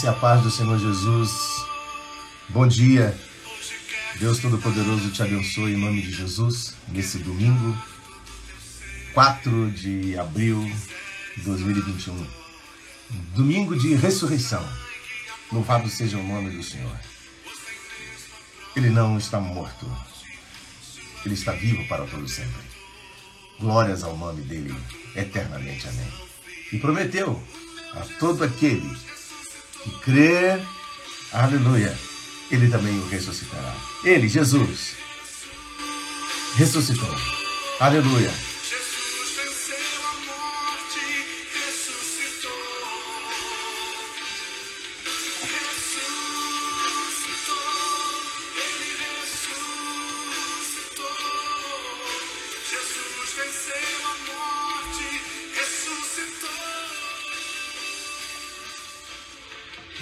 Graça 0.00 0.06
e 0.06 0.08
a 0.08 0.12
paz 0.12 0.42
do 0.42 0.50
Senhor 0.50 0.78
Jesus. 0.78 1.30
Bom 2.48 2.66
dia. 2.66 3.16
Deus 4.18 4.38
Todo-Poderoso 4.38 5.10
te 5.10 5.22
abençoe 5.22 5.74
em 5.74 5.76
nome 5.76 6.00
de 6.02 6.12
Jesus, 6.12 6.74
nesse 6.88 7.18
domingo, 7.18 7.76
4 9.12 9.70
de 9.70 10.18
abril 10.18 10.70
de 11.36 11.42
2021. 11.42 12.26
Domingo 13.34 13.78
de 13.78 13.94
ressurreição. 13.94 14.66
Louvado 15.52 15.88
seja 15.88 16.16
o 16.16 16.26
nome 16.26 16.50
do 16.50 16.62
Senhor. 16.62 16.96
Ele 18.76 18.90
não 18.90 19.18
está 19.18 19.40
morto. 19.40 19.86
Ele 21.24 21.34
está 21.34 21.52
vivo 21.52 21.86
para 21.88 22.06
todo 22.06 22.26
sempre. 22.28 22.62
Glórias 23.58 24.02
ao 24.02 24.16
nome 24.16 24.42
dele, 24.42 24.74
eternamente. 25.14 25.88
Amém. 25.88 26.12
E 26.72 26.78
prometeu 26.78 27.42
a 27.94 28.00
todo 28.18 28.44
aquele 28.44 29.09
que 29.82 29.90
crê, 30.00 30.60
aleluia, 31.32 31.96
ele 32.50 32.68
também 32.68 32.98
o 32.98 33.08
ressuscitará. 33.08 33.74
Ele, 34.04 34.28
Jesus, 34.28 34.96
ressuscitou. 36.56 37.14
Aleluia. 37.78 38.49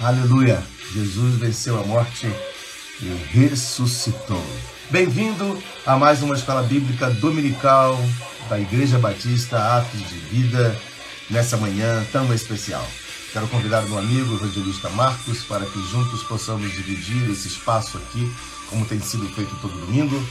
Aleluia! 0.01 0.63
Jesus 0.93 1.35
venceu 1.35 1.77
a 1.77 1.83
morte 1.83 2.25
e 3.01 3.05
ressuscitou. 3.31 4.41
Bem-vindo 4.89 5.61
a 5.85 5.97
mais 5.97 6.23
uma 6.23 6.35
escola 6.35 6.63
bíblica 6.63 7.09
dominical 7.09 7.99
da 8.49 8.57
Igreja 8.57 8.97
Batista 8.97 9.57
Atos 9.77 9.99
de 10.07 10.15
Vida 10.31 10.73
nessa 11.29 11.57
manhã 11.57 12.01
tão 12.13 12.33
especial. 12.33 12.87
Quero 13.33 13.49
convidar 13.49 13.81
meu 13.81 13.97
amigo 13.97 14.35
evangelista 14.35 14.89
Marcos 14.91 15.43
para 15.43 15.65
que 15.65 15.85
juntos 15.91 16.23
possamos 16.23 16.71
dividir 16.71 17.29
esse 17.29 17.49
espaço 17.49 17.97
aqui, 17.97 18.31
como 18.69 18.85
tem 18.85 19.01
sido 19.01 19.27
feito 19.27 19.53
todo 19.57 19.85
domingo. 19.85 20.25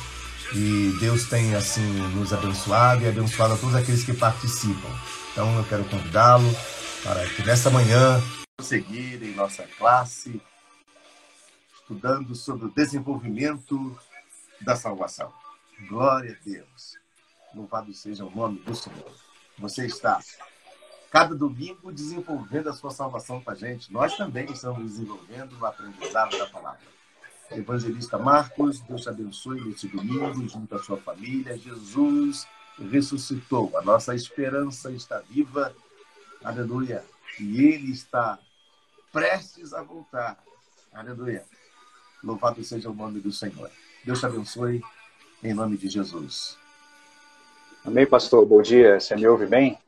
E 0.55 0.97
Deus 0.99 1.25
tem 1.25 1.55
assim 1.55 1.87
nos 2.15 2.33
abençoado 2.33 3.05
e 3.05 3.09
abençoado 3.09 3.53
a 3.53 3.57
todos 3.59 3.77
aqueles 3.77 4.03
que 4.03 4.15
participam. 4.15 4.89
Então 5.31 5.59
eu 5.59 5.65
quero 5.65 5.85
convidá-lo 5.85 6.57
para 7.05 7.27
que 7.27 7.43
nessa 7.43 7.69
manhã 7.69 8.19
seguir 8.61 9.23
em 9.23 9.35
nossa 9.35 9.63
classe, 9.79 10.43
estudando 11.73 12.35
sobre 12.35 12.67
o 12.67 12.71
desenvolvimento 12.71 13.97
da 14.61 14.75
salvação. 14.75 15.33
Glória 15.89 16.37
a 16.39 16.45
Deus. 16.45 16.99
Louvado 17.55 17.95
seja 17.95 18.25
o 18.25 18.35
nome 18.35 18.59
do 18.59 18.75
Senhor. 18.75 19.15
Você 19.59 19.87
está 19.87 20.21
cada 21.09 21.37
domingo 21.37 21.93
desenvolvendo 21.93 22.69
a 22.69 22.73
sua 22.73 22.91
salvação 22.91 23.41
com 23.41 23.51
a 23.53 23.55
gente. 23.55 23.93
Nós 23.93 24.17
também 24.17 24.51
estamos 24.51 24.83
desenvolvendo 24.83 25.57
o 25.57 25.65
aprendizado 25.65 26.37
da 26.37 26.47
palavra. 26.47 26.81
Evangelista 27.53 28.19
Marcos, 28.19 28.81
Deus 28.81 29.03
te 29.03 29.09
abençoe 29.09 29.61
nesse 29.61 29.87
domingo, 29.87 30.47
junto 30.49 30.75
à 30.75 30.83
sua 30.83 30.97
família. 30.99 31.57
Jesus 31.57 32.45
ressuscitou. 32.91 33.79
A 33.79 33.83
nossa 33.83 34.17
esperança 34.17 34.91
está 34.91 35.21
viva. 35.21 35.73
Aleluia. 36.43 37.05
E 37.39 37.63
Ele 37.63 37.93
está 37.93 38.39
prestes 39.13 39.73
a 39.73 39.83
voltar. 39.83 40.39
Aleluia. 40.93 41.45
Louvado 42.23 42.63
seja 42.65 42.91
o 42.91 42.95
nome 42.95 43.21
do 43.21 43.31
Senhor. 43.31 43.71
Deus 44.05 44.21
te 44.21 44.27
abençoe, 44.27 44.83
em 45.43 45.55
nome 45.55 45.77
de 45.77 45.89
Jesus. 45.89 46.59
Amém, 47.85 48.07
pastor. 48.07 48.45
Bom 48.45 48.61
dia. 48.61 48.99
Você 48.99 49.15
me 49.15 49.27
ouve 49.27 49.47
bem? 49.47 49.79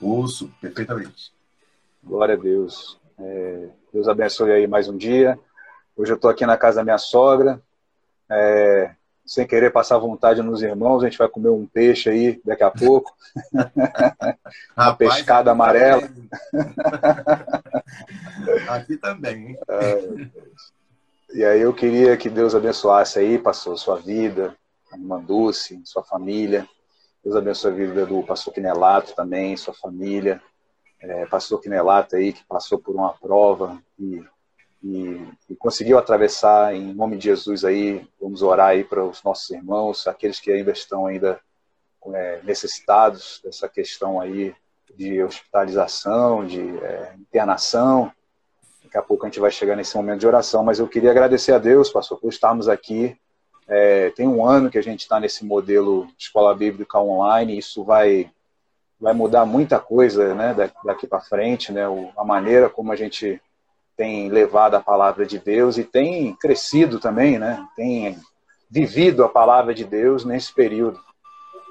Ouço, 0.00 0.52
perfeitamente. 0.60 1.32
Glória 2.02 2.34
a 2.34 2.38
Deus. 2.38 3.00
É, 3.18 3.68
Deus 3.92 4.08
abençoe 4.08 4.52
aí 4.52 4.66
mais 4.66 4.88
um 4.88 4.96
dia. 4.96 5.38
Hoje 5.96 6.12
eu 6.12 6.16
estou 6.16 6.30
aqui 6.30 6.44
na 6.44 6.56
casa 6.56 6.76
da 6.76 6.84
minha 6.84 6.98
sogra. 6.98 7.62
É, 8.28 8.94
sem 9.24 9.46
querer 9.46 9.70
passar 9.70 9.98
vontade 9.98 10.42
nos 10.42 10.62
irmãos, 10.62 11.02
a 11.02 11.08
gente 11.08 11.18
vai 11.18 11.28
comer 11.28 11.48
um 11.48 11.66
peixe 11.66 12.10
aí 12.10 12.40
daqui 12.44 12.62
a 12.62 12.70
pouco. 12.70 13.14
Uma 14.76 14.94
pescada 14.94 15.50
amarela. 15.50 16.08
Aqui 18.68 18.96
também, 18.96 19.48
hein? 19.48 19.58
É, 19.68 20.44
e 21.34 21.44
aí 21.44 21.60
eu 21.60 21.74
queria 21.74 22.16
que 22.16 22.30
Deus 22.30 22.54
abençoasse 22.54 23.18
aí, 23.18 23.38
pastor, 23.38 23.76
sua 23.76 23.96
vida, 23.96 24.54
a 24.92 24.96
irmã 24.96 25.20
Dulce, 25.20 25.80
sua 25.84 26.04
família. 26.04 26.68
Deus 27.24 27.34
abençoe 27.34 27.72
a 27.72 27.74
vida 27.74 28.06
do 28.06 28.22
pastor 28.22 28.54
Quinelato 28.54 29.16
também, 29.16 29.56
sua 29.56 29.74
família. 29.74 30.40
É, 31.00 31.26
pastor 31.26 31.60
Quinelato 31.60 32.14
aí, 32.14 32.32
que 32.32 32.44
passou 32.44 32.78
por 32.78 32.94
uma 32.94 33.12
prova 33.14 33.82
e 33.98 34.22
e, 34.84 35.26
e, 35.48 35.56
conseguiu 35.56 35.96
atravessar 35.96 36.74
em 36.74 36.92
nome 36.92 37.16
de 37.16 37.24
Jesus 37.24 37.64
aí. 37.64 38.06
Vamos 38.20 38.42
orar 38.42 38.68
aí 38.68 38.84
para 38.84 39.02
os 39.02 39.22
nossos 39.22 39.48
irmãos, 39.48 40.06
aqueles 40.06 40.38
que 40.38 40.52
ainda 40.52 40.72
estão 40.72 41.06
ainda 41.06 41.40
é, 42.12 42.40
necessitados 42.42 43.40
dessa 43.42 43.66
questão 43.66 44.20
aí 44.20 44.54
de 44.94 45.22
hospitalização, 45.22 46.46
de 46.46 46.60
é, 46.60 47.14
internação. 47.18 48.12
Daqui 48.82 48.98
a 48.98 49.02
pouco 49.02 49.24
a 49.24 49.28
gente 49.28 49.40
vai 49.40 49.50
chegar 49.50 49.74
nesse 49.74 49.96
momento 49.96 50.20
de 50.20 50.26
oração, 50.26 50.62
mas 50.62 50.78
eu 50.78 50.86
queria 50.86 51.10
agradecer 51.10 51.52
a 51.52 51.58
Deus, 51.58 51.88
pastor, 51.88 52.20
por 52.20 52.28
estarmos 52.28 52.68
aqui. 52.68 53.16
É, 53.66 54.10
tem 54.10 54.28
um 54.28 54.46
ano 54.46 54.70
que 54.70 54.76
a 54.76 54.82
gente 54.82 55.00
está 55.00 55.18
nesse 55.18 55.46
modelo 55.46 56.06
de 56.18 56.24
escola 56.24 56.54
bíblica 56.54 57.00
online, 57.00 57.56
isso 57.56 57.82
vai 57.82 58.30
vai 59.00 59.12
mudar 59.12 59.44
muita 59.44 59.78
coisa, 59.78 60.34
né, 60.34 60.54
daqui 60.84 61.06
para 61.06 61.20
frente, 61.20 61.72
né, 61.72 61.82
a 62.16 62.24
maneira 62.24 62.70
como 62.70 62.90
a 62.90 62.96
gente 62.96 63.38
tem 63.96 64.28
levado 64.28 64.74
a 64.74 64.80
palavra 64.80 65.24
de 65.24 65.38
Deus 65.38 65.78
e 65.78 65.84
tem 65.84 66.34
crescido 66.36 66.98
também, 66.98 67.38
né? 67.38 67.66
Tem 67.76 68.18
vivido 68.70 69.24
a 69.24 69.28
palavra 69.28 69.74
de 69.74 69.84
Deus 69.84 70.24
nesse 70.24 70.52
período. 70.52 71.00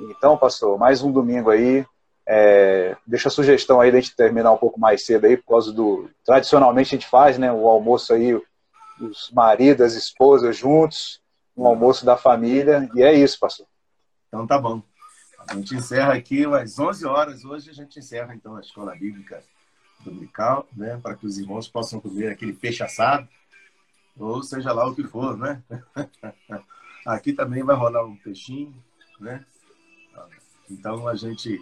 Então, 0.01 0.37
pastor, 0.37 0.77
mais 0.77 1.01
um 1.01 1.11
domingo 1.11 1.49
aí. 1.49 1.85
É, 2.25 2.95
deixa 3.05 3.27
a 3.27 3.31
sugestão 3.31 3.81
aí 3.81 3.91
da 3.91 3.99
gente 3.99 4.15
terminar 4.15 4.51
um 4.53 4.57
pouco 4.57 4.79
mais 4.79 5.05
cedo 5.05 5.25
aí, 5.25 5.35
por 5.35 5.47
causa 5.47 5.73
do. 5.73 6.09
Tradicionalmente 6.25 6.95
a 6.95 6.97
gente 6.97 7.09
faz, 7.09 7.37
né? 7.37 7.51
O 7.51 7.67
almoço 7.67 8.13
aí, 8.13 8.33
os 9.01 9.29
maridos, 9.33 9.85
as 9.85 9.93
esposas 9.93 10.55
juntos, 10.55 11.21
um 11.55 11.67
almoço 11.67 12.05
da 12.05 12.15
família, 12.15 12.89
e 12.95 13.03
é 13.03 13.13
isso, 13.13 13.37
pastor. 13.39 13.67
Então 14.27 14.47
tá 14.47 14.57
bom. 14.57 14.81
A 15.47 15.55
gente 15.55 15.75
encerra 15.75 16.13
aqui 16.13 16.45
às 16.45 16.79
11 16.79 17.05
horas. 17.05 17.43
Hoje 17.43 17.69
a 17.69 17.73
gente 17.73 17.99
encerra, 17.99 18.33
então, 18.33 18.55
a 18.55 18.61
Escola 18.61 18.95
Bíblica 18.95 19.43
Dominical, 20.03 20.67
né? 20.75 20.99
Para 21.01 21.15
que 21.15 21.25
os 21.25 21.37
irmãos 21.37 21.67
possam 21.67 21.99
comer 21.99 22.29
aquele 22.29 22.53
peixe 22.53 22.83
assado, 22.83 23.27
ou 24.17 24.43
seja 24.43 24.71
lá 24.71 24.87
o 24.87 24.95
que 24.95 25.03
for, 25.03 25.37
né? 25.37 25.61
Aqui 27.05 27.33
também 27.33 27.63
vai 27.63 27.75
rolar 27.75 28.05
um 28.05 28.15
peixinho, 28.15 28.73
né? 29.19 29.45
Então 30.69 31.07
a 31.07 31.15
gente 31.15 31.61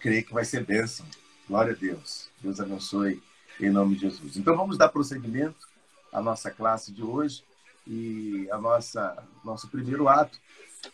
crê 0.00 0.22
que 0.22 0.32
vai 0.32 0.44
ser 0.44 0.64
bênção. 0.64 1.06
Glória 1.48 1.72
a 1.72 1.76
Deus. 1.76 2.28
Deus 2.40 2.58
abençoe 2.60 3.22
em 3.60 3.70
nome 3.70 3.94
de 3.94 4.02
Jesus. 4.02 4.36
Então 4.36 4.56
vamos 4.56 4.76
dar 4.76 4.88
prosseguimento 4.88 5.68
à 6.12 6.20
nossa 6.20 6.50
classe 6.50 6.92
de 6.92 7.02
hoje 7.02 7.44
e 7.86 8.48
a 8.50 8.58
nossa 8.58 9.22
nosso 9.44 9.68
primeiro 9.68 10.08
ato 10.08 10.38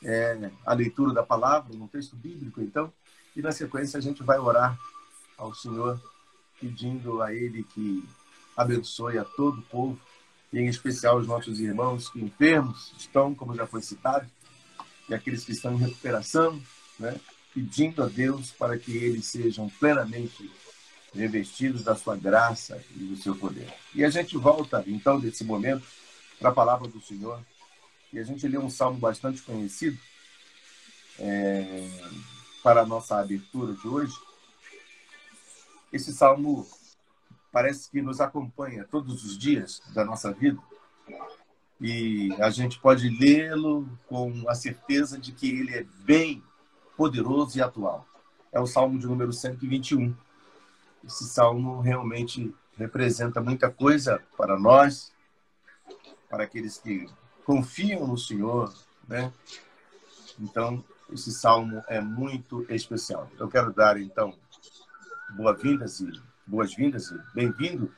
é 0.05 0.51
a 0.65 0.73
leitura 0.73 1.13
da 1.13 1.23
palavra, 1.23 1.75
um 1.75 1.87
texto 1.87 2.17
bíblico, 2.17 2.61
então, 2.61 2.93
e 3.35 3.43
na 3.43 3.53
sequência 3.53 3.99
a 3.99 4.01
gente 4.01 4.23
vai 4.23 4.39
orar 4.39 4.79
ao 5.37 5.55
Senhor, 5.55 6.01
pedindo 6.61 7.23
a 7.23 7.35
Ele 7.35 7.65
que 7.65 8.05
abençoe 8.57 9.19
a 9.19 9.25
todo 9.25 9.59
o 9.59 9.63
povo, 9.63 10.01
e 10.53 10.59
em 10.59 10.67
especial 10.67 11.19
os 11.19 11.27
nossos 11.27 11.61
irmãos 11.61 12.09
que 12.09 12.21
enfermos 12.21 12.93
estão, 12.99 13.35
como 13.35 13.55
já 13.55 13.67
foi 13.67 13.81
citado, 13.81 14.29
e 15.09 15.15
aqueles 15.15 15.45
que 15.45 15.53
estão 15.53 15.75
em 15.75 15.79
recuperação, 15.79 16.61
né? 16.99 17.19
pedindo 17.55 18.03
a 18.03 18.07
Deus 18.07 18.53
para 18.53 18.79
que 18.79 18.97
eles 18.97 19.27
sejam 19.27 19.69
plenamente 19.81 20.51
revestidos 21.15 21.83
da 21.83 21.97
sua 21.97 22.17
graça 22.17 22.83
e 22.95 23.01
do 23.01 23.17
seu 23.17 23.35
poder. 23.35 23.73
E 23.95 24.05
a 24.05 24.11
gente 24.11 24.37
volta, 24.37 24.85
então, 24.87 25.19
desse 25.19 25.43
momento, 25.43 25.85
para 26.39 26.51
a 26.51 26.55
palavra 26.55 26.87
do 26.87 27.01
Senhor, 27.01 27.41
e 28.13 28.19
a 28.19 28.25
gente 28.25 28.47
lê 28.47 28.59
um 28.59 28.71
salmo 28.71 28.99
bastante 28.99 29.43
conhecido 29.43 29.99
é, 31.19 31.89
para 32.63 32.83
a 32.83 32.87
nossa 32.87 33.19
abertura 33.19 33.73
de 33.75 33.89
hoje. 33.89 34.15
Esse 35.93 36.13
salmo 36.13 36.67
parece 37.53 37.91
que 37.91 38.01
nos 38.01 38.21
acompanha 38.21 38.87
todos 38.91 39.25
os 39.25 39.37
dias 39.37 39.83
da 39.95 40.05
nossa 40.05 40.33
vida 40.33 40.61
e 41.81 42.31
a 42.39 42.51
gente 42.51 42.79
pode 42.79 43.09
lê-lo 43.09 43.89
com 44.07 44.45
a 44.47 44.55
certeza 44.55 45.19
de 45.19 45.33
que 45.33 45.49
ele 45.49 45.75
é 45.75 45.87
bem 46.05 46.43
poderoso 46.97 47.57
e 47.57 47.63
atual. 47.63 48.07
É 48.53 48.61
o 48.61 48.67
salmo 48.67 48.99
de 48.99 49.07
número 49.07 49.33
121. 49.33 50.15
Esse 51.03 51.25
salmo 51.25 51.81
realmente 51.81 52.55
representa 52.77 53.41
muita 53.41 53.71
coisa 53.71 54.23
para 54.37 54.59
nós, 54.59 55.11
para 56.29 56.45
aqueles 56.45 56.77
que 56.77 57.09
confiam 57.47 58.07
no 58.07 58.19
Senhor, 58.19 58.73
né? 59.09 59.33
Então, 60.39 60.85
esse 61.11 61.33
salmo 61.33 61.83
é 61.89 62.01
muito 62.01 62.67
especial. 62.69 63.31
Eu 63.39 63.49
quero 63.49 63.73
dar, 63.73 63.99
então, 63.99 64.35
boas-vindas 65.35 66.01
e 66.01 66.13
boas-vindas 66.47 67.11
e 67.11 67.21
bem-vindo 67.35 67.93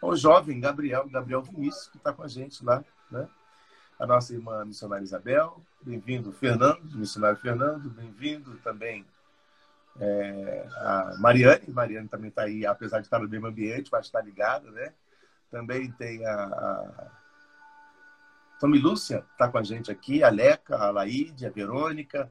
ao 0.00 0.16
jovem 0.16 0.60
Gabriel, 0.60 1.08
Gabriel 1.08 1.42
Vinícius, 1.42 1.88
que 1.88 1.96
está 1.98 2.12
com 2.12 2.22
a 2.22 2.28
gente 2.28 2.64
lá, 2.64 2.84
né? 3.10 3.28
A 3.98 4.06
nossa 4.06 4.32
irmã 4.32 4.64
missionária 4.64 5.02
Isabel, 5.02 5.60
bem-vindo 5.82 6.32
Fernando, 6.32 6.96
missionário 6.96 7.38
Fernando, 7.38 7.90
bem-vindo 7.90 8.56
também 8.58 9.04
é, 10.00 10.66
a 10.76 11.16
Mariane, 11.18 11.64
Mariane 11.68 12.08
também 12.08 12.28
está 12.28 12.42
aí, 12.42 12.64
apesar 12.64 13.00
de 13.00 13.06
estar 13.06 13.18
no 13.18 13.28
mesmo 13.28 13.48
ambiente, 13.48 13.90
mas 13.90 14.06
está 14.06 14.20
ligada, 14.20 14.70
né? 14.70 14.92
Também 15.50 15.90
tem 15.92 16.24
a, 16.24 16.44
a 18.62 18.66
Lúcia 18.66 19.24
está 19.32 19.48
com 19.48 19.58
a 19.58 19.62
gente 19.62 19.90
aqui, 19.90 20.22
a 20.22 20.28
Leca, 20.28 20.76
a 20.76 20.90
Laíde, 20.90 21.46
a 21.46 21.50
Verônica, 21.50 22.30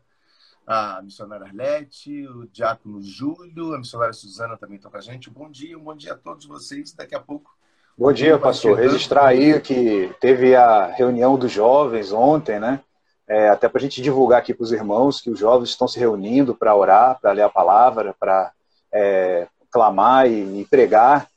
a 0.67 1.01
missionária 1.01 1.45
Arlete, 1.45 2.27
o 2.27 2.45
diácono 2.47 3.01
Júlio, 3.01 3.73
a 3.73 3.77
missionária 3.77 4.11
Suzana 4.11 4.57
também 4.57 4.75
estão 4.75 4.91
com 4.91 4.97
a 4.97 5.01
gente. 5.01 5.29
Bom 5.29 5.49
dia, 5.49 5.77
um 5.77 5.83
bom 5.83 5.95
dia 5.95 6.11
a 6.11 6.17
todos 6.17 6.45
vocês. 6.45 6.91
Daqui 6.91 7.15
a 7.15 7.21
pouco. 7.21 7.55
Bom 7.97 8.11
dia, 8.11 8.37
pastor. 8.37 8.77
Registrar 8.77 9.27
aí 9.27 9.61
que 9.61 10.13
teve 10.19 10.53
a 10.55 10.87
reunião 10.87 11.37
dos 11.37 11.53
jovens 11.53 12.11
ontem, 12.11 12.59
né? 12.59 12.81
É, 13.25 13.47
até 13.47 13.69
para 13.69 13.79
a 13.79 13.81
gente 13.81 14.01
divulgar 14.01 14.39
aqui 14.39 14.53
para 14.53 14.63
os 14.65 14.73
irmãos 14.73 15.21
que 15.21 15.29
os 15.29 15.39
jovens 15.39 15.69
estão 15.69 15.87
se 15.87 15.97
reunindo 15.97 16.53
para 16.53 16.75
orar, 16.75 17.17
para 17.21 17.31
ler 17.31 17.43
a 17.43 17.49
palavra, 17.49 18.13
para 18.19 18.51
é, 18.91 19.47
clamar 19.71 20.29
e, 20.29 20.61
e 20.61 20.65
pregar. 20.65 21.29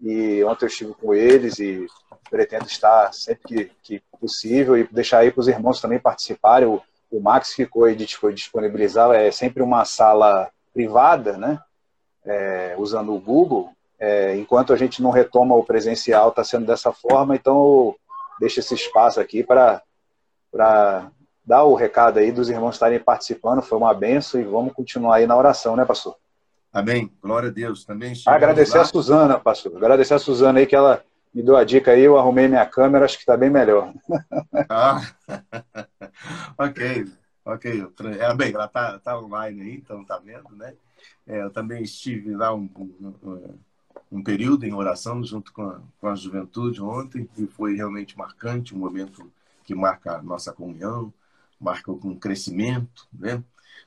E 0.00 0.42
ontem 0.44 0.64
eu 0.64 0.68
estive 0.68 0.94
com 0.94 1.12
eles 1.12 1.58
e 1.58 1.86
pretendo 2.30 2.66
estar 2.66 3.12
sempre 3.12 3.42
que, 3.46 3.72
que 3.82 4.02
possível 4.18 4.78
e 4.78 4.84
deixar 4.84 5.18
aí 5.18 5.30
para 5.30 5.40
os 5.40 5.48
irmãos 5.48 5.80
também 5.80 5.98
participarem. 5.98 6.68
O, 6.68 6.82
o 7.10 7.20
Max 7.20 7.52
ficou 7.52 7.92
de 7.94 8.16
foi 8.16 8.34
disponibilizar, 8.34 9.10
é 9.12 9.30
sempre 9.30 9.62
uma 9.62 9.84
sala 9.84 10.50
privada, 10.72 11.36
né? 11.36 11.58
É, 12.24 12.74
usando 12.78 13.14
o 13.14 13.20
Google. 13.20 13.70
É, 13.98 14.36
enquanto 14.36 14.72
a 14.72 14.76
gente 14.76 15.02
não 15.02 15.10
retoma 15.10 15.54
o 15.54 15.64
presencial, 15.64 16.28
está 16.28 16.44
sendo 16.44 16.66
dessa 16.66 16.92
forma, 16.92 17.34
então 17.34 17.94
deixa 18.38 18.60
esse 18.60 18.74
espaço 18.74 19.20
aqui 19.20 19.42
para 19.42 19.82
dar 21.44 21.64
o 21.64 21.74
recado 21.74 22.18
aí 22.18 22.30
dos 22.30 22.48
irmãos 22.48 22.74
estarem 22.74 23.00
participando. 23.00 23.62
Foi 23.62 23.78
uma 23.78 23.94
benção 23.94 24.40
e 24.40 24.44
vamos 24.44 24.72
continuar 24.72 25.16
aí 25.16 25.26
na 25.26 25.36
oração, 25.36 25.74
né, 25.74 25.84
pastor? 25.84 26.16
Amém. 26.72 27.10
Glória 27.22 27.48
a 27.48 27.52
Deus. 27.52 27.84
Também 27.84 28.12
Agradecer 28.26 28.76
lá. 28.76 28.82
a 28.82 28.86
Suzana, 28.86 29.40
pastor. 29.40 29.76
Agradecer 29.76 30.14
a 30.14 30.18
Suzana 30.18 30.60
aí 30.60 30.66
que 30.66 30.76
ela 30.76 31.02
me 31.34 31.42
deu 31.42 31.56
a 31.56 31.64
dica 31.64 31.92
aí, 31.92 32.02
eu 32.02 32.18
arrumei 32.18 32.48
minha 32.48 32.66
câmera, 32.66 33.04
acho 33.04 33.16
que 33.16 33.22
está 33.22 33.36
bem 33.36 33.50
melhor. 33.50 33.92
Ah, 34.68 35.00
ok, 36.58 37.06
ok. 37.44 37.86
É, 38.18 38.34
bem, 38.34 38.52
ela 38.52 38.66
está 38.66 38.98
tá 38.98 39.18
online 39.18 39.62
aí, 39.62 39.74
então 39.76 40.04
tá 40.04 40.18
vendo, 40.18 40.50
né? 40.56 40.74
É, 41.26 41.42
eu 41.42 41.50
também 41.50 41.82
estive 41.82 42.34
lá 42.34 42.54
um, 42.54 42.68
um, 42.76 43.58
um, 44.10 44.22
período 44.22 44.64
em 44.64 44.72
oração 44.72 45.22
junto 45.22 45.52
com 45.52 45.62
a, 45.62 45.80
com 46.00 46.08
a 46.08 46.14
juventude 46.14 46.82
ontem 46.82 47.28
e 47.36 47.46
foi 47.46 47.76
realmente 47.76 48.16
marcante, 48.16 48.74
um 48.74 48.78
momento 48.78 49.30
que 49.64 49.74
marca 49.74 50.16
a 50.16 50.22
nossa 50.22 50.52
comunhão, 50.52 51.12
marca 51.60 51.92
um 51.92 52.18
crescimento, 52.18 53.06
né? 53.12 53.42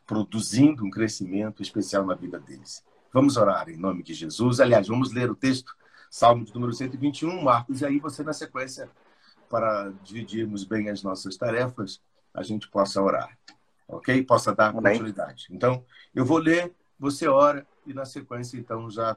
produzindo 0.06 0.86
um 0.86 0.90
crescimento 0.90 1.62
especial 1.62 2.06
na 2.06 2.14
vida 2.14 2.40
deles. 2.40 2.84
Vamos 3.14 3.38
orar 3.38 3.70
em 3.70 3.78
nome 3.78 4.04
de 4.04 4.14
Jesus. 4.14 4.60
Aliás, 4.60 4.88
vamos 4.88 5.12
ler 5.12 5.30
o 5.30 5.36
texto 5.36 5.76
Salmo 6.12 6.44
de 6.44 6.54
número 6.54 6.74
121, 6.74 7.42
Marcos, 7.42 7.80
e 7.80 7.86
aí 7.86 7.98
você, 7.98 8.22
na 8.22 8.34
sequência, 8.34 8.92
para 9.50 9.94
dividirmos 10.04 10.66
bem 10.66 10.90
as 10.90 11.02
nossas 11.02 11.38
tarefas, 11.38 12.02
a 12.34 12.44
gente 12.44 12.70
possa 12.70 13.02
orar, 13.02 13.38
ok? 13.88 14.22
Possa 14.26 14.54
dar 14.54 14.74
continuidade. 14.74 15.48
Então, 15.50 15.86
eu 16.14 16.26
vou 16.26 16.38
ler, 16.38 16.76
você 17.00 17.30
ora, 17.30 17.66
e 17.88 17.94
na 17.94 18.04
sequência, 18.04 18.58
então, 18.58 18.92
já 18.92 19.16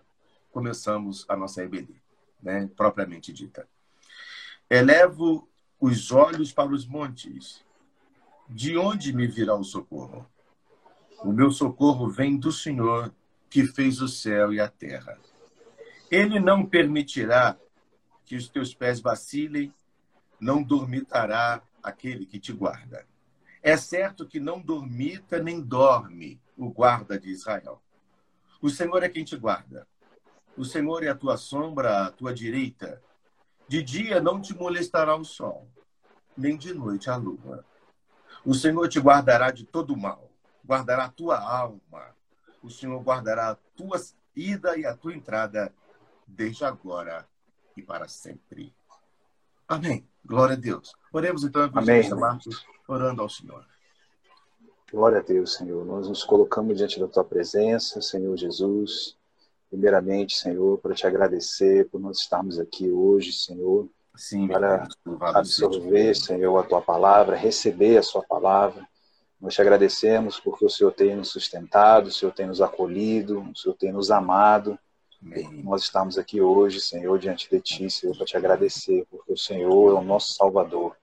começamos 0.52 1.26
a 1.28 1.36
nossa 1.36 1.64
EBD, 1.64 1.96
né? 2.40 2.70
propriamente 2.76 3.32
dita. 3.32 3.66
Elevo 4.70 5.48
os 5.80 6.12
olhos 6.12 6.52
para 6.52 6.70
os 6.70 6.86
montes. 6.86 7.64
De 8.48 8.78
onde 8.78 9.12
me 9.12 9.26
virá 9.26 9.56
o 9.56 9.64
socorro? 9.64 10.24
O 11.24 11.32
meu 11.32 11.50
socorro 11.50 12.08
vem 12.08 12.36
do 12.36 12.52
Senhor, 12.52 13.12
que 13.50 13.66
fez 13.66 14.00
o 14.00 14.06
céu 14.06 14.52
e 14.52 14.60
a 14.60 14.68
terra. 14.68 15.18
Ele 16.10 16.38
não 16.38 16.64
permitirá 16.64 17.56
que 18.24 18.36
os 18.36 18.48
teus 18.48 18.74
pés 18.74 19.00
vacilem, 19.00 19.72
não 20.40 20.62
dormitará 20.62 21.62
aquele 21.82 22.26
que 22.26 22.38
te 22.38 22.52
guarda. 22.52 23.06
É 23.62 23.76
certo 23.76 24.26
que 24.26 24.38
não 24.38 24.60
dormita 24.60 25.42
nem 25.42 25.60
dorme 25.60 26.40
o 26.56 26.70
guarda 26.70 27.18
de 27.18 27.30
Israel. 27.30 27.82
O 28.60 28.68
Senhor 28.70 29.02
é 29.02 29.08
quem 29.08 29.24
te 29.24 29.36
guarda. 29.36 29.86
O 30.56 30.64
Senhor 30.64 31.02
é 31.02 31.08
a 31.08 31.14
tua 31.14 31.36
sombra 31.36 32.06
à 32.06 32.10
tua 32.10 32.32
direita. 32.32 33.02
De 33.66 33.82
dia 33.82 34.20
não 34.20 34.40
te 34.40 34.54
molestará 34.54 35.16
o 35.16 35.24
sol, 35.24 35.68
nem 36.36 36.56
de 36.56 36.72
noite 36.74 37.08
a 37.08 37.16
lua. 37.16 37.64
O 38.44 38.54
Senhor 38.54 38.88
te 38.88 39.00
guardará 39.00 39.50
de 39.50 39.64
todo 39.64 39.96
mal, 39.96 40.30
guardará 40.66 41.04
a 41.04 41.10
tua 41.10 41.38
alma. 41.38 42.14
O 42.62 42.70
Senhor 42.70 43.02
guardará 43.02 43.50
a 43.50 43.54
tua 43.76 43.98
ida 44.36 44.76
e 44.76 44.84
a 44.84 44.94
tua 44.94 45.14
entrada 45.14 45.74
desde 46.26 46.64
agora 46.64 47.26
e 47.76 47.82
para 47.82 48.08
sempre. 48.08 48.74
Amém. 49.66 50.06
Glória 50.24 50.54
a 50.54 50.58
Deus. 50.58 50.92
Oremos 51.12 51.44
então, 51.44 51.64
Evangelista 51.64 52.16
Marcos, 52.16 52.66
orando 52.88 53.22
ao 53.22 53.28
Senhor. 53.28 53.64
Glória 54.90 55.18
a 55.18 55.22
Deus, 55.22 55.54
Senhor. 55.54 55.84
Nós 55.84 56.08
nos 56.08 56.22
colocamos 56.22 56.78
diante 56.78 57.00
da 57.00 57.08
Tua 57.08 57.24
presença, 57.24 58.00
Senhor 58.00 58.36
Jesus. 58.36 59.16
Primeiramente, 59.68 60.36
Senhor, 60.36 60.78
para 60.78 60.94
te 60.94 61.06
agradecer 61.06 61.88
por 61.88 62.00
nós 62.00 62.20
estarmos 62.20 62.60
aqui 62.60 62.90
hoje, 62.90 63.32
Senhor. 63.32 63.88
Sim, 64.14 64.46
para 64.46 64.86
absorver, 65.34 66.14
Senhor, 66.14 66.56
a 66.56 66.62
Tua 66.62 66.80
palavra, 66.80 67.34
receber 67.34 67.98
a 67.98 68.02
Sua 68.02 68.22
palavra. 68.22 68.86
Nós 69.40 69.54
te 69.54 69.60
agradecemos 69.60 70.38
porque 70.38 70.64
o 70.64 70.70
Senhor 70.70 70.92
tem 70.92 71.16
nos 71.16 71.28
sustentado, 71.28 72.06
o 72.06 72.12
Senhor 72.12 72.32
tem 72.32 72.46
nos 72.46 72.60
acolhido, 72.60 73.40
o 73.40 73.56
Senhor 73.56 73.74
tem 73.74 73.92
nos 73.92 74.10
amado. 74.10 74.78
Amém. 75.24 75.62
Nós 75.64 75.84
estamos 75.84 76.18
aqui 76.18 76.40
hoje, 76.40 76.80
Senhor, 76.80 77.18
diante 77.18 77.48
de 77.50 77.58
Ti, 77.58 77.90
Senhor, 77.90 78.14
para 78.14 78.26
te 78.26 78.36
agradecer, 78.36 79.06
porque 79.10 79.32
o 79.32 79.38
Senhor 79.38 79.96
é 79.96 79.98
o 79.98 80.02
nosso 80.02 80.34
Salvador. 80.34 80.94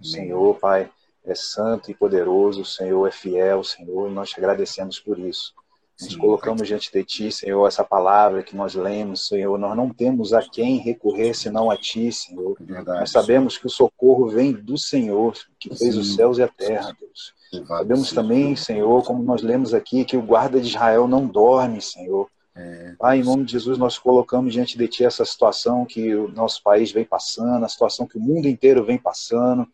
O 0.00 0.04
Senhor, 0.04 0.58
Pai, 0.58 0.90
é 1.24 1.34
santo 1.34 1.90
e 1.90 1.94
poderoso, 1.94 2.62
o 2.62 2.64
Senhor 2.64 3.06
é 3.06 3.12
fiel, 3.12 3.62
Senhor, 3.62 4.10
e 4.10 4.12
nós 4.12 4.30
te 4.30 4.38
agradecemos 4.38 4.98
por 4.98 5.18
isso. 5.18 5.54
Nós 6.00 6.12
Sim, 6.12 6.18
colocamos 6.18 6.66
diante 6.66 6.90
de 6.90 7.04
Ti, 7.04 7.30
Senhor, 7.30 7.66
essa 7.66 7.84
palavra 7.84 8.42
que 8.42 8.56
nós 8.56 8.74
lemos, 8.74 9.28
Senhor. 9.28 9.56
Nós 9.58 9.76
não 9.76 9.90
temos 9.90 10.32
a 10.32 10.42
quem 10.42 10.78
recorrer 10.78 11.34
senão 11.34 11.70
a 11.70 11.76
Ti, 11.76 12.10
Senhor. 12.10 12.56
É 12.68 12.82
nós 12.82 13.10
sabemos 13.10 13.56
que 13.56 13.66
o 13.66 13.70
socorro 13.70 14.28
vem 14.28 14.52
do 14.52 14.78
Senhor, 14.78 15.34
que 15.58 15.68
fez 15.68 15.94
Sim. 15.94 16.00
os 16.00 16.14
céus 16.16 16.38
e 16.38 16.42
a 16.42 16.48
terra, 16.48 16.96
Deus. 16.98 17.34
Sabemos 17.66 18.12
também, 18.12 18.56
Senhor, 18.56 19.04
como 19.04 19.22
nós 19.22 19.42
lemos 19.42 19.74
aqui, 19.74 20.04
que 20.04 20.16
o 20.16 20.22
guarda 20.22 20.60
de 20.60 20.68
Israel 20.68 21.06
não 21.06 21.26
dorme, 21.26 21.80
Senhor. 21.80 22.28
É. 22.54 22.94
Pai, 22.98 23.18
em 23.18 23.22
nome 23.22 23.44
de 23.44 23.52
Jesus, 23.52 23.78
nós 23.78 23.98
colocamos 23.98 24.52
diante 24.52 24.76
de 24.76 24.88
Ti 24.88 25.04
essa 25.04 25.24
situação 25.24 25.84
que 25.86 26.14
o 26.14 26.28
nosso 26.28 26.62
país 26.62 26.90
vem 26.90 27.04
passando, 27.04 27.64
a 27.64 27.68
situação 27.68 28.06
que 28.06 28.18
o 28.18 28.20
mundo 28.20 28.48
inteiro 28.48 28.84
vem 28.84 28.98
passando, 28.98 29.66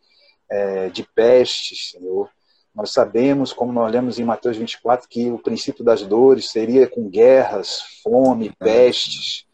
é, 0.49 0.89
de 0.91 1.03
pestes, 1.03 1.91
Senhor. 1.93 2.31
Nós 2.75 2.91
sabemos, 2.91 3.53
como 3.55 3.73
nós 3.73 3.91
lemos 3.91 4.19
em 4.19 4.25
Mateus 4.25 4.57
24, 4.57 5.09
que 5.09 5.31
o 5.31 5.39
princípio 5.39 5.83
das 5.83 6.03
dores 6.03 6.51
seria 6.51 6.87
com 6.87 7.09
guerras, 7.09 7.81
fome, 8.03 8.55
pestes. 8.59 9.47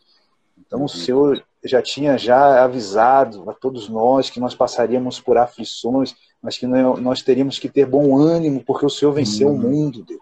Então 0.59 0.85
o 0.85 0.88
Senhor 0.88 1.45
já 1.64 1.81
tinha 1.81 2.19
já 2.19 2.64
avisado 2.64 3.49
a 3.49 3.54
todos 3.54 3.88
nós 3.88 4.28
que 4.28 4.40
nós 4.40 4.54
passaríamos 4.54 5.21
por 5.21 5.38
aflições, 5.38 6.14
mas 6.42 6.59
que 6.59 6.66
nós 6.66 7.23
teríamos 7.23 7.59
que 7.59 7.69
ter 7.69 7.87
bom 7.87 8.16
ânimo, 8.16 8.64
porque 8.66 8.85
o 8.85 8.90
Senhor 8.90 9.12
venceu 9.12 9.49
o 9.49 9.59
mundo, 9.59 10.04
Deus. 10.04 10.21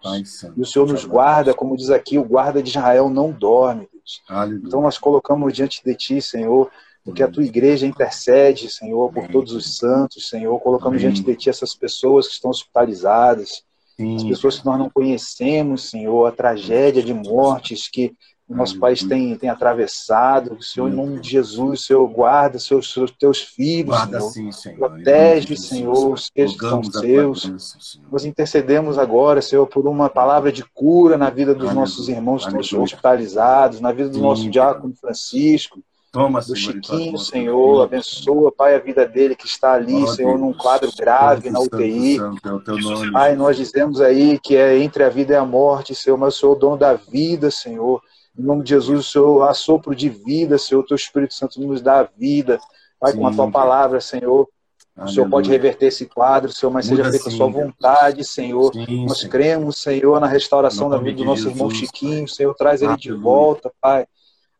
E 0.54 0.61
o 0.61 0.66
Senhor 0.66 0.87
nos 0.87 1.04
guarda, 1.04 1.54
como 1.54 1.76
diz 1.76 1.88
aqui, 1.88 2.18
o 2.18 2.25
guarda 2.25 2.62
de 2.62 2.68
Israel 2.68 3.09
não 3.09 3.32
dorme, 3.32 3.88
Deus. 3.90 4.23
Então 4.66 4.82
nós 4.82 4.99
colocamos 4.99 5.52
diante 5.54 5.82
de 5.82 5.94
Ti, 5.94 6.20
Senhor, 6.20 6.70
porque 7.02 7.23
a 7.23 7.28
tua 7.28 7.44
igreja 7.44 7.87
intercede, 7.87 8.68
Senhor, 8.70 9.11
por 9.11 9.26
todos 9.28 9.52
os 9.52 9.78
santos, 9.78 10.28
Senhor. 10.28 10.59
Colocamos 10.61 11.00
diante 11.00 11.23
de 11.23 11.35
ti 11.35 11.49
essas 11.49 11.75
pessoas 11.75 12.26
que 12.26 12.35
estão 12.35 12.50
hospitalizadas, 12.50 13.62
Sim. 13.97 14.16
as 14.16 14.25
pessoas 14.25 14.59
que 14.59 14.66
nós 14.66 14.78
não 14.78 14.90
conhecemos, 14.90 15.88
Senhor, 15.88 16.26
a 16.26 16.32
tragédia 16.32 17.02
de 17.02 17.14
mortes 17.14 17.88
que 17.88 18.12
o 18.50 18.57
nosso 18.57 18.80
país 18.80 19.04
tem, 19.04 19.37
tem 19.37 19.49
atravessado. 19.49 20.54
O 20.54 20.62
Senhor, 20.62 20.88
em 20.88 20.92
nome 20.92 21.21
de 21.21 21.30
Jesus, 21.30 21.87
Senhor, 21.87 22.04
guarda 22.09 22.59
seus, 22.59 22.92
seus 22.92 23.12
teus 23.12 23.40
filhos, 23.40 23.95
guarda 23.95 24.21
Senhor. 24.21 24.33
Sim, 24.33 24.50
Senhor. 24.52 24.90
Protege, 24.90 25.57
Senhor, 25.57 26.12
os 26.12 26.28
que 26.28 26.49
são 26.49 26.83
seus. 26.83 28.00
Nós 28.11 28.25
intercedemos 28.25 28.99
agora, 28.99 29.40
Senhor, 29.40 29.69
por 29.69 29.87
uma 29.87 30.11
palavra 30.11 30.50
de 30.50 30.64
cura 30.64 31.16
na 31.16 31.30
vida 31.30 31.54
dos 31.54 31.73
nossos 31.73 32.09
irmãos 32.09 32.45
que 32.45 32.59
estão 32.59 32.83
hospitalizados, 32.83 33.80
na 33.80 33.92
vida 33.92 34.09
do 34.09 34.19
nosso 34.19 34.50
diácono 34.50 34.92
Francisco. 35.00 35.78
Toma, 36.11 36.40
do 36.40 36.57
Chiquinho, 36.57 37.16
Senhor, 37.19 37.85
abençoa, 37.85 38.50
Pai, 38.50 38.75
a 38.75 38.80
vida 38.80 39.07
dele 39.07 39.37
que 39.37 39.47
está 39.47 39.75
ali, 39.75 40.09
Senhor, 40.09 40.37
num 40.37 40.52
quadro 40.52 40.90
grave 40.99 41.50
na 41.50 41.61
UTI. 41.61 42.19
É 42.19 43.11
Pai, 43.12 43.37
nós 43.37 43.57
dizemos 43.57 44.00
aí 44.00 44.37
que 44.40 44.57
é 44.57 44.76
entre 44.76 45.04
a 45.04 45.09
vida 45.09 45.35
e 45.35 45.37
a 45.37 45.45
morte, 45.45 45.95
Senhor, 45.95 46.16
mas 46.16 46.35
o 46.35 46.40
Senhor 46.40 46.54
é 46.54 46.57
o 46.57 46.59
dono 46.59 46.76
da 46.76 46.95
vida, 46.95 47.49
Senhor. 47.49 48.02
Em 48.39 48.43
nome 48.43 48.63
de 48.63 48.71
Jesus, 48.71 49.01
o 49.01 49.11
Senhor, 49.11 49.43
assopro 49.49 49.95
de 49.95 50.09
vida, 50.09 50.57
Senhor, 50.59 50.81
o 50.81 50.87
teu 50.87 50.95
Espírito 50.95 51.35
Santo 51.35 51.61
nos 51.61 51.81
dá 51.81 52.03
vida. 52.03 52.59
Pai, 52.99 53.15
com 53.15 53.27
a 53.27 53.33
tua 53.33 53.51
palavra, 53.51 54.01
Senhor, 54.01 54.49
o 54.97 55.09
Senhor 55.09 55.29
pode 55.29 55.49
reverter 55.49 55.87
esse 55.87 56.07
quadro, 56.07 56.53
Senhor, 56.53 56.71
mas 56.71 56.87
seja 56.87 57.05
feita 57.11 57.29
a 57.29 57.33
sua 57.33 57.49
vontade, 57.49 58.25
Senhor. 58.25 58.73
Sim, 58.73 59.07
Nós 59.07 59.25
cremos, 59.25 59.79
Senhor, 59.79 60.21
na 60.21 60.27
restauração 60.27 60.91
da 60.91 60.99
vida 60.99 61.19
do 61.19 61.25
nosso 61.25 61.49
irmão 61.49 61.71
Chiquinho. 61.71 62.29
Senhor, 62.29 62.55
traz 62.55 62.83
ele 62.83 62.97
de 62.97 63.13
volta, 63.13 63.73
Pai. 63.81 64.07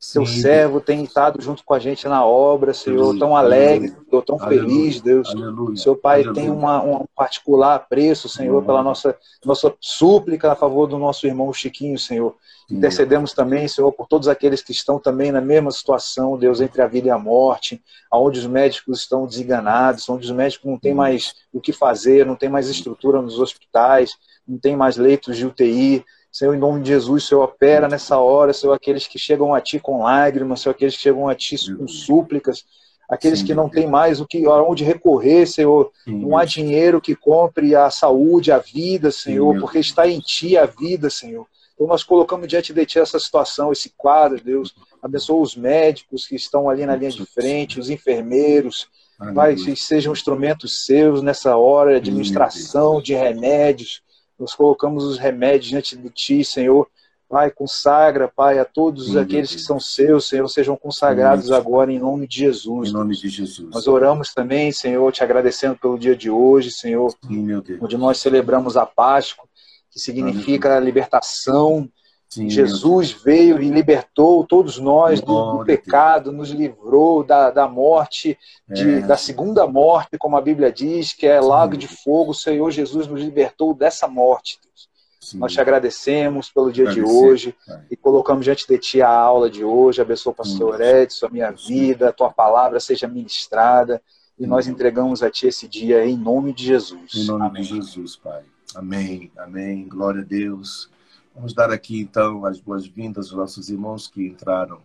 Seu 0.01 0.25
Sim. 0.25 0.41
servo 0.41 0.81
tem 0.81 1.05
estado 1.05 1.43
junto 1.43 1.63
com 1.63 1.75
a 1.75 1.79
gente 1.79 2.09
na 2.09 2.25
obra, 2.25 2.73
Senhor, 2.73 3.19
tão 3.19 3.37
alegre, 3.37 3.95
Senhor, 4.09 4.23
tão 4.23 4.41
Aleluia. 4.41 4.67
feliz, 4.67 5.01
Deus. 5.03 5.29
Aleluia. 5.29 5.77
Seu 5.77 5.95
Pai 5.95 6.23
Aleluia. 6.23 6.41
tem 6.41 6.51
uma, 6.51 6.83
um 6.83 7.05
particular 7.15 7.75
apreço, 7.75 8.27
Senhor, 8.27 8.65
pela 8.65 8.83
nossa, 8.83 9.15
nossa 9.45 9.75
súplica 9.79 10.53
a 10.53 10.57
favor 10.57 10.87
do 10.87 10.97
nosso 10.97 11.27
irmão 11.27 11.53
Chiquinho, 11.53 11.99
Senhor. 11.99 12.35
Intercedemos 12.71 13.35
também, 13.35 13.69
Senhor, 13.69 13.93
por 13.93 14.07
todos 14.07 14.27
aqueles 14.27 14.63
que 14.63 14.73
estão 14.73 14.99
também 14.99 15.31
na 15.31 15.41
mesma 15.41 15.71
situação, 15.71 16.39
Deus, 16.39 16.63
entre 16.63 16.81
a 16.81 16.87
vida 16.87 17.09
e 17.09 17.11
a 17.11 17.19
morte, 17.19 17.83
onde 18.11 18.39
os 18.39 18.47
médicos 18.47 19.01
estão 19.01 19.27
desenganados, 19.27 20.09
onde 20.09 20.25
os 20.25 20.33
médicos 20.33 20.71
não 20.71 20.79
têm 20.79 20.95
mais 20.95 21.35
o 21.53 21.61
que 21.61 21.75
fazer, 21.75 22.25
não 22.25 22.37
tem 22.37 22.49
mais 22.49 22.69
estrutura 22.69 23.21
nos 23.21 23.39
hospitais, 23.39 24.13
não 24.49 24.57
tem 24.57 24.77
mais 24.77 24.97
leitos 24.97 25.37
de 25.37 25.45
UTI, 25.45 26.05
Senhor, 26.31 26.55
em 26.55 26.59
nome 26.59 26.83
de 26.83 26.89
Jesus, 26.89 27.25
Senhor, 27.25 27.43
opera 27.43 27.89
nessa 27.89 28.19
hora, 28.19 28.53
Senhor, 28.53 28.73
aqueles 28.73 29.07
que 29.07 29.19
chegam 29.19 29.53
a 29.55 29.61
Ti 29.61 29.81
com 29.81 30.03
lágrimas, 30.03 30.61
Senhor, 30.61 30.73
aqueles 30.73 30.97
que 30.97 31.03
chegam 31.03 31.29
a 31.29 31.35
Ti 31.35 31.57
com 31.75 31.89
súplicas, 31.89 32.65
aqueles 33.09 33.41
Sim, 33.41 33.47
que 33.47 33.55
não 33.55 33.69
têm 33.69 33.89
mais 33.89 34.21
o 34.21 34.27
que, 34.27 34.47
aonde 34.47 34.85
recorrer, 34.85 35.47
Senhor. 35.47 35.91
Sim, 36.05 36.21
não 36.21 36.39
há 36.39 36.45
dinheiro 36.45 37.01
que 37.01 37.17
compre 37.17 37.75
a 37.75 37.91
saúde, 37.91 38.53
a 38.53 38.59
vida, 38.59 39.11
Senhor, 39.11 39.55
Sim, 39.55 39.61
porque 39.61 39.79
está 39.79 40.07
em 40.07 40.21
Ti 40.21 40.57
a 40.57 40.67
vida, 40.67 41.11
Senhor. 41.11 41.47
Então 41.75 41.87
nós 41.89 42.05
colocamos 42.05 42.47
diante 42.47 42.73
de 42.73 42.87
Ti 42.87 43.01
essa 43.01 43.19
situação, 43.19 43.73
esse 43.73 43.91
quadro, 43.97 44.41
Deus. 44.43 44.75
Abençoa 45.03 45.41
os 45.41 45.57
médicos 45.57 46.27
que 46.27 46.37
estão 46.37 46.71
ali 46.71 46.87
na 46.87 46.95
linha 46.95 47.11
de 47.11 47.25
frente, 47.27 47.81
os 47.81 47.91
enfermeiros, 47.91 48.87
Pai, 49.35 49.55
que 49.55 49.77
sejam 49.77 50.15
instrumentos 50.15 50.87
seus 50.87 51.23
nessa 51.23 51.57
hora 51.57 51.93
de 51.93 51.97
administração 52.11 53.03
de 53.03 53.15
remédios, 53.15 54.03
nós 54.41 54.55
colocamos 54.55 55.05
os 55.05 55.19
remédios 55.19 55.69
diante 55.69 55.97
de 55.97 56.09
Ti, 56.11 56.45
Senhor. 56.45 56.89
Pai, 57.29 57.49
consagra, 57.49 58.27
Pai, 58.27 58.59
a 58.59 58.65
todos 58.65 59.13
Sim, 59.13 59.19
aqueles 59.19 59.55
que 59.55 59.61
são 59.61 59.79
seus, 59.79 60.29
Senhor, 60.29 60.49
sejam 60.49 60.77
consagrados 60.77 61.47
Sim. 61.47 61.55
agora 61.55 61.93
em 61.93 61.99
nome 61.99 62.27
de 62.27 62.39
Jesus. 62.39 62.89
Em 62.89 62.93
nome 62.93 63.17
de 63.17 63.29
Jesus. 63.29 63.71
Nós 63.71 63.87
oramos 63.87 64.35
também, 64.35 64.73
Senhor, 64.73 65.13
te 65.13 65.23
agradecendo 65.23 65.77
pelo 65.77 65.97
dia 65.97 66.17
de 66.17 66.29
hoje, 66.29 66.73
Senhor, 66.73 67.15
Sim, 67.25 67.47
onde 67.81 67.97
nós 67.97 68.19
celebramos 68.19 68.77
a 68.77 68.85
Páscoa, 68.85 69.47
que 69.93 70.01
significa 70.01 70.77
a 70.77 70.81
libertação, 70.81 71.89
Sim, 72.31 72.49
Jesus 72.49 73.11
veio 73.11 73.61
e 73.61 73.69
libertou 73.69 74.47
todos 74.47 74.79
nós 74.79 75.21
do, 75.21 75.59
do 75.59 75.65
pecado, 75.65 76.31
nos 76.31 76.51
livrou 76.51 77.25
da, 77.25 77.51
da 77.51 77.67
morte, 77.67 78.39
de, 78.69 78.99
é. 78.99 79.01
da 79.01 79.17
segunda 79.17 79.67
morte, 79.67 80.17
como 80.17 80.37
a 80.37 80.41
Bíblia 80.41 80.71
diz, 80.71 81.13
que 81.13 81.27
é 81.27 81.41
lago 81.41 81.77
de 81.77 81.89
fogo. 81.89 82.31
O 82.31 82.35
Senhor 82.35 82.71
Jesus 82.71 83.09
nos 83.09 83.21
libertou 83.21 83.75
dessa 83.75 84.07
morte, 84.07 84.61
Deus. 84.63 84.89
Sim. 85.21 85.39
Nós 85.39 85.53
te 85.53 85.61
agradecemos 85.61 86.49
pelo 86.51 86.73
dia 86.73 86.89
Agradecer, 86.89 87.05
de 87.05 87.13
hoje 87.13 87.55
pai. 87.67 87.83
e 87.91 87.97
colocamos 87.97 88.45
diante 88.45 88.65
de 88.65 88.79
Ti 88.79 89.03
a 89.03 89.11
aula 89.11 89.51
de 89.51 89.65
hoje. 89.65 90.01
Abençoa 90.01 90.33
o 90.33 90.37
pastor 90.37 90.81
Edson, 90.81 91.27
a 91.27 91.31
minha 91.31 91.51
vida, 91.51 92.11
a 92.11 92.13
Tua 92.13 92.31
palavra 92.31 92.79
seja 92.79 93.09
ministrada 93.09 94.01
e 94.39 94.47
nós 94.47 94.69
entregamos 94.69 95.21
a 95.23 95.31
Ti 95.31 95.49
esse 95.49 95.67
dia 95.67 96.07
em 96.07 96.17
nome 96.17 96.53
de 96.53 96.65
Jesus. 96.65 97.13
Em 97.15 97.25
nome 97.25 97.47
Amém. 97.47 97.63
de 97.63 97.69
Jesus, 97.69 98.15
Pai. 98.15 98.43
Amém, 98.75 99.33
amém. 99.37 99.89
Glória 99.89 100.23
a 100.23 100.25
Deus. 100.25 100.89
Vamos 101.35 101.55
dar 101.55 101.71
aqui, 101.71 102.01
então, 102.01 102.45
as 102.45 102.61
boas-vindas 102.61 103.27
aos 103.27 103.37
nossos 103.37 103.71
irmãos 103.71 104.09
que 104.09 104.27
entraram 104.27 104.83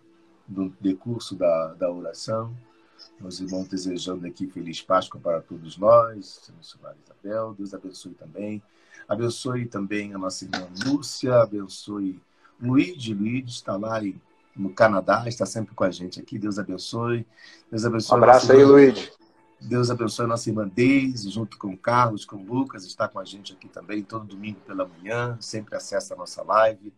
no 0.47 0.69
decurso 0.79 1.35
da, 1.35 1.73
da 1.73 1.91
oração. 1.91 2.55
Meus 3.19 3.39
irmãos 3.39 3.67
desejando 3.67 4.25
aqui 4.27 4.47
feliz 4.47 4.81
Páscoa 4.81 5.19
para 5.19 5.41
todos 5.41 5.77
nós. 5.77 6.41
Senhora 6.61 6.95
Isabel, 7.03 7.53
Deus 7.57 7.73
abençoe 7.73 8.13
também. 8.13 8.61
Abençoe 9.07 9.65
também 9.65 10.13
a 10.13 10.17
nossa 10.17 10.45
irmã 10.45 10.67
Lúcia, 10.85 11.41
abençoe 11.41 12.19
Luiz. 12.61 13.05
Luiz 13.07 13.49
está 13.49 13.75
lá 13.75 13.99
no 14.55 14.73
Canadá, 14.73 15.23
está 15.27 15.45
sempre 15.45 15.75
com 15.75 15.83
a 15.83 15.91
gente 15.91 16.19
aqui. 16.19 16.37
Deus 16.37 16.57
abençoe. 16.57 17.25
Deus 17.69 17.85
abençoe. 17.85 18.13
Um 18.13 18.23
abraço 18.23 18.51
aí, 18.51 18.63
Luiz. 18.63 19.11
Deus 19.59 19.89
abençoe 19.89 20.25
a 20.25 20.27
nossa 20.27 20.49
irmã 20.49 20.67
Deise, 20.67 21.29
junto 21.29 21.57
com 21.57 21.69
o 21.69 21.77
Carlos, 21.77 22.25
com 22.25 22.35
o 22.35 22.45
Lucas, 22.45 22.85
está 22.85 23.07
com 23.07 23.19
a 23.19 23.25
gente 23.25 23.53
aqui 23.53 23.67
também, 23.67 24.03
todo 24.03 24.25
domingo 24.25 24.59
pela 24.61 24.87
manhã, 24.87 25.37
sempre 25.39 25.75
acessa 25.75 26.13
a 26.13 26.17
nossa 26.17 26.43
live. 26.43 26.93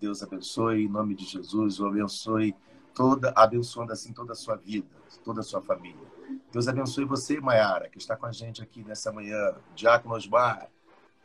Deus 0.00 0.22
abençoe, 0.22 0.84
em 0.84 0.88
nome 0.88 1.14
de 1.14 1.24
Jesus, 1.24 1.80
o 1.80 1.86
abençoe 1.86 2.54
toda, 2.94 3.32
abençoando 3.34 3.92
assim 3.92 4.12
toda 4.12 4.32
a 4.32 4.36
sua 4.36 4.56
vida, 4.56 4.88
toda 5.24 5.40
a 5.40 5.42
sua 5.44 5.62
família. 5.62 6.06
Deus 6.52 6.68
abençoe 6.68 7.04
você, 7.04 7.40
Maiara, 7.40 7.88
que 7.88 7.98
está 7.98 8.16
com 8.16 8.26
a 8.26 8.32
gente 8.32 8.62
aqui 8.62 8.84
nessa 8.84 9.12
manhã. 9.12 9.54
Diácono 9.74 10.14
Osmar, 10.14 10.68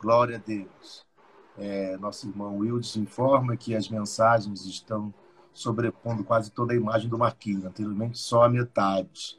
glória 0.00 0.36
a 0.36 0.38
Deus. 0.38 1.06
É, 1.56 1.96
nosso 1.96 2.28
irmão 2.28 2.58
Wildes 2.58 2.96
informa 2.96 3.56
que 3.56 3.74
as 3.74 3.88
mensagens 3.88 4.64
estão 4.64 5.12
sobrepondo 5.52 6.22
quase 6.22 6.50
toda 6.52 6.72
a 6.72 6.76
imagem 6.76 7.08
do 7.08 7.18
Marquinhos, 7.18 7.64
anteriormente 7.64 8.16
só 8.18 8.44
a 8.44 8.48
metade. 8.48 9.38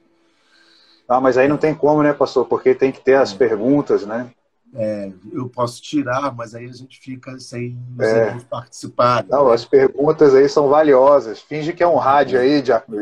Ah, 1.10 1.20
mas 1.20 1.38
aí 1.40 1.48
não 1.48 1.58
tem 1.58 1.74
como, 1.74 2.04
né, 2.04 2.14
pastor? 2.14 2.46
Porque 2.46 2.76
tem 2.76 2.92
que 2.92 3.02
ter 3.02 3.16
as 3.16 3.34
é. 3.34 3.36
perguntas, 3.36 4.06
né? 4.06 4.32
É, 4.76 5.12
eu 5.32 5.50
posso 5.50 5.82
tirar, 5.82 6.32
mas 6.36 6.54
aí 6.54 6.66
a 6.68 6.72
gente 6.72 7.00
fica 7.00 7.40
sem 7.40 7.76
é. 8.00 8.38
participar. 8.48 9.26
Não, 9.28 9.48
né? 9.48 9.56
as 9.56 9.66
perguntas 9.66 10.36
aí 10.36 10.48
são 10.48 10.70
valiosas. 10.70 11.42
Finge 11.42 11.74
que 11.74 11.82
é 11.82 11.88
um 11.88 11.96
rádio 11.96 12.40
aí, 12.40 12.62
Diaco 12.62 12.94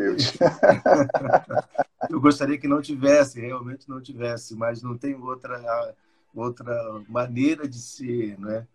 Eu 2.09 2.21
gostaria 2.21 2.57
que 2.57 2.69
não 2.69 2.81
tivesse, 2.81 3.41
realmente 3.41 3.89
não 3.89 3.99
tivesse, 4.01 4.55
mas 4.55 4.81
não 4.81 4.97
tem 4.97 5.13
outra, 5.15 5.93
outra 6.33 7.01
maneira 7.09 7.67
de 7.67 7.79
ser, 7.79 8.39
né? 8.39 8.65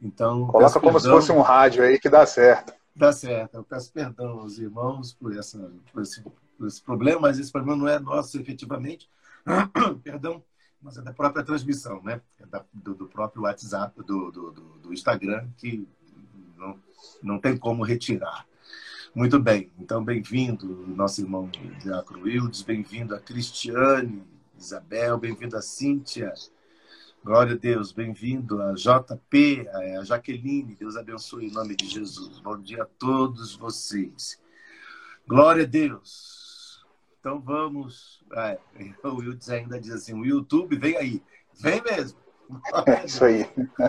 Então, 0.00 0.46
Coloca 0.46 0.80
como 0.80 0.92
perdão, 0.94 1.00
se 1.00 1.08
fosse 1.08 1.32
um 1.32 1.42
rádio 1.42 1.82
aí 1.84 1.98
que 1.98 2.08
dá 2.08 2.24
certo. 2.24 2.72
Dá 2.96 3.12
certo. 3.12 3.56
Eu 3.56 3.64
peço 3.64 3.92
perdão 3.92 4.38
aos 4.38 4.58
irmãos 4.58 5.12
por, 5.12 5.36
essa, 5.36 5.70
por 5.92 6.02
esse 6.02 6.22
esse 6.66 6.82
problema, 6.82 7.20
mas 7.20 7.38
esse 7.38 7.52
problema 7.52 7.76
não 7.76 7.88
é 7.88 7.98
nosso 7.98 8.38
efetivamente. 8.38 9.08
Perdão. 10.02 10.42
mas 10.80 10.96
é 10.96 11.02
da 11.02 11.12
própria 11.12 11.44
transmissão, 11.44 12.02
né? 12.02 12.20
É 12.38 12.46
da, 12.46 12.64
do, 12.72 12.94
do, 12.94 13.06
próprio 13.06 13.42
WhatsApp, 13.42 13.96
do, 14.04 14.30
do, 14.30 14.50
do, 14.82 14.92
Instagram, 14.92 15.48
que 15.56 15.86
não, 16.56 16.78
não 17.22 17.38
tem 17.38 17.56
como 17.56 17.82
retirar. 17.82 18.46
Muito 19.14 19.40
bem, 19.40 19.72
então 19.78 20.04
bem-vindo, 20.04 20.66
nosso 20.88 21.20
irmão 21.20 21.50
Diácono 21.80 22.24
Wildes, 22.24 22.62
bem-vindo 22.62 23.14
a 23.14 23.18
Cristiane, 23.18 24.22
Isabel, 24.56 25.16
bem-vindo 25.18 25.56
a 25.56 25.62
Cíntia, 25.62 26.32
glória 27.24 27.54
a 27.54 27.58
Deus, 27.58 27.90
bem-vindo 27.90 28.62
a 28.62 28.74
JP, 28.74 29.66
a 29.68 30.04
Jaqueline, 30.04 30.76
Deus 30.76 30.94
abençoe 30.94 31.46
em 31.46 31.50
nome 31.50 31.74
de 31.74 31.86
Jesus. 31.88 32.38
Bom 32.40 32.60
dia 32.60 32.82
a 32.82 32.86
todos 32.86 33.56
vocês. 33.56 34.38
Glória 35.26 35.64
a 35.64 35.66
Deus. 35.66 36.37
Então 37.20 37.40
vamos. 37.40 38.24
É, 38.32 38.58
o 39.02 39.16
Wildes 39.16 39.48
ainda 39.50 39.80
diz 39.80 39.92
assim: 39.92 40.14
o 40.14 40.24
YouTube 40.24 40.76
vem 40.76 40.96
aí. 40.96 41.22
Vem 41.60 41.82
mesmo. 41.82 42.18
É 42.86 43.04
isso 43.04 43.24
aí. 43.24 43.42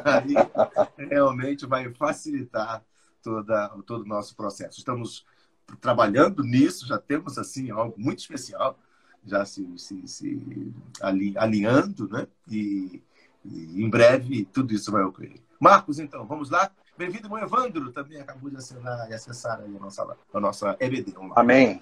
aí. 0.03 1.07
Realmente 1.09 1.65
vai 1.65 1.93
facilitar 1.93 2.83
toda, 3.21 3.69
todo 3.85 4.01
o 4.01 4.07
nosso 4.07 4.35
processo. 4.35 4.79
Estamos 4.79 5.25
trabalhando 5.79 6.43
nisso, 6.43 6.87
já 6.87 6.97
temos 6.97 7.37
assim 7.37 7.69
algo 7.69 7.93
muito 7.97 8.19
especial, 8.19 8.77
já 9.23 9.45
se, 9.45 9.67
se, 9.77 10.07
se 10.07 10.73
ali, 11.01 11.37
alinhando, 11.37 12.09
né? 12.09 12.27
E, 12.49 13.01
e, 13.45 13.83
em 13.83 13.89
breve 13.89 14.45
tudo 14.45 14.73
isso 14.73 14.91
vai 14.91 15.03
ocorrer. 15.03 15.39
Marcos, 15.59 15.99
então, 15.99 16.25
vamos 16.25 16.49
lá? 16.49 16.71
Bem-vindo, 16.97 17.27
irmão 17.27 17.39
Evandro, 17.39 17.91
também 17.91 18.19
acabou 18.19 18.49
de 18.49 18.57
assinar 18.57 19.09
e 19.09 19.13
acessar 19.13 19.61
a 19.61 19.67
nossa, 19.67 20.17
a 20.33 20.39
nossa 20.39 20.75
EBD. 20.79 21.13
Amém. 21.35 21.81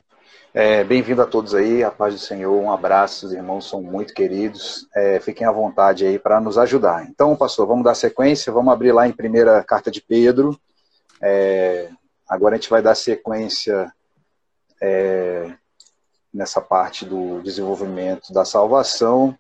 É, 0.54 0.84
Bem-vindo 0.84 1.22
a 1.22 1.26
todos 1.26 1.54
aí, 1.54 1.84
a 1.84 1.92
paz 1.92 2.14
do 2.14 2.20
Senhor, 2.20 2.60
um 2.60 2.72
abraço, 2.72 3.28
os 3.28 3.34
irmãos 3.34 3.70
são 3.70 3.82
muito 3.82 4.14
queridos, 4.14 4.88
é, 4.96 5.20
fiquem 5.20 5.46
à 5.46 5.52
vontade 5.52 6.06
aí 6.06 6.18
para 6.18 6.42
nos 6.42 6.58
ajudar. 6.58 7.06
Então, 7.08 7.36
pastor, 7.36 7.68
vamos 7.68 7.84
dar 7.84 7.94
sequência, 7.94 8.52
vamos 8.52 8.74
abrir 8.74 8.92
lá 8.92 9.08
em 9.08 9.12
primeira 9.12 9.64
carta 9.64 9.92
de 9.92 10.02
Pedro, 10.02 10.60
é, 11.22 11.90
agora 12.28 12.56
a 12.56 12.58
gente 12.58 12.70
vai 12.70 12.82
dar 12.82 12.96
sequência 12.96 13.92
é, 14.82 15.54
nessa 16.34 16.62
parte 16.62 17.06
do 17.06 17.42
desenvolvimento 17.42 18.34
da 18.34 18.46
salvação. 18.46 19.38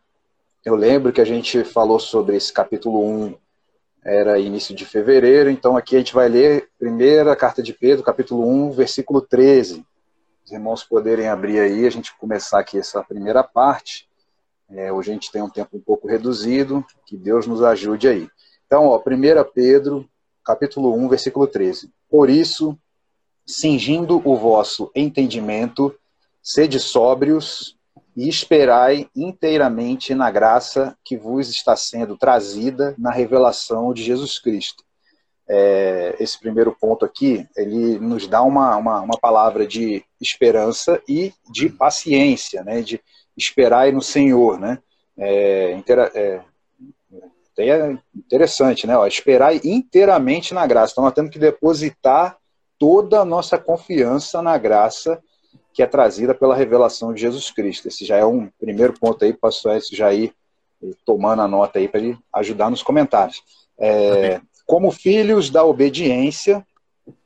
Eu 0.65 0.75
lembro 0.75 1.11
que 1.11 1.21
a 1.21 1.25
gente 1.25 1.63
falou 1.63 1.99
sobre 1.99 2.35
esse 2.35 2.51
capítulo 2.51 3.03
1 3.03 3.35
era 4.03 4.39
início 4.39 4.73
de 4.73 4.85
fevereiro, 4.85 5.49
então 5.49 5.75
aqui 5.75 5.95
a 5.95 5.99
gente 5.99 6.13
vai 6.13 6.29
ler 6.29 6.69
primeira 6.79 7.35
carta 7.35 7.61
de 7.61 7.73
Pedro, 7.73 8.03
capítulo 8.03 8.47
1, 8.47 8.71
versículo 8.71 9.19
13. 9.19 9.85
Os 10.47 10.53
irmãos 10.53 10.81
poderem 10.81 11.27
abrir 11.27 11.59
aí, 11.59 11.85
a 11.85 11.89
gente 11.89 12.15
começar 12.15 12.59
aqui 12.59 12.79
essa 12.79 13.03
primeira 13.03 13.43
parte. 13.43 14.07
É, 14.69 14.93
hoje 14.93 15.11
a 15.11 15.13
gente 15.13 15.29
tem 15.29 15.41
um 15.41 15.49
tempo 15.49 15.75
um 15.75 15.81
pouco 15.81 16.07
reduzido, 16.07 16.85
que 17.05 17.17
Deus 17.17 17.45
nos 17.45 17.61
ajude 17.61 18.07
aí. 18.07 18.29
Então, 18.65 18.85
ó, 18.85 18.97
1 18.97 19.01
Pedro, 19.53 20.09
capítulo 20.45 20.95
1, 20.95 21.09
versículo 21.09 21.47
13. 21.47 21.91
Por 22.09 22.29
isso, 22.29 22.79
cingindo 23.45 24.21
o 24.23 24.37
vosso 24.37 24.89
entendimento, 24.95 25.93
sede 26.41 26.79
sóbrios 26.79 27.77
e 28.15 28.29
esperai 28.29 29.09
inteiramente 29.13 30.15
na 30.15 30.31
graça 30.31 30.97
que 31.03 31.17
vos 31.17 31.49
está 31.49 31.75
sendo 31.75 32.17
trazida 32.17 32.95
na 32.97 33.11
revelação 33.11 33.93
de 33.93 34.01
Jesus 34.01 34.39
Cristo. 34.39 34.86
É, 35.49 36.15
esse 36.19 36.37
primeiro 36.39 36.75
ponto 36.77 37.05
aqui, 37.05 37.47
ele 37.55 37.97
nos 37.99 38.27
dá 38.27 38.41
uma, 38.41 38.75
uma, 38.75 38.99
uma, 39.01 39.17
palavra 39.17 39.65
de 39.65 40.03
esperança 40.19 41.01
e 41.07 41.33
de 41.49 41.69
paciência, 41.69 42.63
né, 42.63 42.81
de 42.81 42.99
esperar 43.35 43.91
no 43.93 44.01
Senhor. 44.01 44.59
Né? 44.59 44.77
É, 45.17 45.79
é, 46.15 46.41
é 47.59 47.97
interessante, 48.15 48.85
né? 48.85 48.97
Ó, 48.97 49.07
esperar 49.07 49.55
inteiramente 49.65 50.53
na 50.53 50.67
graça. 50.67 50.91
Então, 50.91 51.03
nós 51.05 51.13
temos 51.13 51.31
que 51.31 51.39
depositar 51.39 52.37
toda 52.77 53.21
a 53.21 53.25
nossa 53.25 53.57
confiança 53.57 54.41
na 54.41 54.57
graça 54.57 55.21
que 55.73 55.83
é 55.83 55.85
trazida 55.85 56.33
pela 56.33 56.55
revelação 56.55 57.13
de 57.13 57.21
Jesus 57.21 57.51
Cristo. 57.51 57.87
Esse 57.87 58.03
já 58.03 58.17
é 58.17 58.25
um 58.25 58.49
primeiro 58.59 58.93
ponto 58.99 59.23
aí, 59.23 59.31
pastor 59.31 59.75
Edson 59.75 59.95
já 59.95 60.11
ir 60.11 60.33
tomando 61.05 61.41
a 61.41 61.47
nota 61.47 61.79
aí 61.79 61.87
para 61.87 61.99
ele 61.99 62.17
ajudar 62.33 62.69
nos 62.69 62.81
comentários. 62.81 63.43
É, 63.79 64.41
como 64.67 64.91
filhos 64.91 65.49
da 65.49 65.63
obediência, 65.63 66.63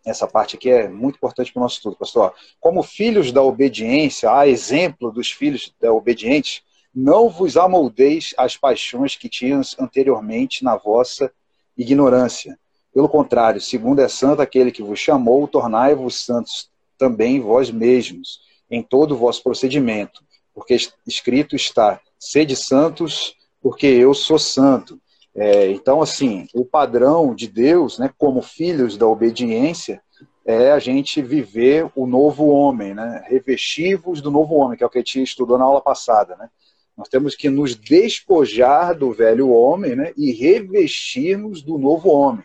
essa 0.06 0.28
parte 0.28 0.56
aqui 0.56 0.70
é 0.70 0.88
muito 0.88 1.16
importante 1.16 1.52
para 1.52 1.60
o 1.60 1.64
nosso 1.64 1.78
estudo, 1.78 1.98
pastor. 1.98 2.34
Como 2.60 2.84
filhos 2.84 3.32
da 3.32 3.42
obediência, 3.42 4.32
a 4.32 4.48
exemplo 4.48 5.12
dos 5.12 5.32
filhos 5.32 5.74
da 5.82 5.92
obedientes, 5.92 6.62
não 6.94 7.30
vos 7.30 7.58
amoldeis 7.58 8.34
as 8.38 8.56
paixões 8.56 9.16
que 9.16 9.28
tinhas 9.28 9.76
anteriormente 9.80 10.64
na 10.64 10.78
vossa 10.78 11.32
ignorância. 11.76 12.60
Pelo 12.94 13.10
contrário, 13.10 13.60
segundo 13.60 14.02
é 14.02 14.08
santo 14.08 14.42
aquele 14.42 14.72
que 14.72 14.84
vos 14.84 15.00
chamou, 15.00 15.48
tornai-vos 15.48 16.24
santos 16.24 16.70
também 16.98 17.40
vós 17.40 17.72
mesmos, 17.72 18.42
em 18.70 18.84
todo 18.84 19.14
o 19.14 19.18
vosso 19.18 19.42
procedimento, 19.42 20.24
porque 20.54 20.78
escrito 21.08 21.56
está: 21.56 22.00
sede 22.20 22.56
santos, 22.56 23.36
porque 23.62 23.88
eu 23.88 24.14
sou 24.14 24.38
santo. 24.38 25.02
É, 25.34 25.68
então, 25.68 26.02
assim, 26.02 26.48
o 26.54 26.66
padrão 26.66 27.34
de 27.34 27.48
Deus, 27.48 27.98
né, 27.98 28.12
como 28.18 28.42
filhos 28.42 28.98
da 28.98 29.08
obediência, 29.08 30.02
é 30.46 30.72
a 30.72 30.80
gente 30.80 31.22
viver 31.22 31.90
o 31.96 32.06
novo 32.06 32.48
homem, 32.48 32.94
né, 32.94 33.24
revestivos 33.28 34.22
do 34.22 34.30
novo 34.30 34.56
homem, 34.56 34.78
que 34.78 34.84
é 34.84 34.88
o 34.88 34.90
que 34.90 34.98
a 34.98 35.02
gente 35.02 35.22
estudou 35.22 35.58
na 35.58 35.64
aula 35.64 35.82
passada. 35.82 36.36
Né? 36.36 36.50
Nós 36.98 37.08
temos 37.08 37.36
que 37.36 37.50
nos 37.50 37.76
despojar 37.76 38.96
do 38.98 39.12
velho 39.12 39.50
homem 39.52 39.96
né, 39.96 40.14
e 40.18 40.32
revestirmos 40.32 41.62
do 41.62 41.78
novo 41.78 42.10
homem. 42.10 42.44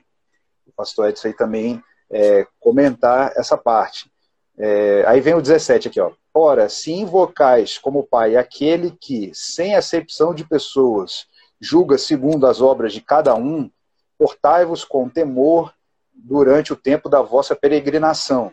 O 0.66 0.72
pastor 0.72 1.08
Edson 1.08 1.28
aí 1.28 1.34
também 1.34 1.82
é, 2.10 2.46
comentar 2.60 3.32
essa 3.36 3.56
parte. 3.56 4.10
É, 4.58 5.04
aí 5.06 5.20
vem 5.20 5.34
o 5.34 5.42
17 5.42 5.88
aqui, 5.88 6.00
ó. 6.00 6.12
Ora, 6.32 6.68
se 6.68 6.92
invocais 6.92 7.78
como 7.78 8.06
Pai 8.06 8.36
aquele 8.36 8.90
que, 8.90 9.30
sem 9.34 9.74
acepção 9.74 10.34
de 10.34 10.46
pessoas, 10.46 11.26
julga 11.60 11.98
segundo 11.98 12.46
as 12.46 12.60
obras 12.60 12.92
de 12.92 13.00
cada 13.00 13.34
um, 13.34 13.70
portai-vos 14.18 14.84
com 14.84 15.08
temor 15.08 15.72
durante 16.14 16.72
o 16.72 16.76
tempo 16.76 17.08
da 17.08 17.20
vossa 17.22 17.54
peregrinação. 17.54 18.52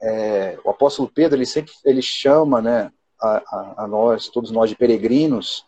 É, 0.00 0.58
o 0.64 0.70
apóstolo 0.70 1.10
Pedro, 1.12 1.36
ele 1.36 1.46
sempre 1.46 1.72
ele 1.84 2.00
chama 2.00 2.62
né, 2.62 2.92
a, 3.20 3.36
a, 3.36 3.84
a 3.84 3.86
nós, 3.86 4.28
todos 4.28 4.50
nós 4.50 4.70
de 4.70 4.76
peregrinos 4.76 5.64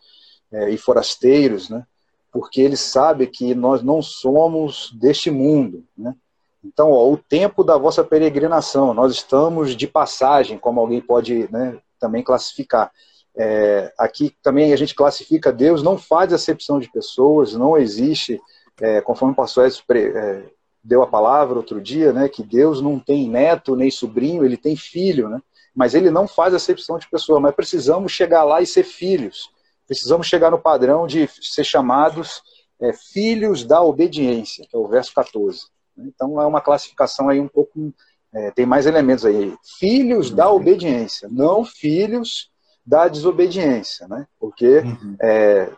é, 0.51 0.69
e 0.69 0.77
forasteiros, 0.77 1.69
né, 1.69 1.85
porque 2.31 2.61
ele 2.61 2.77
sabe 2.77 3.27
que 3.27 3.53
nós 3.53 3.83
não 3.83 4.01
somos 4.01 4.91
deste 4.93 5.29
mundo, 5.29 5.85
né, 5.97 6.15
então, 6.63 6.91
ó, 6.91 7.11
o 7.11 7.17
tempo 7.17 7.63
da 7.63 7.75
vossa 7.77 8.03
peregrinação, 8.03 8.93
nós 8.93 9.13
estamos 9.13 9.75
de 9.75 9.87
passagem, 9.87 10.59
como 10.59 10.79
alguém 10.79 11.01
pode 11.01 11.51
né, 11.51 11.79
também 11.99 12.23
classificar. 12.23 12.91
É, 13.35 13.93
aqui 13.97 14.35
também 14.43 14.73
a 14.73 14.75
gente 14.75 14.93
classifica 14.93 15.53
Deus, 15.53 15.81
não 15.81 15.97
faz 15.97 16.33
acepção 16.33 16.79
de 16.79 16.91
pessoas, 16.91 17.53
não 17.53 17.77
existe, 17.77 18.39
é, 18.79 18.99
conforme 19.01 19.33
o 19.33 19.35
pastor 19.35 19.65
Edson 19.65 19.83
é, 19.93 20.43
deu 20.83 21.01
a 21.01 21.07
palavra 21.07 21.57
outro 21.57 21.79
dia, 21.79 22.11
né, 22.11 22.27
que 22.27 22.43
Deus 22.43 22.81
não 22.81 22.99
tem 22.99 23.29
neto 23.29 23.75
nem 23.75 23.89
sobrinho, 23.89 24.43
ele 24.43 24.57
tem 24.57 24.75
filho, 24.75 25.29
né, 25.29 25.39
mas 25.73 25.93
ele 25.93 26.11
não 26.11 26.27
faz 26.27 26.53
acepção 26.53 26.97
de 26.97 27.09
pessoa, 27.09 27.39
mas 27.39 27.55
precisamos 27.55 28.11
chegar 28.11 28.43
lá 28.43 28.61
e 28.61 28.65
ser 28.65 28.83
filhos, 28.83 29.49
precisamos 29.87 30.27
chegar 30.27 30.51
no 30.51 30.59
padrão 30.59 31.07
de 31.07 31.29
ser 31.41 31.63
chamados 31.63 32.41
é, 32.81 32.91
filhos 32.91 33.63
da 33.63 33.81
obediência, 33.81 34.65
que 34.69 34.75
é 34.75 34.79
o 34.79 34.87
verso 34.87 35.13
14. 35.13 35.61
Então 35.97 36.41
é 36.41 36.45
uma 36.45 36.61
classificação 36.61 37.29
aí 37.29 37.39
um 37.39 37.47
pouco. 37.47 37.93
É, 38.33 38.49
tem 38.51 38.65
mais 38.65 38.85
elementos 38.85 39.25
aí. 39.25 39.53
Filhos 39.77 40.29
uhum. 40.29 40.35
da 40.35 40.51
obediência, 40.51 41.29
não 41.29 41.63
filhos 41.63 42.50
da 42.91 43.07
desobediência, 43.07 44.05
né? 44.05 44.27
Porque 44.37 44.79
uhum. 44.79 45.15
é, 45.21 45.69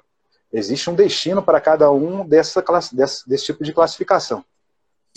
existe 0.51 0.89
um 0.89 0.95
destino 0.95 1.43
para 1.43 1.61
cada 1.61 1.91
um 1.91 2.27
dessa 2.27 2.59
classe, 2.59 2.95
desse, 2.95 3.29
desse 3.29 3.45
tipo 3.45 3.63
de 3.63 3.71
classificação. 3.71 4.39
Sim. 4.39 4.45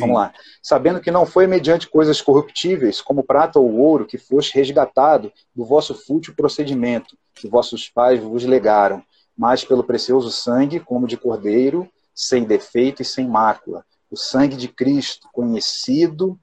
Vamos 0.00 0.16
lá. 0.16 0.34
Sabendo 0.62 1.00
que 1.00 1.10
não 1.10 1.24
foi 1.24 1.46
mediante 1.46 1.88
coisas 1.88 2.20
corruptíveis, 2.20 3.00
como 3.00 3.24
prata 3.24 3.58
ou 3.58 3.78
ouro, 3.78 4.04
que 4.04 4.18
foste 4.18 4.54
resgatado 4.54 5.32
do 5.54 5.64
vosso 5.64 5.94
fútil 5.94 6.34
procedimento, 6.36 7.16
que 7.34 7.48
vossos 7.48 7.88
pais 7.88 8.20
vos 8.20 8.44
legaram, 8.44 9.02
mas 9.34 9.64
pelo 9.64 9.82
precioso 9.82 10.30
sangue, 10.30 10.78
como 10.78 11.06
de 11.06 11.16
cordeiro, 11.16 11.88
sem 12.14 12.44
defeito 12.44 13.00
e 13.00 13.06
sem 13.06 13.26
mácula, 13.26 13.86
o 14.10 14.18
sangue 14.18 14.54
de 14.54 14.68
Cristo, 14.68 15.28
conhecido 15.32 16.38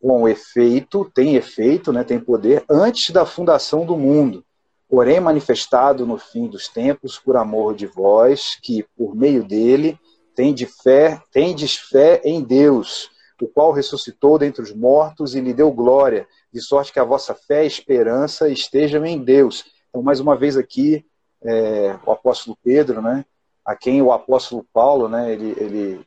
com 0.00 0.26
efeito, 0.26 1.04
tem 1.14 1.36
efeito, 1.36 1.92
né, 1.92 2.02
tem 2.02 2.18
poder, 2.18 2.64
antes 2.66 3.10
da 3.10 3.26
fundação 3.26 3.84
do 3.84 3.94
mundo, 3.94 4.45
porém 4.88 5.20
manifestado 5.20 6.06
no 6.06 6.18
fim 6.18 6.46
dos 6.46 6.68
tempos 6.68 7.18
por 7.18 7.36
amor 7.36 7.74
de 7.74 7.86
vós, 7.86 8.58
que 8.62 8.84
por 8.96 9.14
meio 9.14 9.42
dele 9.44 9.98
tendes 10.34 10.70
fé, 10.82 11.20
tendes 11.32 11.76
fé 11.76 12.20
em 12.24 12.42
Deus, 12.42 13.10
o 13.40 13.48
qual 13.48 13.72
ressuscitou 13.72 14.38
dentre 14.38 14.62
os 14.62 14.72
mortos 14.72 15.34
e 15.34 15.40
lhe 15.40 15.52
deu 15.52 15.72
glória, 15.72 16.26
de 16.52 16.60
sorte 16.60 16.92
que 16.92 17.00
a 17.00 17.04
vossa 17.04 17.34
fé 17.34 17.64
e 17.64 17.66
esperança 17.66 18.48
estejam 18.48 19.04
em 19.04 19.22
Deus. 19.22 19.64
Então, 19.88 20.02
mais 20.02 20.20
uma 20.20 20.36
vez 20.36 20.56
aqui, 20.56 21.04
é, 21.42 21.98
o 22.06 22.12
apóstolo 22.12 22.56
Pedro, 22.62 23.02
né, 23.02 23.24
a 23.64 23.74
quem 23.74 24.00
o 24.00 24.12
apóstolo 24.12 24.64
Paulo, 24.72 25.08
né, 25.08 25.32
ele, 25.32 25.54
ele, 25.58 26.06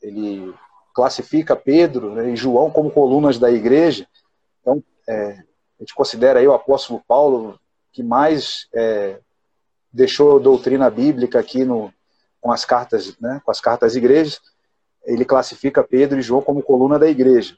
ele 0.00 0.54
classifica 0.94 1.56
Pedro 1.56 2.14
né, 2.14 2.30
e 2.30 2.36
João 2.36 2.70
como 2.70 2.90
colunas 2.90 3.38
da 3.38 3.50
igreja. 3.50 4.06
Então, 4.60 4.82
é, 5.08 5.32
a 5.32 5.82
gente 5.82 5.94
considera 5.94 6.40
aí 6.40 6.46
o 6.46 6.54
apóstolo 6.54 7.02
Paulo 7.06 7.59
que 7.92 8.02
mais 8.02 8.66
é, 8.74 9.18
deixou 9.92 10.40
doutrina 10.40 10.88
bíblica 10.90 11.38
aqui 11.38 11.64
no, 11.64 11.92
com 12.40 12.52
as 12.52 12.64
cartas, 12.64 13.16
né, 13.20 13.40
com 13.44 13.50
as 13.50 13.60
cartas 13.60 13.96
igrejas. 13.96 14.40
Ele 15.04 15.24
classifica 15.24 15.82
Pedro 15.82 16.18
e 16.18 16.22
João 16.22 16.42
como 16.42 16.62
coluna 16.62 16.98
da 16.98 17.08
igreja. 17.08 17.56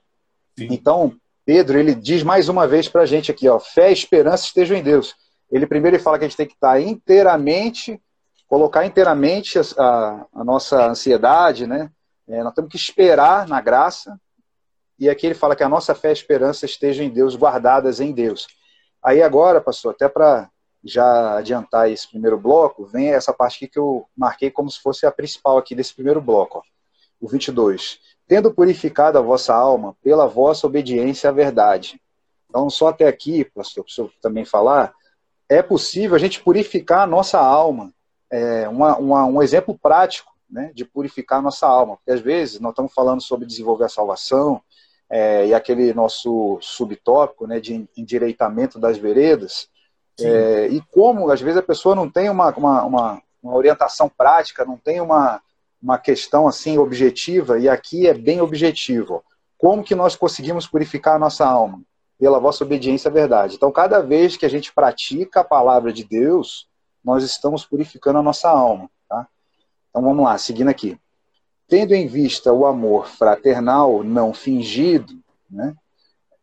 Sim. 0.58 0.68
Então, 0.70 1.14
Pedro, 1.44 1.78
ele 1.78 1.94
diz 1.94 2.22
mais 2.22 2.48
uma 2.48 2.66
vez 2.66 2.88
para 2.88 3.02
a 3.02 3.06
gente 3.06 3.30
aqui, 3.30 3.48
ó, 3.48 3.58
fé 3.58 3.90
e 3.90 3.92
esperança 3.92 4.46
estejam 4.46 4.76
em 4.76 4.82
Deus. 4.82 5.14
Ele 5.50 5.66
primeiro 5.66 5.96
ele 5.96 6.02
fala 6.02 6.18
que 6.18 6.24
a 6.24 6.28
gente 6.28 6.36
tem 6.36 6.46
que 6.46 6.54
estar 6.54 6.80
inteiramente, 6.80 8.00
colocar 8.46 8.86
inteiramente 8.86 9.58
a, 9.58 9.62
a, 9.78 10.26
a 10.34 10.44
nossa 10.44 10.86
ansiedade, 10.88 11.66
né? 11.66 11.90
É, 12.28 12.42
nós 12.42 12.54
temos 12.54 12.70
que 12.70 12.76
esperar 12.76 13.46
na 13.48 13.60
graça. 13.60 14.18
E 14.98 15.10
aqui 15.10 15.26
ele 15.26 15.34
fala 15.34 15.56
que 15.56 15.64
a 15.64 15.68
nossa 15.68 15.94
fé 15.94 16.10
e 16.10 16.12
esperança 16.12 16.64
estejam 16.64 17.04
em 17.04 17.10
Deus, 17.10 17.34
guardadas 17.34 18.00
em 18.00 18.12
Deus. 18.12 18.46
Aí 19.04 19.22
agora, 19.22 19.60
pastor, 19.60 19.92
até 19.94 20.08
para 20.08 20.50
já 20.84 21.36
adiantar 21.38 21.90
esse 21.90 22.08
primeiro 22.08 22.38
bloco, 22.38 22.86
vem 22.86 23.12
essa 23.12 23.32
parte 23.32 23.56
aqui 23.56 23.68
que 23.68 23.78
eu 23.78 24.06
marquei 24.16 24.50
como 24.50 24.70
se 24.70 24.80
fosse 24.80 25.06
a 25.06 25.12
principal 25.12 25.58
aqui 25.58 25.74
desse 25.74 25.94
primeiro 25.94 26.20
bloco, 26.20 26.58
ó, 26.58 26.62
o 27.20 27.28
22 27.28 28.00
tendo 28.32 28.50
purificado 28.50 29.18
a 29.18 29.20
vossa 29.20 29.54
alma 29.54 29.94
pela 30.02 30.26
vossa 30.26 30.66
obediência 30.66 31.28
à 31.28 31.32
verdade. 31.32 32.00
Então, 32.48 32.70
só 32.70 32.88
até 32.88 33.06
aqui, 33.06 33.44
pastor, 33.44 33.84
para 33.84 34.04
também 34.22 34.44
falar, 34.44 34.94
é 35.48 35.62
possível 35.62 36.16
a 36.16 36.18
gente 36.18 36.42
purificar 36.42 37.00
a 37.02 37.06
nossa 37.06 37.38
alma. 37.38 37.92
É 38.30 38.66
uma, 38.68 38.96
uma, 38.96 39.26
um 39.26 39.42
exemplo 39.42 39.78
prático 39.78 40.32
né, 40.48 40.70
de 40.74 40.82
purificar 40.82 41.40
a 41.40 41.42
nossa 41.42 41.66
alma. 41.66 41.96
Porque 41.96 42.10
às 42.10 42.20
vezes 42.20 42.58
nós 42.58 42.72
estamos 42.72 42.94
falando 42.94 43.20
sobre 43.20 43.46
desenvolver 43.46 43.84
a 43.84 43.90
salvação, 43.90 44.62
é, 45.12 45.46
e 45.46 45.52
aquele 45.52 45.92
nosso 45.92 46.56
subtópico 46.62 47.46
né, 47.46 47.60
de 47.60 47.86
endireitamento 47.94 48.78
das 48.78 48.96
veredas, 48.96 49.68
é, 50.18 50.68
e 50.68 50.80
como 50.90 51.30
às 51.30 51.38
vezes 51.38 51.58
a 51.58 51.62
pessoa 51.62 51.94
não 51.94 52.08
tem 52.08 52.30
uma, 52.30 52.48
uma, 52.56 52.84
uma, 52.84 53.22
uma 53.42 53.54
orientação 53.54 54.08
prática, 54.08 54.64
não 54.64 54.78
tem 54.78 55.02
uma, 55.02 55.42
uma 55.82 55.98
questão 55.98 56.48
assim 56.48 56.78
objetiva, 56.78 57.58
e 57.58 57.68
aqui 57.68 58.06
é 58.06 58.14
bem 58.14 58.40
objetivo. 58.40 59.22
Como 59.58 59.84
que 59.84 59.94
nós 59.94 60.16
conseguimos 60.16 60.66
purificar 60.66 61.16
a 61.16 61.18
nossa 61.18 61.44
alma? 61.44 61.82
Pela 62.18 62.40
vossa 62.40 62.64
obediência 62.64 63.10
à 63.10 63.12
verdade. 63.12 63.56
Então, 63.56 63.70
cada 63.70 64.00
vez 64.00 64.36
que 64.36 64.46
a 64.46 64.48
gente 64.48 64.72
pratica 64.72 65.40
a 65.40 65.44
palavra 65.44 65.92
de 65.92 66.04
Deus, 66.04 66.68
nós 67.04 67.22
estamos 67.22 67.66
purificando 67.66 68.18
a 68.18 68.22
nossa 68.22 68.48
alma. 68.48 68.88
Tá? 69.08 69.26
Então, 69.90 70.02
vamos 70.02 70.24
lá, 70.24 70.38
seguindo 70.38 70.68
aqui. 70.68 70.98
Tendo 71.72 71.94
em 71.94 72.06
vista 72.06 72.52
o 72.52 72.66
amor 72.66 73.08
fraternal 73.08 74.04
não 74.04 74.34
fingido, 74.34 75.14
né? 75.50 75.74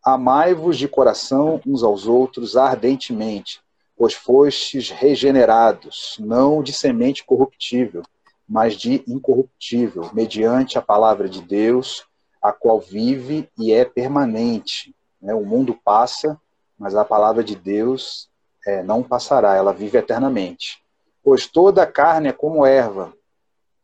amai-vos 0.04 0.76
de 0.76 0.88
coração 0.88 1.60
uns 1.64 1.84
aos 1.84 2.08
outros 2.08 2.56
ardentemente, 2.56 3.60
pois 3.96 4.12
fostes 4.12 4.90
regenerados, 4.90 6.16
não 6.18 6.64
de 6.64 6.72
semente 6.72 7.22
corruptível, 7.22 8.02
mas 8.48 8.74
de 8.74 9.04
incorruptível, 9.06 10.10
mediante 10.12 10.76
a 10.76 10.82
palavra 10.82 11.28
de 11.28 11.40
Deus, 11.40 12.04
a 12.42 12.52
qual 12.52 12.80
vive 12.80 13.48
e 13.56 13.72
é 13.72 13.84
permanente. 13.84 14.92
Né? 15.22 15.32
O 15.32 15.44
mundo 15.44 15.78
passa, 15.84 16.40
mas 16.76 16.96
a 16.96 17.04
palavra 17.04 17.44
de 17.44 17.54
Deus 17.54 18.28
é, 18.66 18.82
não 18.82 19.00
passará, 19.00 19.54
ela 19.54 19.72
vive 19.72 19.96
eternamente. 19.96 20.82
Pois 21.22 21.46
toda 21.46 21.84
a 21.84 21.86
carne 21.86 22.30
é 22.30 22.32
como 22.32 22.66
erva, 22.66 23.14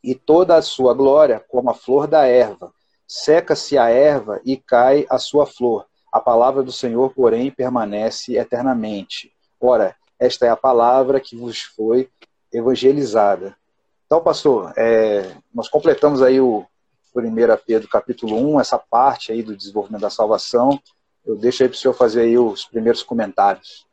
e 0.07 0.15
toda 0.15 0.55
a 0.55 0.63
sua 0.63 0.95
glória 0.95 1.45
como 1.49 1.69
a 1.69 1.75
flor 1.75 2.07
da 2.07 2.25
erva. 2.25 2.73
Seca-se 3.09 3.77
a 3.77 3.91
erva 3.91 4.41
e 4.45 4.57
cai 4.57 5.05
a 5.11 5.19
sua 5.19 5.45
flor. 5.45 5.85
A 6.13 6.21
palavra 6.21 6.63
do 6.63 6.71
Senhor, 6.71 7.13
porém, 7.13 7.51
permanece 7.51 8.37
eternamente. 8.37 9.33
Ora, 9.61 9.97
esta 10.17 10.47
é 10.47 10.49
a 10.49 10.57
palavra 10.57 11.19
que 11.19 11.37
vos 11.37 11.61
foi 11.61 12.09
evangelizada. 12.53 13.57
Então, 14.07 14.23
pastor, 14.23 14.73
é, 14.77 15.35
nós 15.53 15.69
completamos 15.69 16.23
aí 16.23 16.41
o 16.41 16.65
1 17.15 17.57
Pedro 17.67 17.89
capítulo 17.89 18.37
1, 18.55 18.61
essa 18.61 18.79
parte 18.79 19.33
aí 19.33 19.43
do 19.43 19.57
desenvolvimento 19.57 20.03
da 20.03 20.11
salvação. 20.11 20.81
Eu 21.25 21.37
deixo 21.37 21.65
aí 21.65 21.69
para 21.69 21.75
o 21.75 21.79
senhor 21.79 21.95
fazer 21.95 22.21
aí 22.21 22.39
os 22.39 22.65
primeiros 22.65 23.03
comentários. 23.03 23.85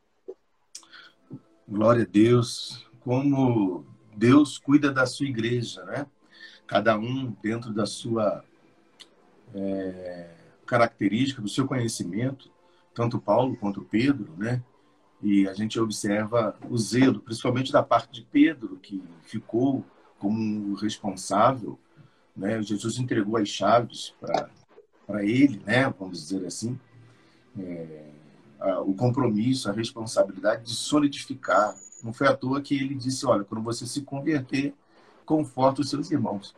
Glória 1.68 2.04
a 2.04 2.08
Deus. 2.08 2.86
Como 3.04 3.84
Deus 4.16 4.58
cuida 4.58 4.92
da 4.92 5.06
sua 5.06 5.26
igreja, 5.26 5.84
né? 5.86 6.06
Cada 6.66 6.98
um 6.98 7.36
dentro 7.42 7.74
da 7.74 7.86
sua 7.86 8.44
é, 9.54 10.30
característica, 10.66 11.42
do 11.42 11.50
seu 11.50 11.68
conhecimento, 11.68 12.52
tanto 12.94 13.20
Paulo 13.20 13.56
quanto 13.56 13.82
Pedro, 13.82 14.34
né? 14.38 14.62
E 15.22 15.48
a 15.48 15.54
gente 15.54 15.80
observa 15.80 16.56
o 16.70 16.78
zelo, 16.78 17.22
principalmente 17.22 17.72
da 17.72 17.82
parte 17.82 18.12
de 18.12 18.28
Pedro, 18.30 18.78
que 18.78 19.02
ficou 19.24 19.86
como 20.20 20.74
responsável, 20.76 21.80
né? 22.36 22.62
Jesus 22.62 22.98
entregou 22.98 23.38
as 23.38 23.48
chaves 23.50 24.14
para 25.06 25.24
ele, 25.24 25.62
né? 25.66 25.90
Vamos 25.98 26.20
dizer 26.20 26.46
assim, 26.46 26.80
é, 27.58 28.10
o 28.86 28.94
compromisso, 28.94 29.70
a 29.70 29.74
responsabilidade 29.74 30.64
de 30.64 30.72
solidificar. 30.72 31.76
Não 32.04 32.14
foi 32.14 32.28
à 32.28 32.36
toa 32.36 32.62
que 32.62 32.76
ele 32.76 32.96
disse: 32.96 33.26
olha, 33.26 33.44
quando 33.44 33.64
você 33.64 33.86
se 33.86 34.02
converter, 34.02 34.74
conforta 35.26 35.82
os 35.82 35.90
seus 35.90 36.12
irmãos. 36.12 36.56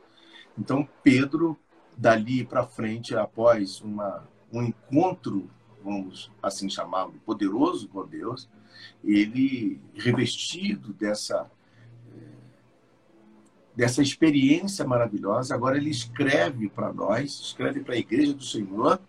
Então 0.58 0.88
Pedro, 1.04 1.58
dali 1.96 2.44
para 2.44 2.66
frente, 2.66 3.16
após 3.16 3.82
uma, 3.82 4.28
um 4.52 4.64
encontro, 4.64 5.50
vamos 5.84 6.32
assim 6.42 6.70
chamá-lo, 6.70 7.14
poderoso 7.26 7.88
com 7.88 8.06
Deus, 8.06 8.50
ele 9.04 9.80
revestido 9.94 10.94
dessa 10.94 11.50
dessa 13.76 14.02
experiência 14.02 14.86
maravilhosa. 14.86 15.54
Agora 15.54 15.78
ele 15.78 15.90
escreve 15.90 16.70
para 16.70 16.94
nós, 16.94 17.40
escreve 17.42 17.82
para 17.82 17.96
a 17.96 17.98
Igreja 17.98 18.34
do 18.34 18.44
Senhor, 18.44 19.00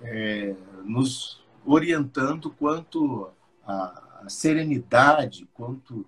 é, 0.00 0.54
nos 0.84 1.44
orientando 1.64 2.50
quanto 2.50 3.28
à 4.24 4.28
serenidade, 4.28 5.48
quanto 5.54 6.06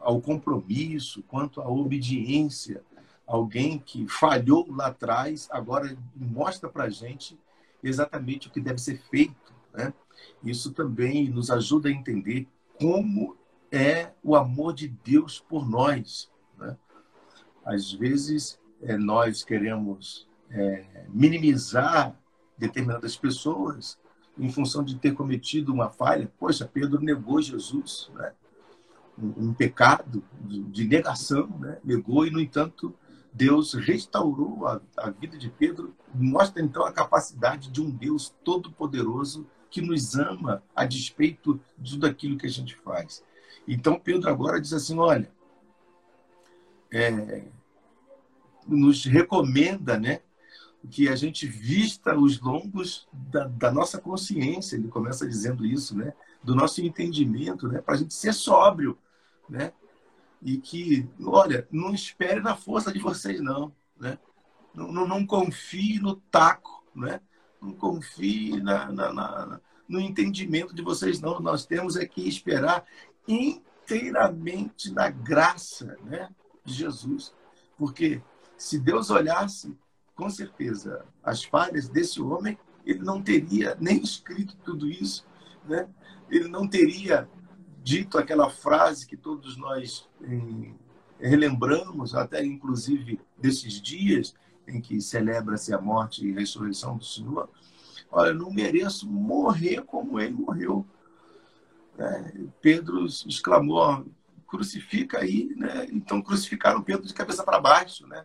ao 0.00 0.20
compromisso, 0.20 1.22
quanto 1.24 1.60
à 1.60 1.68
obediência. 1.68 2.82
Alguém 3.26 3.78
que 3.78 4.06
falhou 4.06 4.66
lá 4.70 4.86
atrás, 4.86 5.48
agora 5.50 5.96
mostra 6.14 6.68
para 6.68 6.84
a 6.84 6.90
gente 6.90 7.38
exatamente 7.82 8.48
o 8.48 8.50
que 8.50 8.60
deve 8.60 8.78
ser 8.78 9.00
feito. 9.10 9.52
Né? 9.74 9.92
Isso 10.44 10.72
também 10.72 11.28
nos 11.28 11.50
ajuda 11.50 11.88
a 11.88 11.92
entender 11.92 12.46
como 12.78 13.36
é 13.70 14.12
o 14.22 14.36
amor 14.36 14.72
de 14.74 14.88
Deus 14.88 15.40
por 15.40 15.68
nós. 15.68 16.30
Né? 16.56 16.76
Às 17.64 17.92
vezes, 17.92 18.60
é, 18.82 18.96
nós 18.96 19.42
queremos 19.42 20.28
é, 20.50 21.04
minimizar 21.08 22.16
determinadas 22.56 23.16
pessoas 23.16 23.98
em 24.38 24.50
função 24.50 24.84
de 24.84 24.96
ter 24.96 25.14
cometido 25.14 25.72
uma 25.72 25.88
falha. 25.88 26.30
Poxa, 26.38 26.68
Pedro 26.70 27.00
negou 27.00 27.40
Jesus, 27.40 28.10
né? 28.14 28.32
um, 29.18 29.48
um, 29.48 29.54
pecado 29.54 30.22
de, 30.40 30.84
negação, 30.84 31.48
né? 31.58 31.78
negou 31.82 32.26
e, 32.26 32.30
no 32.30 32.40
entanto, 32.40 32.94
Deus 33.32 33.74
restaurou 33.74 34.66
a, 34.66 34.80
a, 34.96 35.10
vida 35.10 35.36
de 35.36 35.48
Pedro, 35.50 35.94
mostra 36.14 36.62
então 36.62 36.84
a 36.84 36.92
capacidade 36.92 37.70
de 37.70 37.80
um 37.82 37.90
Deus 37.90 38.34
todo-poderoso 38.44 39.46
que 39.70 39.80
nos 39.80 40.14
ama 40.14 40.62
a 40.74 40.84
despeito 40.84 41.60
de 41.76 41.92
tudo 41.92 42.06
aquilo 42.06 42.38
que 42.38 42.46
a 42.46 42.50
gente 42.50 42.74
faz. 42.76 43.22
Então 43.68 43.98
Pedro 43.98 44.30
agora 44.30 44.60
diz 44.60 44.72
assim: 44.72 44.98
olha, 44.98 45.30
é, 46.90 47.44
nos 48.66 49.04
recomenda, 49.04 49.98
né, 49.98 50.20
que 50.90 51.08
a 51.08 51.16
gente 51.16 51.46
vista 51.46 52.16
os 52.16 52.40
lombos 52.40 53.08
da, 53.12 53.48
da, 53.48 53.72
nossa 53.72 54.00
consciência. 54.00 54.76
Ele 54.76 54.88
começa 54.88 55.26
dizendo 55.26 55.64
isso, 55.64 55.96
né, 55.96 56.12
do 56.42 56.54
nosso 56.54 56.80
entendimento, 56.80 57.68
né, 57.68 57.80
para 57.80 57.94
a 57.94 57.98
gente 57.98 58.14
ser 58.14 58.32
sóbrio, 58.32 58.98
né, 59.48 59.72
e 60.40 60.58
que, 60.58 61.08
olha, 61.24 61.66
não 61.70 61.94
espere 61.94 62.40
na 62.40 62.54
força 62.54 62.92
de 62.92 62.98
vocês 62.98 63.40
não, 63.40 63.72
né, 63.98 64.18
não, 64.74 64.92
não, 64.92 65.08
não 65.08 65.26
confie 65.26 65.98
no 65.98 66.16
taco, 66.16 66.84
né, 66.94 67.20
não 67.60 67.72
confie 67.72 68.60
na, 68.60 68.92
na, 68.92 69.12
na, 69.12 69.60
no 69.88 70.00
entendimento 70.00 70.74
de 70.74 70.82
vocês 70.82 71.20
não. 71.20 71.40
Nós 71.40 71.66
temos 71.66 71.96
é 71.96 72.06
que 72.06 72.28
esperar 72.28 72.84
inteiramente 73.26 74.92
na 74.92 75.08
graça, 75.08 75.96
né, 76.04 76.28
de 76.64 76.74
Jesus, 76.74 77.34
porque 77.76 78.22
se 78.56 78.78
Deus 78.78 79.10
olhasse, 79.10 79.76
com 80.16 80.30
certeza, 80.30 81.04
as 81.22 81.44
falhas 81.44 81.88
desse 81.88 82.20
homem, 82.20 82.58
ele 82.84 83.00
não 83.00 83.22
teria 83.22 83.76
nem 83.78 84.02
escrito 84.02 84.56
tudo 84.64 84.88
isso, 84.88 85.26
né? 85.68 85.86
ele 86.30 86.48
não 86.48 86.66
teria 86.66 87.28
dito 87.82 88.18
aquela 88.18 88.50
frase 88.50 89.06
que 89.06 89.16
todos 89.16 89.56
nós 89.56 90.08
relembramos, 91.20 92.14
até 92.14 92.44
inclusive 92.44 93.20
desses 93.38 93.80
dias 93.80 94.34
em 94.66 94.80
que 94.80 95.00
celebra-se 95.00 95.72
a 95.72 95.80
morte 95.80 96.26
e 96.26 96.32
a 96.32 96.40
ressurreição 96.40 96.96
do 96.96 97.04
Senhor. 97.04 97.48
Olha, 98.10 98.32
não 98.32 98.50
mereço 98.50 99.08
morrer 99.08 99.82
como 99.82 100.18
ele 100.18 100.34
morreu. 100.34 100.84
É, 101.98 102.32
Pedro 102.60 103.06
exclamou: 103.06 104.04
crucifica 104.46 105.18
aí, 105.18 105.54
né? 105.56 105.86
Então 105.90 106.20
crucificaram 106.22 106.82
Pedro 106.82 107.06
de 107.06 107.14
cabeça 107.14 107.44
para 107.44 107.60
baixo, 107.60 108.06
né? 108.06 108.24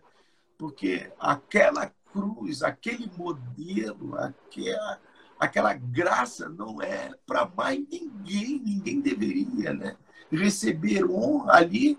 Porque 0.62 1.10
aquela 1.18 1.92
cruz, 2.12 2.62
aquele 2.62 3.10
modelo, 3.18 4.16
aquela, 4.16 5.00
aquela 5.36 5.74
graça 5.74 6.48
não 6.48 6.80
é 6.80 7.10
para 7.26 7.50
mais 7.56 7.80
ninguém, 7.90 8.60
ninguém 8.60 9.00
deveria, 9.00 9.72
né? 9.72 9.96
Receber 10.30 11.04
honra 11.04 11.54
ali, 11.54 11.98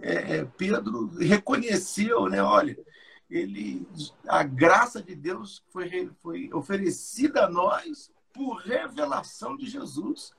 é, 0.00 0.44
Pedro 0.56 1.08
reconheceu, 1.18 2.28
né? 2.28 2.40
Olha, 2.40 2.78
ele, 3.28 3.84
a 4.28 4.44
graça 4.44 5.02
de 5.02 5.16
Deus 5.16 5.64
foi, 5.70 6.08
foi 6.22 6.50
oferecida 6.52 7.46
a 7.46 7.50
nós 7.50 8.12
por 8.32 8.58
revelação 8.58 9.56
de 9.56 9.66
Jesus. 9.66 10.32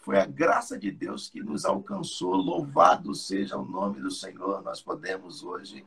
Foi 0.00 0.18
a 0.18 0.26
graça 0.26 0.78
de 0.78 0.90
Deus 0.90 1.30
que 1.30 1.40
nos 1.40 1.64
alcançou. 1.64 2.34
Louvado 2.34 3.14
seja 3.14 3.56
o 3.56 3.64
nome 3.64 4.02
do 4.02 4.10
Senhor. 4.10 4.62
Nós 4.62 4.82
podemos 4.82 5.42
hoje 5.42 5.82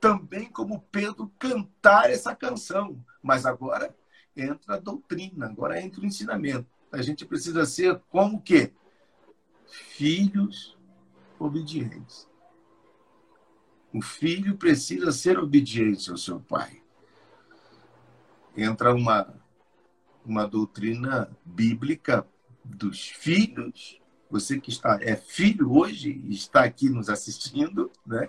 também, 0.00 0.46
como 0.46 0.82
Pedro, 0.90 1.32
cantar 1.38 2.10
essa 2.10 2.34
canção. 2.34 3.04
Mas 3.22 3.46
agora 3.46 3.94
entra 4.36 4.74
a 4.74 4.78
doutrina, 4.78 5.46
agora 5.46 5.80
entra 5.80 6.00
o 6.00 6.06
ensinamento. 6.06 6.66
A 6.92 7.02
gente 7.02 7.24
precisa 7.24 7.64
ser 7.66 8.00
como 8.10 8.40
que? 8.40 8.72
Filhos 9.66 10.76
obedientes. 11.38 12.28
O 13.92 14.00
filho 14.02 14.56
precisa 14.56 15.10
ser 15.10 15.38
obediente 15.38 16.10
ao 16.10 16.16
seu 16.16 16.40
pai. 16.40 16.82
Entra 18.56 18.94
uma, 18.94 19.34
uma 20.24 20.46
doutrina 20.46 21.30
bíblica 21.44 22.26
dos 22.64 23.08
filhos, 23.08 24.00
você 24.28 24.60
que 24.60 24.70
está 24.70 24.98
é 25.00 25.14
filho 25.14 25.72
hoje 25.72 26.10
está 26.28 26.64
aqui 26.64 26.88
nos 26.88 27.08
assistindo, 27.08 27.90
né? 28.04 28.28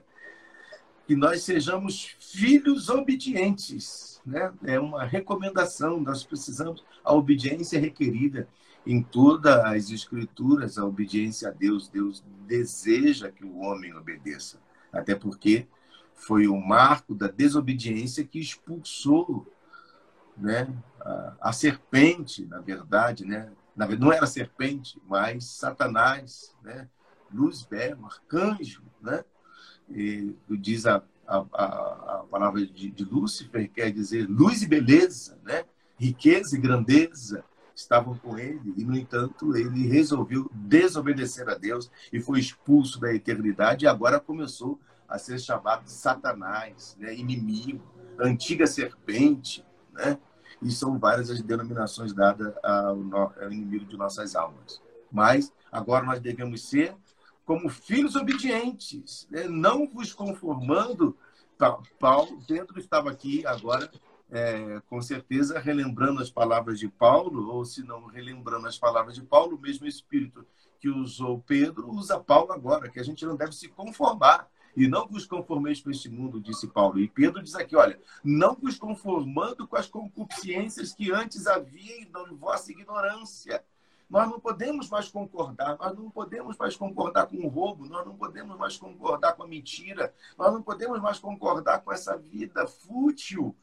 Que 1.07 1.15
nós 1.15 1.41
sejamos 1.43 2.15
filhos 2.19 2.89
obedientes, 2.89 4.21
né? 4.25 4.53
É 4.63 4.79
uma 4.79 5.05
recomendação, 5.05 5.99
nós 5.99 6.23
precisamos 6.23 6.83
a 7.03 7.13
obediência 7.13 7.79
requerida 7.79 8.47
em 8.85 9.01
todas 9.01 9.55
as 9.65 9.89
escrituras, 9.89 10.77
a 10.77 10.85
obediência 10.85 11.49
a 11.49 11.51
Deus, 11.51 11.89
Deus 11.89 12.23
deseja 12.45 13.31
que 13.31 13.43
o 13.43 13.59
homem 13.59 13.93
obedeça, 13.93 14.59
até 14.91 15.15
porque 15.15 15.67
foi 16.13 16.47
o 16.47 16.57
marco 16.57 17.15
da 17.15 17.27
desobediência 17.27 18.23
que 18.23 18.39
expulsou 18.39 19.45
né, 20.37 20.67
a, 21.01 21.33
a 21.41 21.53
serpente, 21.53 22.45
na 22.45 22.59
verdade, 22.59 23.25
né, 23.25 23.51
não 23.99 24.11
era 24.11 24.25
serpente, 24.25 24.99
mas 25.07 25.45
Satanás, 25.45 26.55
né? 26.63 26.87
Luzbel, 27.31 28.05
arcanjo, 28.05 28.81
né? 29.01 29.23
Diz 30.49 30.85
a, 30.85 31.01
a, 31.27 31.37
a 31.37 32.25
palavra 32.29 32.65
de, 32.65 32.89
de 32.91 33.03
Lúcifer, 33.03 33.69
quer 33.69 33.91
dizer 33.91 34.27
luz 34.29 34.61
e 34.61 34.67
beleza, 34.67 35.37
né? 35.43 35.63
Riqueza 35.97 36.55
e 36.55 36.59
grandeza 36.59 37.43
estavam 37.75 38.17
com 38.17 38.37
ele, 38.37 38.73
e, 38.75 38.83
no 38.83 38.97
entanto, 38.97 39.55
ele 39.55 39.87
resolveu 39.87 40.49
desobedecer 40.51 41.47
a 41.47 41.53
Deus 41.53 41.91
e 42.11 42.19
foi 42.19 42.39
expulso 42.39 42.99
da 42.99 43.13
eternidade, 43.13 43.85
e 43.85 43.87
agora 43.87 44.19
começou 44.19 44.79
a 45.07 45.17
ser 45.19 45.39
chamado 45.39 45.83
de 45.83 45.91
Satanás, 45.91 46.97
né? 46.99 47.15
inimigo, 47.15 47.83
antiga 48.19 48.65
serpente, 48.65 49.63
né? 49.93 50.17
e 50.61 50.71
são 50.71 50.97
várias 50.97 51.29
as 51.29 51.41
denominações 51.41 52.13
dadas 52.13 52.53
ao, 52.63 52.97
ao 53.39 53.51
inimigo 53.51 53.85
de 53.85 53.95
nossas 53.95 54.35
almas. 54.35 54.81
Mas 55.11 55.53
agora 55.71 56.05
nós 56.05 56.19
devemos 56.19 56.67
ser 56.67 56.95
como 57.47 57.69
filhos 57.69 58.17
obedientes, 58.17 59.25
né? 59.31 59.47
não 59.47 59.87
vos 59.87 60.11
conformando. 60.11 61.17
Paulo, 61.97 62.37
dentro 62.45 62.77
estava 62.77 63.09
aqui 63.09 63.43
agora, 63.47 63.89
é, 64.29 64.79
com 64.87 65.01
certeza, 65.01 65.57
relembrando 65.57 66.21
as 66.21 66.29
palavras 66.29 66.77
de 66.77 66.89
Paulo, 66.89 67.49
ou 67.49 67.65
se 67.65 67.81
não 67.81 68.05
relembrando 68.05 68.67
as 68.67 68.77
palavras 68.77 69.15
de 69.15 69.23
Paulo, 69.23 69.55
o 69.55 69.59
mesmo 69.59 69.87
Espírito 69.87 70.45
que 70.79 70.89
usou 70.89 71.39
Pedro 71.47 71.89
usa 71.89 72.19
Paulo 72.19 72.51
agora, 72.51 72.89
que 72.89 72.99
a 72.99 73.03
gente 73.03 73.25
não 73.25 73.35
deve 73.35 73.53
se 73.53 73.69
conformar 73.69 74.47
e 74.75 74.87
não 74.87 75.07
vos 75.07 75.25
conformeis 75.25 75.81
com 75.81 75.89
este 75.89 76.09
mundo, 76.09 76.41
disse 76.41 76.67
Paulo. 76.67 76.99
E 76.99 77.07
Pedro 77.07 77.41
diz 77.41 77.55
aqui, 77.55 77.75
olha, 77.75 77.99
não 78.23 78.55
vos 78.55 78.77
conformando 78.77 79.67
com 79.67 79.77
as 79.77 79.87
concupiscências 79.87 80.93
que 80.93 81.11
antes 81.11 81.47
havia 81.47 82.01
em 82.01 82.11
vossa 82.35 82.71
ignorância. 82.71 83.63
Nós 84.09 84.29
não 84.29 84.39
podemos 84.39 84.89
mais 84.89 85.09
concordar, 85.09 85.77
nós 85.77 85.95
não 85.95 86.09
podemos 86.09 86.57
mais 86.57 86.75
concordar 86.75 87.27
com 87.27 87.37
o 87.37 87.47
roubo, 87.47 87.85
nós 87.87 88.05
não 88.05 88.15
podemos 88.15 88.57
mais 88.57 88.77
concordar 88.77 89.33
com 89.33 89.43
a 89.43 89.47
mentira, 89.47 90.13
nós 90.37 90.53
não 90.53 90.61
podemos 90.61 91.01
mais 91.01 91.19
concordar 91.19 91.81
com 91.81 91.91
essa 91.91 92.17
vida 92.17 92.65
fútil 92.67 93.55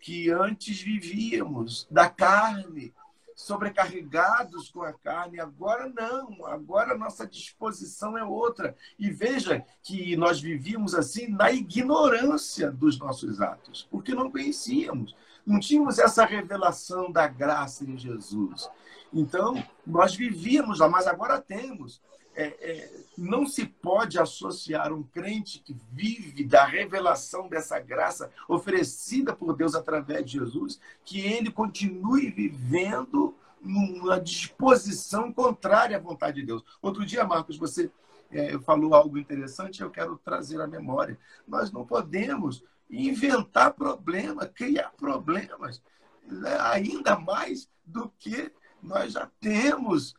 que 0.00 0.30
antes 0.30 0.80
vivíamos, 0.80 1.86
da 1.90 2.10
carne, 2.10 2.92
sobrecarregados 3.34 4.70
com 4.70 4.82
a 4.82 4.92
carne. 4.92 5.40
Agora 5.40 5.88
não, 5.88 6.44
agora 6.46 6.96
nossa 6.96 7.26
disposição 7.26 8.16
é 8.16 8.24
outra. 8.24 8.76
E 8.98 9.10
veja 9.10 9.64
que 9.82 10.16
nós 10.16 10.40
vivíamos 10.40 10.94
assim 10.94 11.28
na 11.28 11.50
ignorância 11.50 12.70
dos 12.70 12.98
nossos 12.98 13.40
atos, 13.40 13.88
porque 13.90 14.14
não 14.14 14.30
conhecíamos, 14.30 15.16
não 15.44 15.60
tínhamos 15.60 15.98
essa 15.98 16.24
revelação 16.24 17.10
da 17.10 17.26
graça 17.26 17.84
em 17.84 17.96
Jesus. 17.96 18.68
Então, 19.12 19.62
nós 19.86 20.14
vivíamos 20.14 20.78
lá, 20.78 20.88
mas 20.88 21.06
agora 21.06 21.40
temos. 21.40 22.00
É, 22.36 22.46
é, 22.46 22.92
não 23.16 23.46
se 23.46 23.64
pode 23.64 24.18
associar 24.18 24.92
um 24.92 25.04
crente 25.04 25.60
que 25.60 25.76
vive 25.92 26.42
da 26.42 26.64
revelação 26.64 27.48
dessa 27.48 27.78
graça 27.78 28.28
oferecida 28.48 29.32
por 29.32 29.54
Deus 29.54 29.76
através 29.76 30.24
de 30.24 30.38
Jesus, 30.38 30.80
que 31.04 31.20
ele 31.20 31.52
continue 31.52 32.30
vivendo 32.30 33.36
numa 33.60 34.20
disposição 34.20 35.32
contrária 35.32 35.96
à 35.96 36.00
vontade 36.00 36.40
de 36.40 36.46
Deus. 36.46 36.64
Outro 36.82 37.06
dia, 37.06 37.24
Marcos, 37.24 37.56
você 37.56 37.88
é, 38.30 38.58
falou 38.58 38.94
algo 38.94 39.16
interessante, 39.16 39.80
eu 39.80 39.90
quero 39.90 40.18
trazer 40.18 40.60
à 40.60 40.66
memória. 40.66 41.18
Nós 41.46 41.70
não 41.70 41.86
podemos 41.86 42.64
inventar 42.90 43.72
problemas, 43.72 44.50
criar 44.54 44.92
problemas, 44.96 45.82
né, 46.26 46.56
ainda 46.60 47.18
mais 47.18 47.68
do 47.86 48.12
que 48.18 48.52
nós 48.84 49.14
já 49.14 49.28
temos 49.40 50.14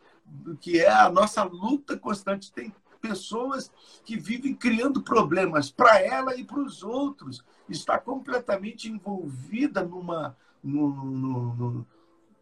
que 0.59 0.79
é 0.79 0.89
a 0.89 1.09
nossa 1.09 1.43
luta 1.43 1.97
constante. 1.97 2.51
Tem 2.51 2.73
pessoas 2.99 3.71
que 4.03 4.17
vivem 4.17 4.53
criando 4.53 5.01
problemas 5.01 5.71
para 5.71 6.01
ela 6.01 6.35
e 6.35 6.43
para 6.43 6.59
os 6.59 6.83
outros. 6.83 7.43
Está 7.69 7.99
completamente 7.99 8.89
envolvida 8.89 9.83
numa, 9.83 10.35
no, 10.63 10.89
no, 10.89 11.55
no, 11.55 11.87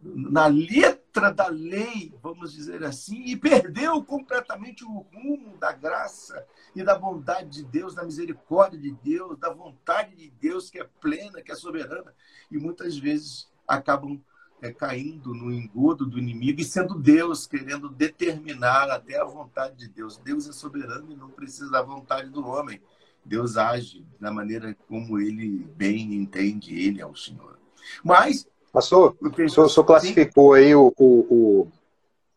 na 0.01 0.47
letra 0.47 1.31
da 1.31 1.47
lei, 1.47 2.13
vamos 2.21 2.53
dizer 2.53 2.83
assim, 2.83 3.23
e 3.25 3.36
perdeu 3.36 4.03
completamente 4.03 4.83
o 4.83 5.05
rumo 5.13 5.57
da 5.57 5.71
graça 5.71 6.45
e 6.75 6.83
da 6.83 6.97
bondade 6.97 7.49
de 7.49 7.63
Deus, 7.63 7.93
da 7.93 8.03
misericórdia 8.03 8.79
de 8.79 8.91
Deus, 8.91 9.38
da 9.38 9.53
vontade 9.53 10.15
de 10.15 10.29
Deus 10.29 10.69
que 10.69 10.79
é 10.79 10.89
plena, 11.01 11.41
que 11.41 11.51
é 11.51 11.55
soberana. 11.55 12.13
E 12.49 12.57
muitas 12.57 12.97
vezes 12.97 13.49
acabam 13.67 14.21
é, 14.63 14.71
caindo 14.71 15.34
no 15.34 15.52
engodo 15.52 16.06
do 16.06 16.17
inimigo 16.17 16.62
e 16.62 16.63
sendo 16.63 16.95
Deus 16.95 17.45
querendo 17.45 17.89
determinar 17.89 18.89
até 18.89 19.19
a 19.19 19.26
vontade 19.26 19.76
de 19.76 19.89
Deus. 19.89 20.15
Deus 20.17 20.47
é 20.47 20.54
soberano 20.54 21.12
e 21.12 21.15
não 21.17 21.30
precisa 21.30 21.69
da 21.69 21.82
vontade 21.82 22.30
do 22.30 22.47
homem. 22.47 22.82
Deus 23.26 23.58
age 23.58 24.06
da 24.21 24.32
maneira 24.32 24.73
como 24.88 25.19
ele 25.19 25.67
bem 25.76 26.13
entende, 26.15 26.80
ele 26.80 27.02
é 27.02 27.06
o 27.06 27.13
Senhor. 27.13 27.60
Mas. 28.04 28.47
Pastor, 28.71 29.15
o 29.21 29.49
senhor, 29.69 29.86
classificou 29.86 30.54
aí 30.54 30.73
o, 30.73 30.91
o, 30.97 31.06
o 31.06 31.67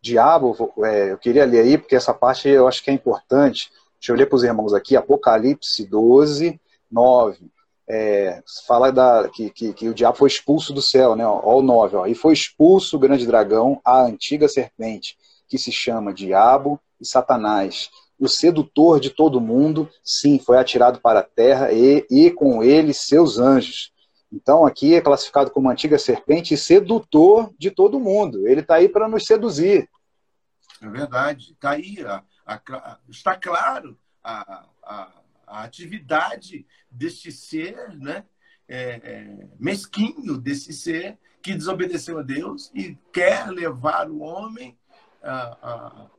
diabo, 0.03 0.71
é, 0.85 1.13
eu 1.13 1.17
queria 1.17 1.47
ler 1.47 1.61
aí, 1.61 1.79
porque 1.79 1.97
essa 1.97 2.13
parte 2.13 2.47
eu 2.47 2.69
acho 2.69 2.85
que 2.85 2.91
é 2.91 2.93
importante. 2.93 3.73
Deixa 3.99 4.13
eu 4.13 4.17
ler 4.17 4.27
para 4.27 4.37
os 4.37 4.43
irmãos 4.43 4.75
aqui, 4.75 4.97
Apocalipse 4.97 5.87
12, 5.87 6.61
9 6.91 7.56
é, 7.89 8.43
fala 8.67 8.91
da, 8.91 9.29
que, 9.29 9.51
que, 9.51 9.73
que, 9.73 9.89
o 9.89 9.95
diabo 9.95 10.17
foi 10.17 10.29
expulso 10.29 10.73
do 10.73 10.83
céu, 10.83 11.15
né? 11.15 11.27
Ó, 11.27 11.59
o 11.59 11.63
9, 11.63 11.97
ó, 11.97 12.07
e 12.07 12.15
foi 12.15 12.33
expulso 12.33 12.97
o 12.97 12.99
grande 12.99 13.27
dragão, 13.27 13.81
a 13.85 14.03
antiga 14.03 14.49
serpente, 14.49 15.17
que 15.49 15.59
se 15.59 15.71
chama 15.71 16.13
Diabo 16.13 16.81
e 17.01 17.07
Satanás, 17.07 17.89
o 18.19 18.29
sedutor 18.29 18.99
de 18.99 19.11
todo 19.11 19.41
mundo, 19.41 19.89
sim, 20.03 20.39
foi 20.39 20.59
atirado 20.59 21.01
para 21.01 21.21
a 21.21 21.23
terra 21.23 21.71
e, 21.73 22.07
e 22.11 22.31
com 22.31 22.63
ele 22.63 22.93
seus 22.95 23.39
anjos. 23.39 23.93
Então 24.33 24.67
aqui 24.67 24.95
é 24.95 25.01
classificado 25.01 25.51
como 25.51 25.71
antiga 25.71 25.99
serpente 25.99 26.55
e 26.55 26.59
sedutor 26.59 27.53
de 27.59 27.71
todo 27.71 28.01
mundo. 28.01 28.49
Ele 28.49 28.61
está 28.61 28.77
aí 28.77 28.89
para 28.89 29.09
nos 29.09 29.25
seduzir. 29.25 29.89
É 30.83 30.89
verdade. 30.89 31.53
Está 31.53 31.71
aí, 31.71 32.05
a, 32.05 32.23
a, 32.47 32.99
está 33.09 33.37
claro 33.37 33.97
a, 34.25 34.65
a, 34.83 35.09
a, 35.47 35.63
atividade 35.63 36.67
deste 36.91 37.31
ser 37.31 37.97
né? 37.97 38.25
É, 38.69 39.01
é, 39.03 39.49
mesquinho, 39.61 40.37
desse 40.39 40.73
ser 40.73 41.17
que 41.41 41.55
desobedeceu 41.55 42.19
a 42.19 42.23
Deus 42.23 42.73
e 42.75 42.99
quer 43.13 43.49
levar 43.49 44.11
o 44.11 44.19
homem 44.19 44.77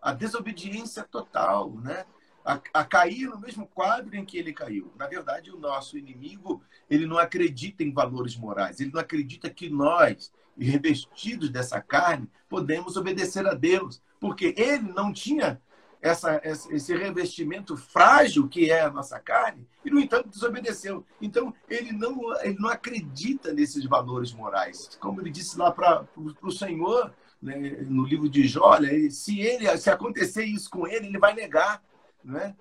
à, 0.02 0.14
desobediência 0.14 1.04
total, 1.04 1.72
né? 1.76 2.06
A, 2.46 2.62
a, 2.74 2.86
cair 2.86 3.28
no 3.28 3.38
mesmo 3.38 3.68
quadro 3.68 4.16
em 4.16 4.24
que 4.24 4.38
ele 4.38 4.54
caiu. 4.54 4.94
Na 4.98 5.06
verdade, 5.06 5.52
o 5.52 5.60
nosso 5.60 5.98
inimigo 5.98 6.64
ele 6.90 7.06
não 7.06 7.18
acredita 7.18 7.84
em 7.84 7.92
valores 7.92 8.38
morais, 8.38 8.80
ele 8.80 8.92
não 8.94 9.02
acredita 9.02 9.50
que 9.50 9.70
nós, 9.70 10.32
revestidos 10.58 11.50
dessa 11.50 11.82
carne, 11.82 12.30
podemos 12.48 12.96
obedecer 12.96 13.46
a 13.46 13.54
Deus, 13.54 14.02
porque 14.18 14.56
ele 14.58 14.94
não 14.94 15.12
tinha 15.12 15.62
essa, 16.02 16.42
esse 16.44 16.96
revestimento 16.96 17.76
frágil 17.76 18.48
que 18.48 18.70
é 18.70 18.82
a 18.82 18.92
nossa 18.92 19.20
carne, 19.20 19.68
e, 19.84 19.90
no 19.90 20.00
entanto, 20.00 20.30
desobedeceu. 20.30 21.06
Então, 21.22 21.54
ele 21.68 21.92
não, 21.92 22.20
ele 22.42 22.58
não 22.60 22.70
acredita 22.70 23.54
nesses 23.54 23.86
valores 23.86 24.32
morais. 24.32 24.98
Como 25.00 25.22
ele 25.22 25.32
disse 25.32 25.58
lá 25.58 25.72
para 25.72 26.08
o 26.42 26.52
Senhor, 26.52 27.14
né, 27.42 27.56
no 27.88 28.06
livro 28.06 28.30
de 28.30 28.48
Jó, 28.48 28.80
né, 28.80 29.10
se, 29.10 29.40
ele, 29.40 29.76
se 29.78 29.90
acontecer 29.90 30.46
isso 30.46 30.70
com 30.70 30.88
ele, 30.88 31.08
ele 31.08 31.20
vai 31.20 31.34
negar. 31.34 31.84
Né? 32.24 32.56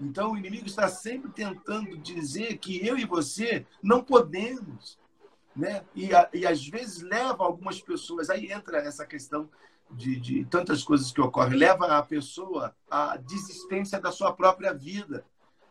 Então, 0.00 0.32
o 0.32 0.36
inimigo 0.36 0.66
está 0.66 0.88
sempre 0.88 1.30
tentando 1.30 1.96
dizer 1.98 2.58
que 2.58 2.86
eu 2.86 2.98
e 2.98 3.04
você 3.04 3.66
não 3.82 4.02
podemos. 4.02 4.98
Né? 5.54 5.82
E, 5.94 6.10
e 6.32 6.46
às 6.46 6.66
vezes 6.66 7.02
leva 7.02 7.44
algumas 7.44 7.80
pessoas, 7.80 8.30
aí 8.30 8.50
entra 8.50 8.78
essa 8.78 9.06
questão 9.06 9.48
de, 9.92 10.16
de, 10.18 10.44
tantas 10.44 10.82
coisas 10.82 11.12
que 11.12 11.20
ocorrem, 11.20 11.58
leva 11.58 11.98
a 11.98 12.02
pessoa 12.02 12.74
à 12.90 13.16
desistência 13.16 14.00
da 14.00 14.10
sua 14.10 14.32
própria 14.32 14.72
vida, 14.72 15.24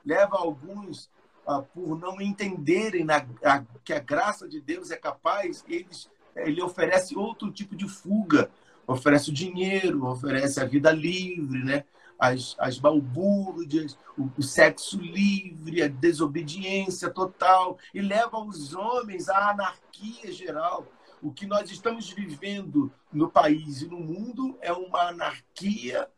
leva 0.05 0.37
alguns 0.37 1.09
ah, 1.45 1.61
por 1.61 1.97
não 1.99 2.21
entenderem 2.21 3.03
na, 3.03 3.25
a, 3.43 3.63
que 3.83 3.93
a 3.93 3.99
graça 3.99 4.47
de 4.47 4.61
Deus 4.61 4.91
é 4.91 4.97
capaz, 4.97 5.63
eles, 5.67 6.09
ele 6.35 6.61
oferece 6.61 7.17
outro 7.17 7.51
tipo 7.51 7.75
de 7.75 7.87
fuga, 7.87 8.49
oferece 8.87 9.29
o 9.29 9.33
dinheiro, 9.33 10.05
oferece 10.05 10.59
a 10.59 10.65
vida 10.65 10.91
livre, 10.91 11.63
né? 11.63 11.83
as, 12.21 12.55
as 12.59 12.77
balbúrdias, 12.77 13.97
o, 14.15 14.29
o 14.37 14.43
sexo 14.43 14.99
livre, 14.99 15.81
a 15.81 15.87
desobediência 15.87 17.09
total, 17.09 17.79
e 17.93 17.99
leva 17.99 18.37
os 18.37 18.75
homens 18.75 19.27
à 19.27 19.49
anarquia 19.49 20.31
geral 20.31 20.85
o 21.21 21.31
que 21.31 21.45
nós 21.45 21.69
estamos 21.69 22.09
vivendo 22.09 22.91
no 23.11 23.29
país 23.29 23.81
e 23.81 23.87
no 23.87 23.99
mundo 23.99 24.57
é 24.61 24.73
uma 24.73 25.09
anarquia 25.09 26.09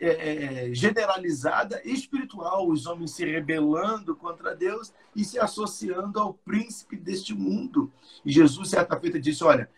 é, 0.00 0.68
é, 0.68 0.74
generalizada 0.74 1.82
espiritual, 1.84 2.68
os 2.68 2.86
homens 2.86 3.10
se 3.10 3.24
rebelando 3.24 4.14
contra 4.14 4.54
Deus 4.54 4.92
e 5.16 5.24
se 5.24 5.36
associando 5.36 6.20
ao 6.20 6.32
príncipe 6.32 6.96
deste 6.96 7.34
mundo. 7.34 7.92
E 8.24 8.30
Jesus, 8.30 8.70
certa 8.70 8.98
feita, 9.00 9.18
disse: 9.18 9.42
Olha, 9.42 9.68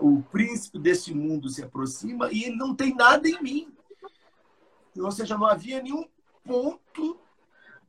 o 0.00 0.20
príncipe 0.32 0.80
deste 0.80 1.14
mundo 1.14 1.48
se 1.48 1.62
aproxima 1.62 2.32
e 2.32 2.42
ele 2.42 2.56
não 2.56 2.74
tem 2.74 2.92
nada 2.92 3.28
em 3.28 3.40
mim. 3.40 3.72
Ou 4.96 5.12
seja, 5.12 5.38
não 5.38 5.46
havia 5.46 5.80
nenhum 5.80 6.04
ponto 6.44 7.16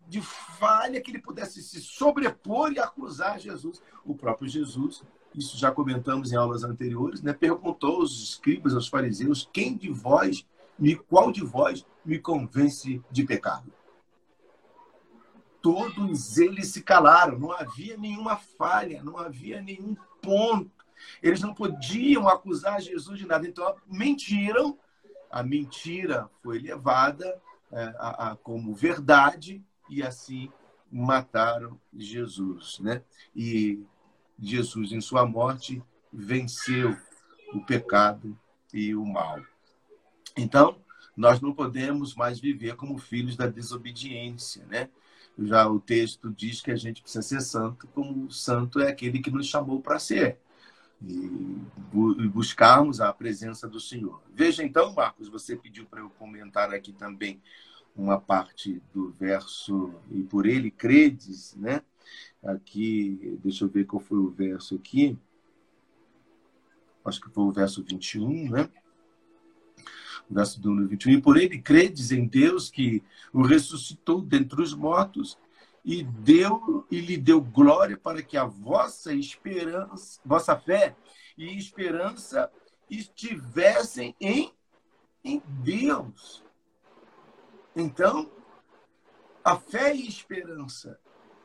de 0.08 0.22
falha 0.22 1.02
que 1.02 1.10
ele 1.10 1.22
pudesse 1.22 1.64
se 1.64 1.82
sobrepor 1.82 2.72
e 2.72 2.80
acusar 2.80 3.40
Jesus. 3.40 3.82
O 4.06 4.14
próprio 4.14 4.48
Jesus 4.48 5.02
isso 5.36 5.58
já 5.58 5.72
comentamos 5.72 6.32
em 6.32 6.36
aulas 6.36 6.64
anteriores, 6.64 7.22
né? 7.22 7.34
perguntou 7.34 8.02
aos 8.02 8.22
escribas, 8.22 8.74
aos 8.74 8.88
fariseus, 8.88 9.50
quem 9.52 9.76
de 9.76 9.90
vós, 9.90 10.46
me, 10.78 10.96
qual 10.96 11.32
de 11.32 11.44
vós 11.44 11.86
me 12.04 12.20
convence 12.20 13.02
de 13.10 13.24
pecado? 13.24 13.72
Todos 15.62 16.38
eles 16.38 16.70
se 16.70 16.82
calaram, 16.82 17.38
não 17.38 17.52
havia 17.52 17.96
nenhuma 17.96 18.36
falha, 18.36 19.04
não 19.04 19.18
havia 19.18 19.62
nenhum 19.62 19.96
ponto. 20.22 20.72
Eles 21.22 21.42
não 21.42 21.54
podiam 21.54 22.28
acusar 22.28 22.82
Jesus 22.82 23.20
de 23.20 23.28
nada, 23.28 23.48
então 23.48 23.76
mentiram. 23.88 24.78
A 25.30 25.44
mentira 25.44 26.30
foi 26.44 26.60
levada 26.60 27.42
é, 27.72 27.84
a, 27.98 28.32
a, 28.32 28.36
como 28.36 28.74
verdade 28.74 29.64
e 29.90 30.04
assim 30.04 30.52
mataram 30.92 31.80
Jesus, 31.94 32.80
né? 32.80 33.02
E 33.34 33.82
Jesus, 34.42 34.92
em 34.92 35.02
sua 35.02 35.26
morte, 35.26 35.82
venceu 36.12 36.98
o 37.54 37.62
pecado 37.62 38.38
e 38.74 38.96
o 38.96 39.06
mal. 39.06 39.40
Então, 40.36 40.78
nós 41.16 41.40
não 41.42 41.54
podemos 41.54 42.16
mais 42.16 42.40
viver 42.40 42.76
como 42.76 42.98
filhos 42.98 43.36
da 43.36 43.48
desobediência, 43.48 44.66
né? 44.66 44.90
Já 45.38 45.68
o 45.68 45.80
texto 45.80 46.32
diz 46.32 46.62
que 46.62 46.72
a 46.72 46.76
gente 46.76 47.02
precisa 47.02 47.22
ser 47.22 47.42
santo, 47.42 47.88
como 47.88 48.26
o 48.26 48.32
santo 48.32 48.80
é 48.80 48.90
aquele 48.90 49.20
que 49.20 49.32
nos 49.32 49.48
chamou 49.48 49.82
para 49.82 50.00
ser. 50.00 50.40
E 51.04 51.60
buscarmos 52.30 53.02
a 53.02 53.12
presença 53.12 53.68
do 53.68 53.80
Senhor. 53.80 54.22
Veja 54.34 54.64
então, 54.64 54.94
Marcos, 54.94 55.30
você 55.30 55.56
pediu 55.56 55.86
para 55.86 56.00
eu 56.00 56.10
comentar 56.12 56.72
aqui 56.74 56.94
também 56.94 57.42
uma 57.96 58.20
parte 58.20 58.82
do 58.94 59.12
verso, 59.12 59.94
e 60.12 60.22
por 60.24 60.46
ele 60.46 60.70
credes, 60.70 61.56
né? 61.56 61.82
Aqui, 62.44 63.38
deixa 63.44 63.64
eu 63.64 63.70
ver 63.70 63.86
qual 63.86 64.00
foi 64.00 64.18
o 64.18 64.30
verso 64.30 64.76
aqui. 64.76 65.18
Acho 67.04 67.22
que 67.22 67.30
foi 67.30 67.44
o 67.44 67.52
verso 67.52 67.84
21, 67.84 68.50
né? 68.50 68.70
O 70.30 70.34
verso 70.34 70.62
do 70.62 70.88
21. 70.88 71.14
E 71.14 71.22
por 71.22 71.38
ele 71.38 71.60
credes 71.60 72.12
em 72.12 72.26
Deus 72.26 72.70
que 72.70 73.04
o 73.34 73.42
ressuscitou 73.42 74.22
dentre 74.22 74.62
os 74.62 74.74
mortos 74.74 75.38
e 75.84 76.04
deu 76.04 76.86
e 76.92 77.00
lhe 77.00 77.18
deu 77.18 77.42
glória 77.42 77.98
para 77.98 78.22
que 78.22 78.38
a 78.38 78.46
vossa 78.46 79.14
esperança, 79.14 80.22
vossa 80.24 80.56
fé 80.56 80.96
e 81.38 81.58
esperança 81.58 82.52
estivessem 82.90 84.16
em, 84.20 84.54
em 85.24 85.42
Deus. 85.64 86.44
Então, 87.76 88.30
a 89.44 89.58
fé 89.58 89.96
e 89.96 90.08
esperança 90.08 91.00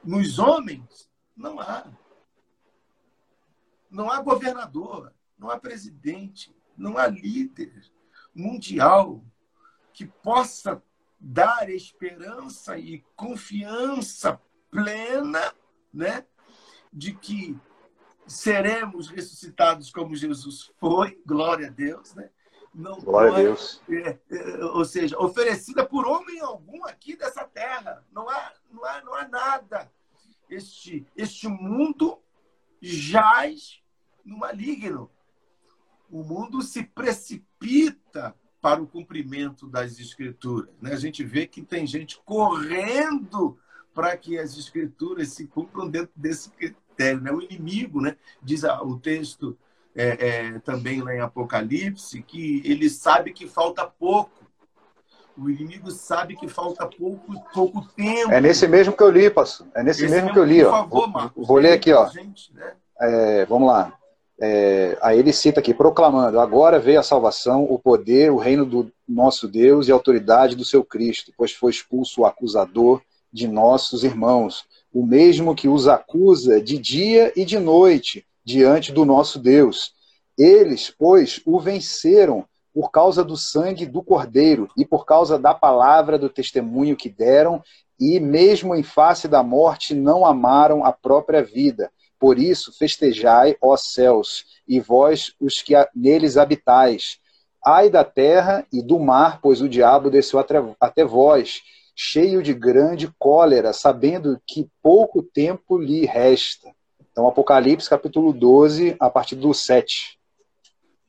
nos 0.06 0.38
homens, 0.38 1.10
não 1.36 1.60
há. 1.60 1.84
Não 3.90 4.10
há 4.10 4.20
governador, 4.22 5.12
não 5.38 5.50
há 5.50 5.58
presidente, 5.58 6.54
não 6.76 6.96
há 6.96 7.06
líder 7.06 7.84
mundial 8.34 9.24
que 9.92 10.06
possa 10.06 10.82
dar 11.18 11.68
esperança 11.70 12.78
e 12.78 13.04
confiança 13.16 14.40
plena, 14.70 15.54
né, 15.92 16.26
de 16.92 17.14
que 17.14 17.58
seremos 18.26 19.08
ressuscitados 19.08 19.90
como 19.90 20.14
Jesus 20.14 20.70
foi, 20.78 21.20
glória 21.24 21.68
a 21.68 21.70
Deus, 21.70 22.14
né? 22.14 22.30
Não, 22.74 23.00
glória 23.00 23.32
a 23.32 23.36
Deus. 23.36 23.80
É, 23.88 24.18
é, 24.30 24.64
ou 24.64 24.84
seja, 24.84 25.18
oferecida 25.18 25.86
por 25.86 26.06
homem 26.06 26.40
algum 26.40 26.84
aqui 26.84 27.16
dessa 27.16 27.44
terra. 27.44 28.04
Não 28.12 28.28
há, 28.28 28.52
não 28.70 28.84
há, 28.84 29.00
não 29.02 29.14
há 29.14 29.26
nada 29.26 29.90
este, 30.48 31.06
este 31.16 31.48
mundo 31.48 32.18
jaz 32.80 33.80
no 34.24 34.38
maligno. 34.38 35.10
O 36.10 36.22
mundo 36.22 36.62
se 36.62 36.84
precipita 36.84 38.34
para 38.60 38.82
o 38.82 38.86
cumprimento 38.86 39.66
das 39.66 39.98
escrituras. 39.98 40.70
Né? 40.80 40.92
A 40.92 40.98
gente 40.98 41.24
vê 41.24 41.46
que 41.46 41.62
tem 41.62 41.86
gente 41.86 42.18
correndo 42.24 43.58
para 43.94 44.16
que 44.16 44.38
as 44.38 44.56
escrituras 44.56 45.28
se 45.28 45.46
cumpram 45.46 45.88
dentro 45.88 46.12
desse 46.16 46.50
critério. 46.50 47.20
Né? 47.20 47.32
O 47.32 47.40
inimigo, 47.40 48.00
né? 48.00 48.16
diz 48.42 48.62
o 48.64 48.98
texto 48.98 49.56
é, 49.94 50.28
é, 50.28 50.58
também 50.60 51.00
lá 51.00 51.14
em 51.14 51.20
Apocalipse, 51.20 52.22
que 52.22 52.62
ele 52.64 52.90
sabe 52.90 53.32
que 53.32 53.48
falta 53.48 53.86
pouco 53.86 54.45
o 55.36 55.50
inimigo 55.50 55.90
sabe 55.90 56.34
que 56.36 56.48
falta 56.48 56.86
pouco, 56.86 57.34
pouco 57.52 57.86
tempo. 57.94 58.32
É 58.32 58.40
nesse 58.40 58.66
mesmo 58.66 58.96
que 58.96 59.02
eu 59.02 59.10
li, 59.10 59.28
pastor. 59.28 59.66
É 59.74 59.82
nesse 59.82 60.04
Esse 60.04 60.14
mesmo 60.14 60.32
que 60.32 60.38
eu 60.38 60.44
li. 60.44 60.62
Por 60.62 60.68
ó. 60.68 60.70
favor, 60.70 61.08
Marcos. 61.08 61.46
Vou 61.46 61.58
ler 61.58 61.72
aqui, 61.72 61.92
ó. 61.92 62.08
Gente, 62.08 62.52
né? 62.54 62.72
é, 63.00 63.44
vamos 63.44 63.68
lá. 63.68 63.92
É, 64.40 64.98
aí 65.02 65.18
ele 65.18 65.32
cita 65.32 65.60
aqui, 65.60 65.74
proclamando: 65.74 66.40
Agora 66.40 66.78
veio 66.78 67.00
a 67.00 67.02
salvação, 67.02 67.64
o 67.64 67.78
poder, 67.78 68.30
o 68.30 68.36
reino 68.36 68.64
do 68.64 68.90
nosso 69.06 69.46
Deus 69.46 69.88
e 69.88 69.92
a 69.92 69.94
autoridade 69.94 70.56
do 70.56 70.64
seu 70.64 70.84
Cristo, 70.84 71.32
pois 71.36 71.52
foi 71.52 71.70
expulso 71.70 72.22
o 72.22 72.26
acusador 72.26 73.02
de 73.32 73.46
nossos 73.46 74.04
irmãos, 74.04 74.64
o 74.92 75.04
mesmo 75.04 75.54
que 75.54 75.68
os 75.68 75.86
acusa 75.86 76.60
de 76.60 76.78
dia 76.78 77.32
e 77.36 77.44
de 77.44 77.58
noite 77.58 78.26
diante 78.44 78.92
do 78.92 79.04
nosso 79.04 79.38
Deus. 79.38 79.92
Eles, 80.38 80.94
pois, 80.96 81.40
o 81.44 81.58
venceram 81.58 82.46
por 82.76 82.90
causa 82.90 83.24
do 83.24 83.38
sangue 83.38 83.86
do 83.86 84.02
Cordeiro 84.02 84.68
e 84.76 84.84
por 84.84 85.06
causa 85.06 85.38
da 85.38 85.54
palavra 85.54 86.18
do 86.18 86.28
testemunho 86.28 86.94
que 86.94 87.08
deram, 87.08 87.62
e 87.98 88.20
mesmo 88.20 88.74
em 88.74 88.82
face 88.82 89.26
da 89.26 89.42
morte 89.42 89.94
não 89.94 90.26
amaram 90.26 90.84
a 90.84 90.92
própria 90.92 91.42
vida. 91.42 91.90
Por 92.18 92.38
isso, 92.38 92.76
festejai, 92.78 93.56
ó 93.62 93.78
céus, 93.78 94.44
e 94.68 94.78
vós 94.78 95.32
os 95.40 95.62
que 95.62 95.72
neles 95.94 96.36
habitais. 96.36 97.18
Ai 97.64 97.88
da 97.88 98.04
terra 98.04 98.66
e 98.70 98.82
do 98.82 99.00
mar, 99.00 99.40
pois 99.40 99.62
o 99.62 99.68
diabo 99.70 100.10
desceu 100.10 100.38
até 100.78 101.02
vós, 101.02 101.62
cheio 101.94 102.42
de 102.42 102.52
grande 102.52 103.10
cólera, 103.18 103.72
sabendo 103.72 104.38
que 104.46 104.68
pouco 104.82 105.22
tempo 105.22 105.78
lhe 105.78 106.04
resta. 106.04 106.70
Então, 107.10 107.26
Apocalipse, 107.26 107.88
capítulo 107.88 108.34
12, 108.34 108.96
a 109.00 109.08
partir 109.08 109.36
do 109.36 109.54
7. 109.54 110.18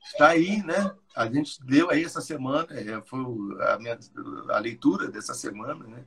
Está 0.02 0.30
aí, 0.30 0.64
né? 0.64 0.96
A 1.18 1.26
gente 1.32 1.60
leu 1.68 1.90
aí 1.90 2.04
essa 2.04 2.22
semana, 2.22 2.68
é, 2.70 3.02
foi 3.02 3.20
a, 3.20 3.80
minha, 3.80 3.98
a 4.50 4.60
leitura 4.60 5.10
dessa 5.10 5.34
semana, 5.34 5.84
né? 5.88 6.06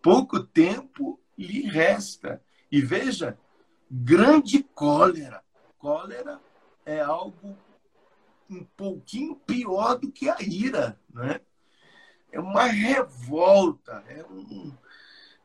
Pouco 0.00 0.40
tempo 0.40 1.20
lhe 1.36 1.68
resta. 1.68 2.42
E 2.72 2.80
veja, 2.80 3.38
grande 3.90 4.62
cólera. 4.62 5.44
Cólera 5.78 6.40
é 6.86 7.00
algo 7.00 7.54
um 8.48 8.64
pouquinho 8.64 9.36
pior 9.36 9.98
do 9.98 10.10
que 10.10 10.26
a 10.30 10.38
ira, 10.40 10.98
né? 11.12 11.40
É 12.32 12.40
uma 12.40 12.64
revolta, 12.64 14.02
é 14.08 14.24
um, 14.24 14.72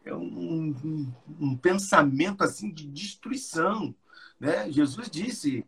é 0.05 0.15
um, 0.15 0.73
um, 0.83 1.13
um 1.37 1.57
pensamento 1.57 2.45
assim 2.45 2.71
de 2.71 2.87
destruição, 2.87 3.93
né? 4.39 4.71
Jesus 4.71 5.09
disse 5.09 5.65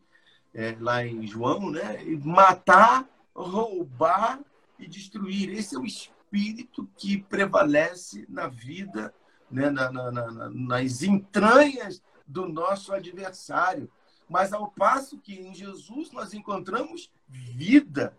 é, 0.53 0.77
lá 0.79 1.05
em 1.05 1.27
João, 1.27 1.69
né? 1.69 2.03
Matar, 2.23 3.05
roubar 3.35 4.39
e 4.77 4.87
destruir. 4.87 5.49
Esse 5.49 5.75
é 5.75 5.79
o 5.79 5.85
espírito 5.85 6.89
que 6.97 7.17
prevalece 7.17 8.25
na 8.29 8.47
vida, 8.47 9.13
né? 9.49 9.69
na, 9.69 9.91
na, 9.91 10.11
na, 10.11 10.49
nas 10.49 11.03
entranhas 11.03 12.01
do 12.25 12.47
nosso 12.47 12.93
adversário. 12.93 13.89
Mas 14.29 14.53
ao 14.53 14.71
passo 14.71 15.19
que 15.19 15.35
em 15.35 15.53
Jesus 15.53 16.11
nós 16.11 16.33
encontramos 16.33 17.11
vida 17.27 18.17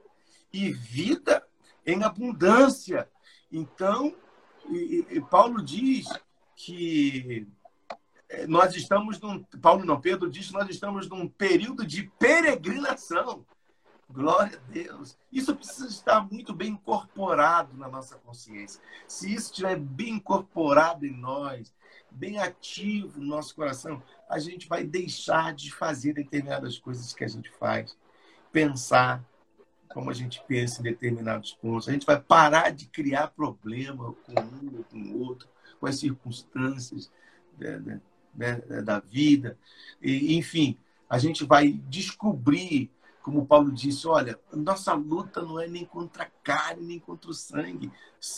e 0.52 0.70
vida 0.72 1.44
em 1.86 2.02
abundância. 2.04 3.08
Então, 3.50 4.14
e, 4.68 5.06
e 5.10 5.20
Paulo 5.20 5.62
diz 5.62 6.06
que 6.56 7.46
eh, 8.28 8.46
nós 8.46 8.74
estamos 8.74 9.20
num. 9.20 9.42
Paulo 9.60 9.84
não, 9.84 10.00
Pedro 10.00 10.30
diz 10.30 10.48
que 10.48 10.52
nós 10.52 10.68
estamos 10.68 11.08
num 11.08 11.28
período 11.28 11.86
de 11.86 12.04
peregrinação. 12.18 13.44
Glória 14.10 14.58
a 14.58 14.72
Deus. 14.72 15.16
Isso 15.32 15.54
precisa 15.56 15.88
estar 15.88 16.20
muito 16.30 16.54
bem 16.54 16.70
incorporado 16.70 17.76
na 17.76 17.88
nossa 17.88 18.16
consciência. 18.16 18.80
Se 19.08 19.32
isso 19.32 19.50
estiver 19.50 19.78
bem 19.78 20.14
incorporado 20.14 21.06
em 21.06 21.12
nós, 21.12 21.72
bem 22.10 22.38
ativo 22.38 23.18
no 23.18 23.26
nosso 23.26 23.54
coração, 23.54 24.02
a 24.28 24.38
gente 24.38 24.68
vai 24.68 24.84
deixar 24.84 25.54
de 25.54 25.72
fazer 25.72 26.12
determinadas 26.12 26.78
coisas 26.78 27.12
que 27.12 27.24
a 27.24 27.28
gente 27.28 27.50
faz, 27.58 27.96
pensar 28.52 29.24
como 29.88 30.10
a 30.10 30.14
gente 30.14 30.42
pensa 30.46 30.80
em 30.80 30.84
determinados 30.84 31.54
pontos. 31.54 31.88
A 31.88 31.92
gente 31.92 32.06
vai 32.06 32.20
parar 32.20 32.70
de 32.70 32.86
criar 32.86 33.28
problema 33.28 34.12
com 34.12 34.32
um 34.40 34.78
ou 34.78 34.84
com 34.84 34.98
o 34.98 35.20
outro, 35.20 35.48
com 35.80 35.86
as 35.86 35.98
circunstâncias 35.98 37.10
né, 37.58 37.78
né, 37.78 38.00
né, 38.34 38.82
da 38.82 38.98
vida. 38.98 39.56
E, 40.02 40.36
enfim, 40.36 40.76
a 41.08 41.18
gente 41.18 41.44
vai 41.44 41.72
descobrir 41.88 42.90
como 43.24 43.46
Paulo 43.46 43.72
disse, 43.72 44.06
olha, 44.06 44.38
nossa 44.52 44.92
luta 44.92 45.40
não 45.40 45.58
é 45.58 45.66
nem 45.66 45.82
contra 45.82 46.24
a 46.24 46.30
carne, 46.42 46.84
nem 46.84 46.98
contra 46.98 47.30
o 47.30 47.34
sangue. 47.34 47.90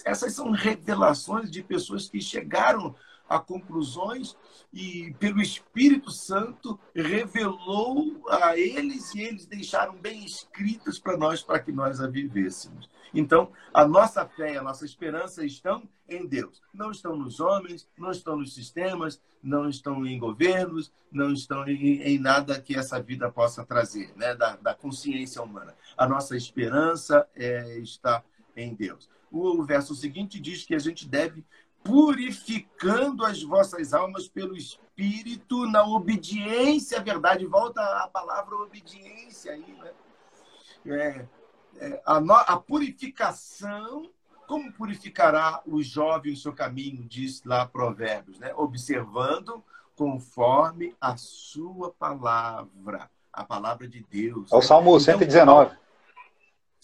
Essas 0.05 0.33
são 0.33 0.53
revelações 0.53 1.51
de 1.51 1.61
pessoas 1.61 2.09
que 2.09 2.21
chegaram 2.21 2.95
a 3.29 3.39
conclusões 3.39 4.37
e 4.73 5.15
pelo 5.19 5.41
Espírito 5.41 6.11
Santo 6.11 6.79
revelou 6.95 8.25
a 8.29 8.57
eles 8.57 9.15
e 9.15 9.21
eles 9.21 9.47
deixaram 9.47 9.97
bem 9.97 10.25
escritas 10.25 10.99
para 10.99 11.17
nós 11.17 11.43
para 11.43 11.59
que 11.59 11.73
nós 11.73 12.01
a 12.01 12.07
vivêssemos. 12.07 12.89
Então, 13.13 13.51
a 13.73 13.87
nossa 13.87 14.27
fé 14.27 14.57
a 14.57 14.63
nossa 14.63 14.85
esperança 14.85 15.45
estão 15.45 15.89
em 16.09 16.27
Deus. 16.27 16.63
Não 16.73 16.91
estão 16.91 17.17
nos 17.17 17.41
homens, 17.41 17.89
não 17.99 18.11
estão 18.11 18.37
nos 18.37 18.55
sistemas, 18.55 19.21
não 19.43 19.69
estão 19.69 20.07
em 20.07 20.19
governos, 20.19 20.93
não 21.11 21.33
estão 21.33 21.67
em, 21.67 22.03
em 22.03 22.19
nada 22.19 22.61
que 22.61 22.77
essa 22.77 23.01
vida 23.01 23.31
possa 23.31 23.65
trazer, 23.65 24.13
né? 24.17 24.35
da, 24.35 24.57
da 24.57 24.75
consciência 24.75 25.43
humana. 25.43 25.75
A 25.97 26.07
nossa 26.07 26.37
esperança 26.37 27.27
é, 27.35 27.79
está 27.79 28.23
em 28.57 28.75
Deus. 28.75 29.09
O 29.31 29.65
verso 29.65 29.95
seguinte 29.95 30.41
diz 30.41 30.65
que 30.65 30.75
a 30.75 30.79
gente 30.79 31.07
deve 31.07 31.45
purificando 31.87 33.25
as 33.25 33.43
vossas 33.43 33.95
almas 33.95 34.29
pelo 34.29 34.57
Espírito 34.57 35.67
na 35.67 35.85
obediência 35.87 36.99
à 36.99 37.03
verdade. 37.03 37.47
Volta 37.47 37.81
a 37.81 38.09
palavra 38.09 38.57
obediência 38.57 39.53
aí, 39.53 39.77
né? 39.81 39.91
É, 40.87 41.27
é, 41.79 42.03
a, 42.05 42.21
no, 42.21 42.33
a, 42.33 42.57
purificação, 42.57 44.09
como 44.47 44.73
purificará 44.73 45.61
o 45.67 45.83
jovem 45.83 46.33
o 46.33 46.37
seu 46.37 46.53
caminho, 46.53 47.05
diz 47.05 47.43
lá 47.45 47.67
Provérbios, 47.67 48.39
né? 48.39 48.53
Observando 48.57 49.63
conforme 49.97 50.95
a 51.01 51.17
sua 51.17 51.91
palavra, 51.93 53.11
a 53.33 53.45
palavra 53.45 53.89
de 53.89 54.05
Deus. 54.11 54.53
É 54.53 54.57
o 54.57 54.63
Salmo 54.63 54.91
então, 54.91 55.01
119. 55.01 55.77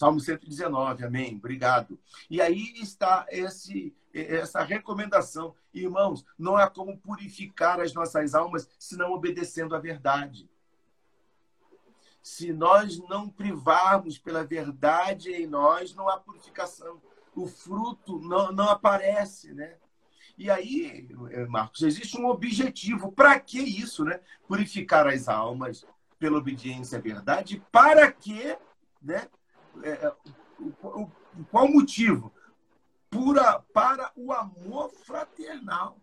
Salmo 0.03 0.19
119, 0.19 1.05
amém. 1.05 1.37
Obrigado. 1.37 1.97
E 2.29 2.41
aí 2.41 2.73
está 2.75 3.25
esse, 3.29 3.95
essa 4.13 4.61
recomendação. 4.61 5.55
Irmãos, 5.73 6.25
não 6.37 6.57
há 6.57 6.69
como 6.69 6.97
purificar 6.97 7.79
as 7.79 7.93
nossas 7.93 8.35
almas 8.35 8.69
se 8.77 8.97
não 8.97 9.13
obedecendo 9.13 9.73
à 9.73 9.79
verdade. 9.79 10.49
Se 12.21 12.51
nós 12.51 12.99
não 13.07 13.29
privarmos 13.29 14.17
pela 14.17 14.43
verdade 14.43 15.31
em 15.31 15.47
nós, 15.47 15.95
não 15.95 16.09
há 16.09 16.17
purificação. 16.17 17.01
O 17.33 17.47
fruto 17.47 18.19
não, 18.19 18.51
não 18.51 18.67
aparece, 18.67 19.53
né? 19.53 19.77
E 20.37 20.49
aí, 20.49 21.07
Marcos, 21.47 21.81
existe 21.81 22.19
um 22.19 22.25
objetivo. 22.25 23.09
Para 23.09 23.39
que 23.39 23.59
isso, 23.59 24.03
né? 24.03 24.19
Purificar 24.49 25.07
as 25.07 25.29
almas 25.29 25.87
pela 26.19 26.39
obediência 26.39 26.97
à 26.97 27.01
verdade. 27.01 27.63
Para 27.71 28.11
que, 28.11 28.57
né? 29.01 29.29
É, 29.81 29.89
é, 29.89 30.13
o, 30.59 31.01
o, 31.01 31.11
qual 31.49 31.67
motivo? 31.67 32.31
Pura, 33.09 33.59
para 33.73 34.11
o 34.15 34.31
amor 34.31 34.91
fraternal. 35.05 35.97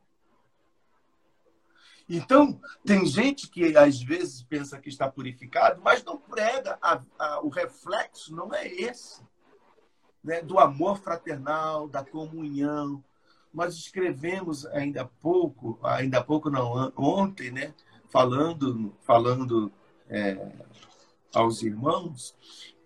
Então, 2.09 2.61
tem 2.85 3.07
gente 3.07 3.49
que 3.49 3.77
às 3.77 4.03
vezes 4.03 4.43
pensa 4.43 4.81
que 4.81 4.89
está 4.89 5.09
purificado, 5.09 5.81
mas 5.81 6.03
não 6.03 6.17
prega. 6.19 6.77
A, 6.83 7.01
a, 7.19 7.41
o 7.41 7.49
reflexo 7.49 8.35
não 8.35 8.53
é 8.53 8.67
esse. 8.67 9.23
Né? 10.23 10.43
Do 10.43 10.59
amor 10.59 10.99
fraternal, 10.99 11.89
da 11.89 12.05
comunhão. 12.05 13.03
Nós 13.55 13.75
escrevemos 13.75 14.67
ainda 14.67 15.03
há 15.03 15.05
pouco, 15.05 15.79
ainda 15.83 16.23
pouco 16.23 16.51
não, 16.51 16.93
ontem, 16.97 17.51
né? 17.51 17.75
falando, 18.11 18.93
falando 19.03 19.73
é, 20.09 20.51
aos 21.33 21.63
irmãos, 21.63 22.35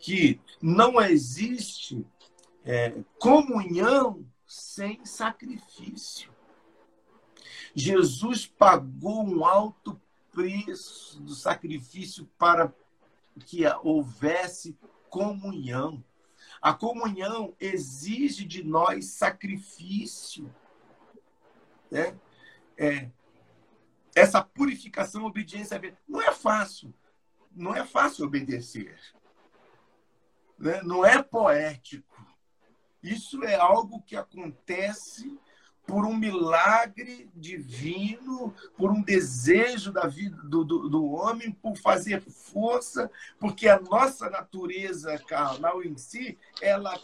que 0.05 0.39
não 0.61 1.01
existe 1.01 2.07
é, 2.63 3.03
comunhão 3.19 4.23
sem 4.47 5.03
sacrifício. 5.03 6.31
Jesus 7.75 8.47
pagou 8.47 9.27
um 9.27 9.47
alto 9.47 9.99
preço 10.31 11.23
do 11.23 11.35
sacrifício 11.35 12.29
para 12.37 12.71
que 13.47 13.63
houvesse 13.83 14.79
comunhão. 15.09 16.05
A 16.61 16.75
comunhão 16.75 17.57
exige 17.59 18.45
de 18.45 18.63
nós 18.63 19.07
sacrifício. 19.07 20.55
Né? 21.91 22.15
É, 22.77 23.09
essa 24.15 24.45
purificação, 24.45 25.25
obediência, 25.25 25.81
não 26.07 26.21
é 26.21 26.31
fácil. 26.31 26.93
Não 27.51 27.75
é 27.75 27.87
fácil 27.87 28.27
obedecer 28.27 28.99
né? 30.59 30.81
não 30.83 31.05
é 31.05 31.23
poético. 31.23 32.15
Isso 33.03 33.45
é 33.45 33.55
algo 33.55 34.03
que 34.03 34.17
acontece 34.17 35.39
por 35.87 36.07
um 36.07 36.17
milagre 36.17 37.31
divino, 37.35 38.55
por 38.77 38.91
um 38.91 39.03
desejo 39.03 39.93
da 39.93 40.07
vida 40.07 40.37
do, 40.43 40.65
do, 40.65 40.89
do, 40.89 41.13
homem, 41.13 41.53
por 41.53 41.77
fazer 41.77 42.23
força, 42.23 43.11
porque 43.39 43.69
a 43.69 43.79
nossa 43.79 44.31
natureza 44.31 45.19
carnal 45.19 45.83
em 45.83 45.97
si, 45.97 46.39
ela, 46.63 46.99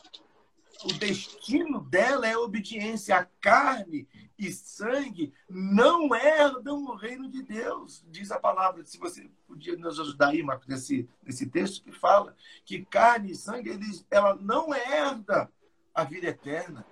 o 0.84 0.92
destino 0.94 1.80
dela 1.80 2.26
é 2.26 2.36
obediência. 2.36 3.16
A 3.16 3.24
carne 3.24 4.08
e 4.38 4.50
sangue 4.50 5.32
não 5.48 6.14
herdam 6.14 6.84
o 6.84 6.94
reino 6.94 7.28
de 7.28 7.42
Deus, 7.42 8.04
diz 8.08 8.30
a 8.30 8.38
palavra. 8.38 8.84
Se 8.84 8.98
você 8.98 9.30
podia 9.46 9.76
nos 9.76 10.00
ajudar 10.00 10.28
aí, 10.28 10.42
Marcos, 10.42 10.66
nesse, 10.66 11.08
nesse 11.22 11.46
texto 11.46 11.82
que 11.82 11.92
fala 11.92 12.34
que 12.64 12.84
carne 12.84 13.32
e 13.32 13.36
sangue, 13.36 13.70
eles, 13.70 14.06
ela 14.10 14.34
não 14.36 14.74
herda 14.74 15.52
a 15.94 16.04
vida 16.04 16.28
eterna. 16.28 16.86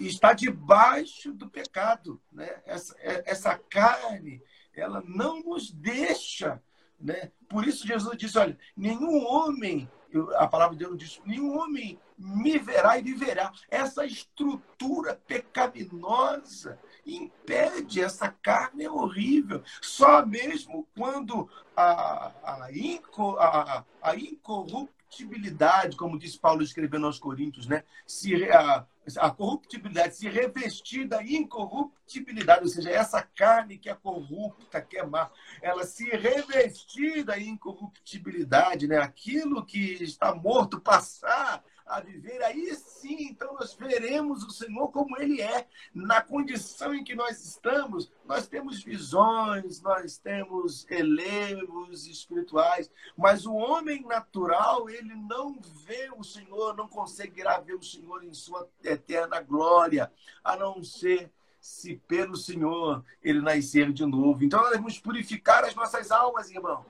Está 0.00 0.32
debaixo 0.32 1.32
do 1.32 1.48
pecado. 1.48 2.20
Né? 2.30 2.62
Essa, 2.64 2.96
essa 3.00 3.58
carne, 3.58 4.40
ela 4.72 5.02
não 5.04 5.42
nos 5.42 5.70
deixa. 5.70 6.62
Né? 6.98 7.32
Por 7.48 7.66
isso 7.66 7.86
Jesus 7.86 8.16
disse, 8.16 8.38
olha, 8.38 8.56
nenhum 8.76 9.26
homem 9.26 9.90
a 10.36 10.46
palavra 10.46 10.76
de 10.76 10.84
Deus 10.84 10.98
diz: 10.98 11.20
nenhum 11.24 11.56
homem 11.56 11.98
me 12.22 12.56
verá 12.58 12.96
e 12.98 13.02
viverá. 13.02 13.52
Essa 13.68 14.06
estrutura 14.06 15.20
pecaminosa 15.26 16.78
impede, 17.04 18.00
essa 18.00 18.28
carne 18.28 18.84
é 18.84 18.90
horrível. 18.90 19.62
Só 19.80 20.24
mesmo 20.24 20.86
quando 20.96 21.50
a, 21.76 22.32
a, 22.44 22.68
inco, 22.72 23.36
a, 23.38 23.84
a 24.00 24.14
incorruptibilidade, 24.14 25.96
como 25.96 26.18
diz 26.18 26.36
Paulo 26.36 26.62
escrevendo 26.62 27.06
aos 27.06 27.18
Coríntios, 27.18 27.66
né? 27.66 27.82
se, 28.06 28.48
a, 28.50 28.86
a 29.18 29.30
corruptibilidade 29.30 30.16
se 30.16 30.28
revestir 30.28 31.08
da 31.08 31.24
incorruptibilidade, 31.24 32.62
ou 32.62 32.68
seja, 32.68 32.90
essa 32.90 33.20
carne 33.20 33.78
que 33.78 33.90
é 33.90 33.94
corrupta, 33.94 34.80
que 34.80 34.96
é 34.96 35.04
má, 35.04 35.28
ela 35.60 35.84
se 35.84 36.08
revestir 36.10 37.24
da 37.24 37.36
incorruptibilidade, 37.36 38.86
né? 38.86 38.98
aquilo 38.98 39.66
que 39.66 40.02
está 40.04 40.32
morto 40.32 40.80
passar 40.80 41.64
a 41.92 42.00
viver, 42.00 42.42
aí 42.42 42.74
sim, 42.74 43.28
então 43.28 43.52
nós 43.52 43.74
veremos 43.74 44.42
o 44.42 44.50
Senhor 44.50 44.88
como 44.88 45.20
Ele 45.20 45.42
é, 45.42 45.68
na 45.94 46.22
condição 46.22 46.94
em 46.94 47.04
que 47.04 47.14
nós 47.14 47.44
estamos. 47.44 48.10
Nós 48.24 48.46
temos 48.46 48.82
visões, 48.82 49.82
nós 49.82 50.16
temos 50.16 50.90
elevos 50.90 52.06
espirituais, 52.06 52.90
mas 53.16 53.44
o 53.44 53.52
homem 53.52 54.02
natural, 54.06 54.88
ele 54.88 55.14
não 55.14 55.60
vê 55.84 56.10
o 56.16 56.24
Senhor, 56.24 56.74
não 56.74 56.88
conseguirá 56.88 57.60
ver 57.60 57.74
o 57.74 57.82
Senhor 57.82 58.24
em 58.24 58.32
sua 58.32 58.66
eterna 58.82 59.42
glória, 59.42 60.10
a 60.42 60.56
não 60.56 60.82
ser 60.82 61.30
se 61.60 61.96
pelo 62.08 62.36
Senhor 62.36 63.04
ele 63.22 63.42
nascer 63.42 63.92
de 63.92 64.06
novo. 64.06 64.42
Então 64.42 64.60
nós 64.60 64.70
devemos 64.70 64.98
purificar 64.98 65.62
as 65.64 65.74
nossas 65.74 66.10
almas, 66.10 66.50
irmãos, 66.50 66.86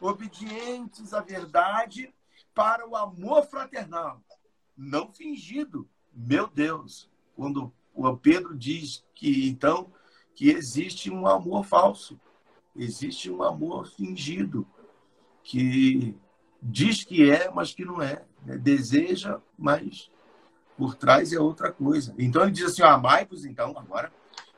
obedientes 0.00 1.12
à 1.12 1.20
verdade 1.20 2.12
para 2.54 2.88
o 2.88 2.96
amor 2.96 3.44
fraternal, 3.46 4.22
não 4.76 5.12
fingido. 5.12 5.88
Meu 6.12 6.46
Deus, 6.46 7.10
quando 7.34 7.72
o 7.92 8.16
Pedro 8.16 8.56
diz 8.56 9.04
que 9.14 9.48
então 9.48 9.92
que 10.34 10.50
existe 10.50 11.10
um 11.10 11.26
amor 11.26 11.64
falso, 11.64 12.20
existe 12.74 13.30
um 13.30 13.42
amor 13.42 13.86
fingido, 13.86 14.66
que 15.42 16.16
diz 16.62 17.04
que 17.04 17.30
é, 17.30 17.50
mas 17.50 17.72
que 17.72 17.84
não 17.84 18.02
é, 18.02 18.24
né? 18.44 18.56
deseja, 18.56 19.40
mas 19.56 20.10
por 20.76 20.94
trás 20.94 21.32
é 21.32 21.38
outra 21.38 21.72
coisa. 21.72 22.14
Então 22.18 22.42
ele 22.42 22.52
diz 22.52 22.64
assim: 22.64 22.82
amai-vos 22.82 23.44
então 23.44 23.76
agora 23.78 24.12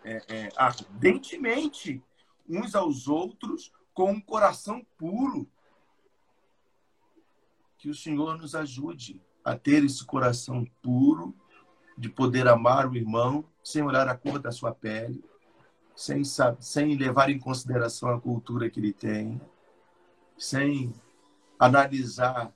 é, 0.05 0.23
é, 0.29 0.49
ardentemente 0.57 2.03
uns 2.49 2.75
aos 2.75 3.09
outros 3.09 3.73
com 3.93 4.13
um 4.13 4.21
coração 4.21 4.87
puro, 4.97 5.49
que 7.87 7.91
o 7.91 7.95
Senhor 7.95 8.37
nos 8.37 8.57
ajude 8.57 9.23
a 9.45 9.57
ter 9.57 9.85
esse 9.85 10.05
coração 10.05 10.67
puro, 10.83 11.33
de 11.97 12.09
poder 12.09 12.49
amar 12.49 12.91
o 12.91 12.97
irmão 12.97 13.45
sem 13.63 13.81
olhar 13.81 14.09
a 14.09 14.17
cor 14.17 14.41
da 14.41 14.51
sua 14.51 14.75
pele, 14.75 15.25
sem, 15.95 16.23
sem 16.59 16.97
levar 16.97 17.31
em 17.31 17.39
consideração 17.39 18.09
a 18.09 18.21
cultura 18.21 18.69
que 18.69 18.81
ele 18.81 18.93
tem, 18.93 19.41
sem 20.37 20.93
analisar 21.57 22.53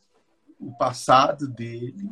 o 0.58 0.72
passado 0.72 1.46
dele, 1.46 2.10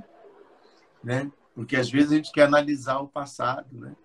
né? 1.02 1.28
Porque 1.56 1.74
às 1.74 1.90
vezes 1.90 2.12
a 2.12 2.14
gente 2.14 2.30
quer 2.30 2.44
analisar 2.44 3.00
o 3.00 3.08
passado, 3.08 3.76
né? 3.76 3.96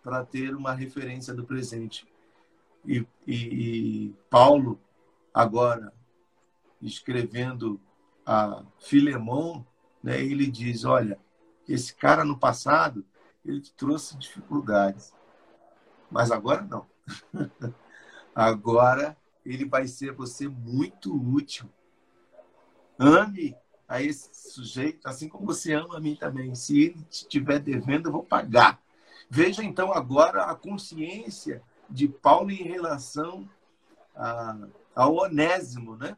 Para 0.00 0.24
ter 0.24 0.54
uma 0.54 0.72
referência 0.72 1.34
do 1.34 1.44
presente. 1.44 2.06
E, 2.86 3.04
e, 3.26 3.34
e 3.34 4.14
Paulo, 4.30 4.80
agora, 5.34 5.92
escrevendo 6.80 7.80
a 8.26 8.62
Filemon, 8.78 9.62
né, 10.02 10.20
ele 10.20 10.46
diz: 10.46 10.84
olha, 10.84 11.18
esse 11.68 11.94
cara 11.94 12.24
no 12.24 12.38
passado 12.38 13.04
ele 13.44 13.60
te 13.60 13.72
trouxe 13.74 14.16
dificuldades, 14.16 15.12
mas 16.10 16.30
agora 16.30 16.62
não. 16.62 16.86
agora 18.34 19.16
ele 19.44 19.64
vai 19.64 19.86
ser 19.86 20.12
você 20.12 20.48
muito 20.48 21.14
útil. 21.14 21.68
Ame 22.98 23.56
a 23.86 24.02
esse 24.02 24.30
sujeito, 24.32 25.06
assim 25.06 25.28
como 25.28 25.46
você 25.46 25.74
ama 25.74 25.98
a 25.98 26.00
mim 26.00 26.16
também. 26.16 26.54
Se 26.54 26.80
ele 26.80 27.06
estiver 27.10 27.58
devendo, 27.58 28.08
eu 28.08 28.12
vou 28.12 28.22
pagar. 28.22 28.80
Veja 29.28 29.62
então 29.62 29.92
agora 29.92 30.44
a 30.44 30.54
consciência 30.54 31.62
de 31.88 32.08
Paulo 32.08 32.50
em 32.50 32.62
relação 32.62 33.48
a, 34.14 34.56
ao 34.94 35.16
Onésimo, 35.16 35.96
né? 35.96 36.16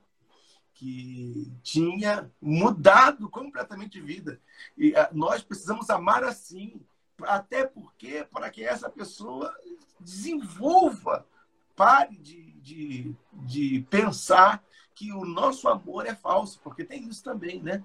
Que 0.77 1.51
tinha 1.63 2.31
mudado 2.41 3.31
completamente 3.31 3.93
de 3.93 4.03
vida. 4.03 4.41
E 4.77 4.95
ah, 4.95 5.09
nós 5.13 5.43
precisamos 5.43 5.89
amar 5.89 6.23
assim, 6.23 6.81
até 7.23 7.67
porque 7.67 8.27
para 8.31 8.51
que 8.51 8.63
essa 8.63 8.91
pessoa 8.91 9.55
desenvolva, 9.99 11.27
pare 11.75 12.17
de, 12.19 12.53
de, 12.61 13.17
de 13.33 13.87
pensar 13.89 14.63
que 14.95 15.13
o 15.13 15.25
nosso 15.25 15.67
amor 15.67 16.07
é 16.07 16.15
falso, 16.15 16.61
porque 16.63 16.85
tem 16.85 17.09
isso 17.09 17.25
também, 17.25 17.63
né? 17.63 17.83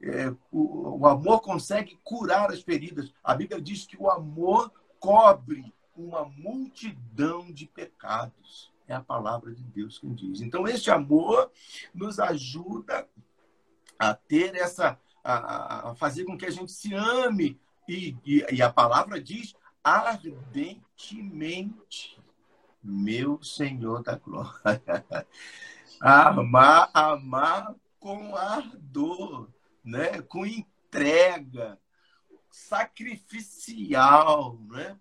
É, 0.00 0.30
o, 0.50 1.00
o 1.00 1.06
amor 1.06 1.40
consegue 1.40 1.98
curar 2.02 2.50
as 2.50 2.62
feridas. 2.62 3.12
A 3.22 3.34
Bíblia 3.34 3.60
diz 3.60 3.86
que 3.86 3.96
o 3.98 4.10
amor 4.10 4.72
cobre 4.98 5.72
uma 5.94 6.24
multidão 6.24 7.52
de 7.52 7.66
pecados. 7.66 8.72
É 8.86 8.94
a 8.94 9.00
palavra 9.00 9.54
de 9.54 9.64
Deus 9.64 9.98
quem 9.98 10.14
diz. 10.14 10.40
Então, 10.40 10.68
este 10.68 10.90
amor 10.90 11.50
nos 11.94 12.18
ajuda 12.18 13.08
a 13.98 14.14
ter 14.14 14.54
essa. 14.54 14.98
a, 15.22 15.90
a 15.90 15.94
fazer 15.94 16.24
com 16.24 16.36
que 16.36 16.46
a 16.46 16.50
gente 16.50 16.72
se 16.72 16.94
ame. 16.94 17.58
E, 17.88 18.16
e, 18.24 18.44
e 18.52 18.62
a 18.62 18.72
palavra 18.72 19.20
diz 19.20 19.54
ardentemente. 19.82 22.22
Meu 22.82 23.42
Senhor 23.42 24.02
da 24.02 24.16
glória. 24.16 24.52
Amar, 26.00 26.90
amar 26.92 27.74
com 27.98 28.36
ardor, 28.36 29.48
né? 29.82 30.20
com 30.22 30.44
entrega, 30.44 31.78
sacrificial. 32.50 34.58
Né? 34.68 34.98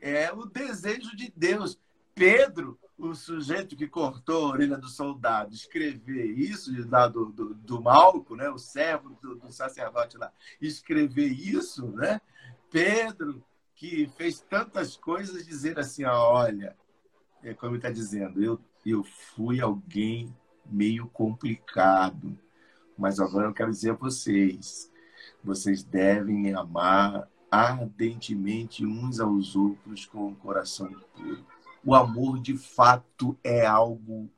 É 0.00 0.32
o 0.32 0.46
desejo 0.46 1.16
de 1.16 1.32
Deus. 1.34 1.80
Pedro, 2.16 2.78
o 2.96 3.14
sujeito 3.14 3.76
que 3.76 3.86
cortou 3.86 4.46
a 4.46 4.48
orelha 4.52 4.78
do 4.78 4.88
soldado, 4.88 5.54
escrever 5.54 6.24
isso 6.24 6.72
lá 6.88 7.06
do, 7.06 7.26
do, 7.26 7.54
do 7.54 7.82
Malco, 7.82 8.34
né? 8.34 8.48
o 8.48 8.56
servo 8.56 9.10
do, 9.20 9.34
do 9.34 9.52
sacerdote 9.52 10.16
lá, 10.16 10.32
escrever 10.58 11.28
isso, 11.28 11.86
né? 11.88 12.18
Pedro, 12.70 13.44
que 13.74 14.10
fez 14.16 14.40
tantas 14.40 14.96
coisas, 14.96 15.46
dizer 15.46 15.78
assim: 15.78 16.04
olha, 16.04 16.74
é 17.42 17.52
como 17.52 17.72
ele 17.72 17.78
está 17.80 17.90
dizendo, 17.90 18.42
eu, 18.42 18.58
eu 18.86 19.04
fui 19.04 19.60
alguém 19.60 20.34
meio 20.64 21.06
complicado, 21.08 22.38
mas 22.96 23.20
agora 23.20 23.46
eu 23.46 23.52
quero 23.52 23.70
dizer 23.70 23.90
a 23.90 23.94
vocês: 23.94 24.90
vocês 25.44 25.84
devem 25.84 26.54
amar 26.54 27.28
ardentemente 27.50 28.86
uns 28.86 29.20
aos 29.20 29.54
outros 29.54 30.06
com 30.06 30.28
o 30.28 30.36
coração 30.36 30.90
puro 31.14 31.55
o 31.86 31.94
amor 31.94 32.40
de 32.40 32.56
fato 32.58 33.38
é 33.44 33.64
algo 33.64 34.28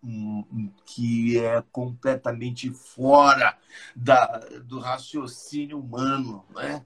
que 0.84 1.38
é 1.38 1.64
completamente 1.72 2.70
fora 2.70 3.56
da, 3.96 4.38
do 4.66 4.78
raciocínio 4.78 5.80
humano. 5.80 6.44
Né? 6.54 6.84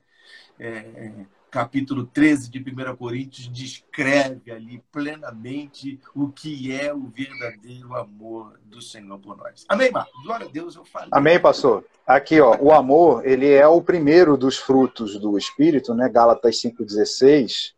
É, 0.60 1.12
capítulo 1.50 2.06
13 2.06 2.48
de 2.48 2.60
1 2.60 2.96
Coríntios 2.96 3.48
descreve 3.48 4.52
ali 4.52 4.80
plenamente 4.92 6.00
o 6.14 6.28
que 6.28 6.72
é 6.72 6.94
o 6.94 7.08
verdadeiro 7.08 7.96
amor 7.96 8.60
do 8.64 8.80
Senhor 8.80 9.18
por 9.18 9.36
nós. 9.36 9.64
Amém, 9.68 9.90
Marcos? 9.90 10.12
Glória 10.22 10.46
a 10.46 10.50
Deus, 10.50 10.76
eu 10.76 10.84
falo. 10.84 11.08
Amém, 11.10 11.40
pastor. 11.40 11.84
Aqui, 12.06 12.40
ó, 12.40 12.56
o 12.60 12.70
amor, 12.70 13.26
ele 13.26 13.50
é 13.50 13.66
o 13.66 13.82
primeiro 13.82 14.36
dos 14.36 14.58
frutos 14.58 15.18
do 15.18 15.36
Espírito, 15.36 15.92
né? 15.92 16.08
Gálatas 16.08 16.62
5,16. 16.62 17.72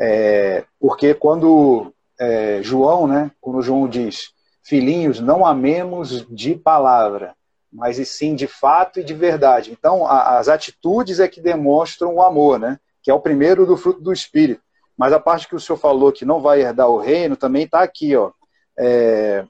É, 0.00 0.64
porque 0.78 1.14
quando 1.14 1.92
é, 2.18 2.60
João, 2.62 3.06
né, 3.06 3.30
quando 3.40 3.62
João 3.62 3.88
diz: 3.88 4.32
Filhinhos, 4.62 5.20
não 5.20 5.46
amemos 5.46 6.26
de 6.28 6.54
palavra, 6.54 7.34
mas 7.72 7.98
e 7.98 8.04
sim 8.04 8.34
de 8.34 8.46
fato 8.46 9.00
e 9.00 9.04
de 9.04 9.14
verdade. 9.14 9.70
Então, 9.70 10.06
a, 10.06 10.38
as 10.38 10.48
atitudes 10.48 11.20
é 11.20 11.28
que 11.28 11.40
demonstram 11.40 12.14
o 12.14 12.22
amor, 12.22 12.58
né, 12.58 12.78
que 13.02 13.10
é 13.10 13.14
o 13.14 13.20
primeiro 13.20 13.64
do 13.64 13.76
fruto 13.76 14.00
do 14.00 14.12
Espírito. 14.12 14.62
Mas 14.96 15.12
a 15.12 15.20
parte 15.20 15.46
que 15.46 15.54
o 15.54 15.60
senhor 15.60 15.78
falou 15.78 16.10
que 16.10 16.24
não 16.24 16.40
vai 16.40 16.60
herdar 16.60 16.88
o 16.88 16.98
reino 16.98 17.36
também 17.36 17.64
está 17.64 17.82
aqui, 17.82 18.16
ó. 18.16 18.32
É, 18.76 19.44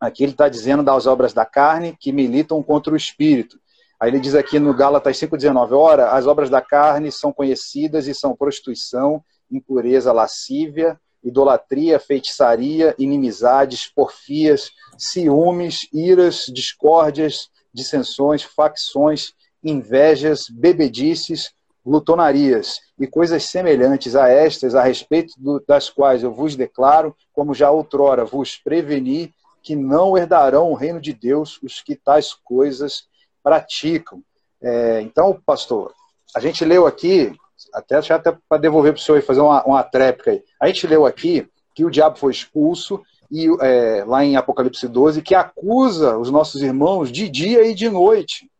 aqui 0.00 0.22
ele 0.22 0.32
está 0.32 0.48
dizendo 0.48 0.82
das 0.82 1.06
obras 1.06 1.32
da 1.32 1.44
carne 1.44 1.96
que 1.98 2.12
militam 2.12 2.62
contra 2.62 2.92
o 2.94 2.96
Espírito. 2.96 3.58
Aí 4.00 4.10
ele 4.10 4.20
diz 4.20 4.36
aqui 4.36 4.60
no 4.60 4.72
Gálatas 4.72 5.16
5,19: 5.18 5.72
Ora, 5.72 6.12
as 6.12 6.26
obras 6.28 6.48
da 6.48 6.60
carne 6.60 7.10
são 7.10 7.32
conhecidas 7.32 8.06
e 8.06 8.14
são 8.14 8.36
prostituição, 8.36 9.22
impureza, 9.50 10.12
lascívia, 10.12 10.98
idolatria, 11.28 11.98
feitiçaria, 11.98 12.94
inimizades, 12.98 13.86
porfias, 13.86 14.70
ciúmes, 14.96 15.88
iras, 15.92 16.46
discórdias, 16.48 17.50
dissensões, 17.72 18.42
facções, 18.42 19.32
invejas, 19.62 20.46
bebedices, 20.50 21.52
glutonarias 21.84 22.80
e 22.98 23.06
coisas 23.06 23.44
semelhantes 23.44 24.14
a 24.14 24.28
estas, 24.28 24.74
a 24.74 24.82
respeito 24.82 25.34
do, 25.38 25.62
das 25.66 25.88
quais 25.88 26.22
eu 26.22 26.32
vos 26.32 26.56
declaro, 26.56 27.16
como 27.32 27.54
já 27.54 27.70
outrora 27.70 28.24
vos 28.24 28.56
preveni, 28.56 29.32
que 29.62 29.74
não 29.74 30.16
herdarão 30.16 30.70
o 30.70 30.74
reino 30.74 31.00
de 31.00 31.12
Deus 31.12 31.58
os 31.62 31.80
que 31.80 31.96
tais 31.96 32.32
coisas 32.32 33.04
praticam. 33.42 34.22
É, 34.60 35.00
então, 35.02 35.40
pastor, 35.44 35.92
a 36.34 36.40
gente 36.40 36.64
leu 36.64 36.86
aqui, 36.86 37.32
até, 37.72 37.96
até 37.96 38.36
para 38.48 38.58
devolver 38.58 38.92
para 38.92 39.00
o 39.00 39.02
senhor 39.02 39.18
e 39.18 39.22
fazer 39.22 39.40
uma, 39.40 39.64
uma 39.64 39.82
tréplica 39.82 40.30
aí, 40.30 40.44
a 40.60 40.66
gente 40.66 40.86
leu 40.86 41.06
aqui 41.06 41.48
que 41.74 41.84
o 41.84 41.90
diabo 41.90 42.18
foi 42.18 42.32
expulso, 42.32 43.00
e 43.30 43.46
é, 43.60 44.04
lá 44.04 44.24
em 44.24 44.36
Apocalipse 44.36 44.88
12, 44.88 45.22
que 45.22 45.34
acusa 45.34 46.16
os 46.16 46.30
nossos 46.30 46.62
irmãos 46.62 47.12
de 47.12 47.28
dia 47.28 47.62
e 47.66 47.74
de 47.74 47.88
noite 47.88 48.50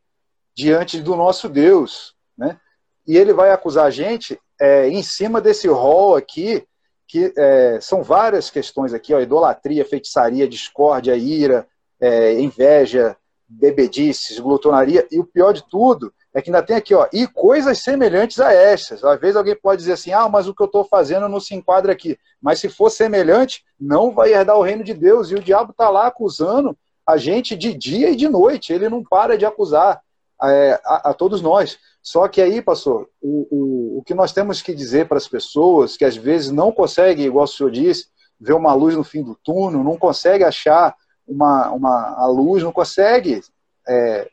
diante 0.55 1.01
do 1.01 1.17
nosso 1.17 1.49
Deus, 1.49 2.15
né? 2.37 2.59
E 3.07 3.17
ele 3.17 3.33
vai 3.33 3.51
acusar 3.51 3.87
a 3.87 3.91
gente 3.91 4.39
é, 4.61 4.89
em 4.89 5.03
cima 5.03 5.41
desse 5.41 5.67
rol 5.67 6.15
aqui, 6.15 6.65
que 7.07 7.33
é, 7.37 7.79
são 7.81 8.03
várias 8.03 8.51
questões 8.51 8.93
aqui, 8.93 9.15
ó, 9.15 9.21
idolatria, 9.21 9.85
feitiçaria, 9.85 10.47
discórdia, 10.47 11.17
ira, 11.17 11.67
é, 12.01 12.39
inveja, 12.39 13.17
bebedices, 13.49 14.39
glutonaria, 14.39 15.07
e 15.11 15.19
o 15.19 15.25
pior 15.25 15.53
de 15.53 15.65
tudo 15.69 16.13
é 16.39 16.43
que 16.43 16.51
ainda 16.51 16.63
tem 16.63 16.77
aqui, 16.77 16.95
ó, 16.95 17.09
e 17.13 17.27
coisas 17.27 17.79
semelhantes 17.81 18.39
a 18.39 18.53
estas. 18.53 19.03
Às 19.03 19.21
vezes 19.21 19.37
alguém 19.37 19.57
pode 19.57 19.81
dizer 19.81 19.95
assim, 19.95 20.13
ah, 20.13 20.29
mas 20.29 20.47
o 20.47 20.55
que 20.55 20.63
eu 20.63 20.67
estou 20.67 20.85
fazendo 20.85 21.29
não 21.29 21.41
se 21.41 21.55
enquadra 21.55 21.93
aqui. 21.93 22.17
Mas 22.41 22.61
se 22.61 22.69
for 22.69 22.91
semelhante, 22.91 23.65
não 23.79 24.13
vai 24.13 24.33
herdar 24.33 24.57
o 24.57 24.63
reino 24.63 24.85
de 24.85 24.95
Deus. 24.95 25.31
E 25.31 25.35
o 25.35 25.43
diabo 25.43 25.73
está 25.73 25.91
lá 25.91 26.07
acusando 26.07 26.77
a 27.05 27.17
gente 27.17 27.57
de 27.57 27.75
dia 27.75 28.11
e 28.11 28.17
de 28.17 28.29
noite. 28.29 28.73
Ele 28.73 28.89
não 28.89 29.03
para 29.03 29.37
de 29.37 29.45
acusar 29.45 30.01
é, 30.45 30.81
a, 30.85 31.11
a, 31.11 31.15
todos 31.15 31.43
nós. 31.43 31.77
Só 32.01 32.29
que 32.29 32.41
aí, 32.41 32.63
pastor, 32.63 33.09
o, 33.21 33.49
o, 33.51 33.99
o 33.99 34.03
que 34.05 34.15
nós 34.15 34.33
temos 34.33 34.63
que 34.63 34.73
dizer 34.73 35.09
para 35.09 35.19
as 35.19 35.27
pessoas 35.27 35.97
que 35.97 36.05
às 36.05 36.17
vezes 36.17 36.53
não 36.53 36.71
conseguem, 36.71 37.27
igual 37.27 37.47
o 37.47 37.49
senhor 37.49 37.71
disse, 37.71 38.07
ver 38.41 38.53
uma 38.53 38.73
luz 38.75 38.95
no 38.95 39.03
fim 39.03 39.25
do 39.25 39.35
túnel, 39.43 39.83
não 39.83 39.99
consegue 39.99 40.45
achar 40.45 40.95
uma, 41.27 41.71
uma, 41.73 42.15
a 42.17 42.27
luz, 42.29 42.63
não 42.63 42.73
consegue 42.73 43.41
é, 43.89 44.31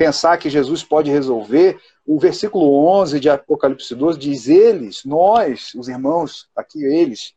pensar 0.00 0.38
que 0.38 0.48
Jesus 0.48 0.82
pode 0.82 1.10
resolver, 1.10 1.78
o 2.06 2.18
versículo 2.18 2.86
11 2.86 3.20
de 3.20 3.28
Apocalipse 3.28 3.94
12 3.94 4.18
diz: 4.18 4.48
Eles, 4.48 5.04
nós, 5.04 5.74
os 5.74 5.88
irmãos, 5.88 6.48
aqui 6.56 6.82
eles, 6.82 7.34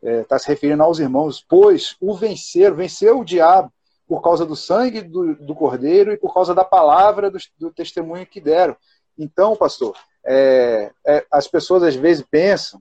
está 0.00 0.08
é, 0.08 0.22
tá 0.22 0.38
se 0.38 0.46
referindo 0.46 0.84
aos 0.84 1.00
irmãos, 1.00 1.44
pois 1.48 1.96
o 2.00 2.14
venceram, 2.14 2.76
venceu 2.76 3.18
o 3.18 3.24
diabo 3.24 3.72
por 4.06 4.22
causa 4.22 4.46
do 4.46 4.54
sangue 4.54 5.00
do, 5.00 5.34
do 5.34 5.56
cordeiro 5.56 6.12
e 6.12 6.16
por 6.16 6.32
causa 6.32 6.54
da 6.54 6.64
palavra 6.64 7.28
do, 7.28 7.38
do 7.58 7.72
testemunho 7.72 8.24
que 8.24 8.40
deram. 8.40 8.76
Então, 9.18 9.56
pastor, 9.56 9.96
é, 10.24 10.92
é, 11.04 11.26
as 11.32 11.48
pessoas 11.48 11.82
às 11.82 11.96
vezes 11.96 12.24
pensam: 12.30 12.80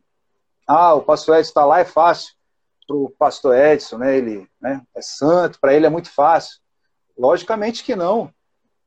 ah, 0.67 0.93
o 0.93 1.01
pastor 1.01 1.37
Edson 1.37 1.49
está 1.49 1.65
lá, 1.65 1.79
é 1.79 1.85
fácil. 1.85 2.35
Para 2.85 2.97
o 2.97 3.09
pastor 3.09 3.57
Edson, 3.57 3.97
né, 3.97 4.15
ele 4.15 4.47
né, 4.61 4.83
é 4.93 5.01
santo, 5.01 5.59
para 5.59 5.73
ele 5.73 5.87
é 5.87 5.89
muito 5.89 6.11
fácil. 6.11 6.59
Logicamente 7.17 7.83
que 7.83 7.95
não. 7.95 8.31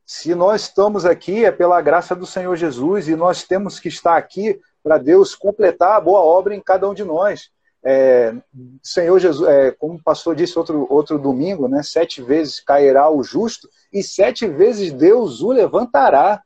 Se 0.07 0.37
nós 0.37 0.63
estamos 0.63 1.05
aqui 1.05 1.45
é 1.45 1.51
pela 1.51 1.83
graça 1.83 2.15
do 2.15 2.25
Senhor 2.25 2.55
Jesus 2.55 3.09
e 3.09 3.17
nós 3.17 3.43
temos 3.43 3.81
que 3.81 3.89
estar 3.89 4.17
aqui 4.17 4.61
para 4.81 4.99
Deus 4.99 5.35
completar 5.35 5.97
a 5.97 6.01
boa 6.01 6.21
obra 6.21 6.55
em 6.55 6.61
cada 6.61 6.89
um 6.89 6.95
de 6.95 7.03
nós. 7.03 7.51
É, 7.83 8.33
Senhor 8.81 9.19
Jesus, 9.19 9.49
é, 9.49 9.73
como 9.73 9.95
o 9.95 10.03
pastor 10.03 10.37
disse 10.37 10.57
outro, 10.57 10.87
outro 10.89 11.19
domingo, 11.19 11.67
né, 11.67 11.83
sete 11.83 12.23
vezes 12.23 12.61
cairá 12.61 13.11
o 13.11 13.25
justo 13.25 13.69
e 13.93 14.01
sete 14.01 14.47
vezes 14.47 14.93
Deus 14.93 15.43
o 15.43 15.51
levantará. 15.51 16.41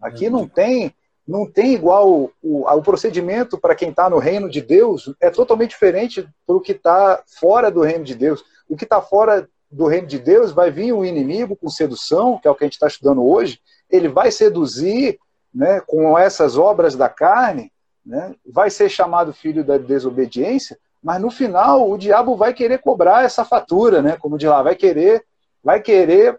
Aqui 0.00 0.30
não 0.30 0.48
tem 0.48 0.94
não 1.28 1.48
tem 1.48 1.72
igual 1.72 2.32
o, 2.42 2.66
o 2.66 2.82
procedimento 2.82 3.56
para 3.56 3.76
quem 3.76 3.90
está 3.90 4.10
no 4.10 4.18
reino 4.18 4.50
de 4.50 4.60
Deus 4.60 5.14
é 5.20 5.30
totalmente 5.30 5.70
diferente 5.70 6.26
do 6.48 6.60
que 6.60 6.72
está 6.72 7.22
fora 7.26 7.70
do 7.70 7.82
reino 7.82 8.04
de 8.04 8.14
Deus. 8.14 8.42
O 8.68 8.76
que 8.76 8.84
está 8.84 9.00
fora 9.00 9.48
do 9.72 9.86
reino 9.86 10.06
de 10.06 10.18
Deus, 10.18 10.52
vai 10.52 10.70
vir 10.70 10.92
um 10.92 11.04
inimigo 11.04 11.56
com 11.56 11.68
sedução, 11.70 12.38
que 12.38 12.46
é 12.46 12.50
o 12.50 12.54
que 12.54 12.62
a 12.62 12.66
gente 12.66 12.74
está 12.74 12.86
estudando 12.86 13.24
hoje, 13.24 13.58
ele 13.88 14.06
vai 14.06 14.30
seduzir 14.30 15.18
né, 15.52 15.80
com 15.80 16.18
essas 16.18 16.58
obras 16.58 16.94
da 16.94 17.08
carne, 17.08 17.72
né, 18.04 18.34
vai 18.44 18.68
ser 18.68 18.90
chamado 18.90 19.32
filho 19.32 19.64
da 19.64 19.78
desobediência, 19.78 20.78
mas 21.02 21.20
no 21.20 21.30
final 21.30 21.90
o 21.90 21.96
diabo 21.96 22.36
vai 22.36 22.52
querer 22.52 22.78
cobrar 22.78 23.24
essa 23.24 23.44
fatura, 23.44 24.02
né, 24.02 24.16
como 24.18 24.36
de 24.36 24.46
lá, 24.46 24.62
vai 24.62 24.74
querer, 24.74 25.24
vai 25.64 25.80
querer. 25.80 26.38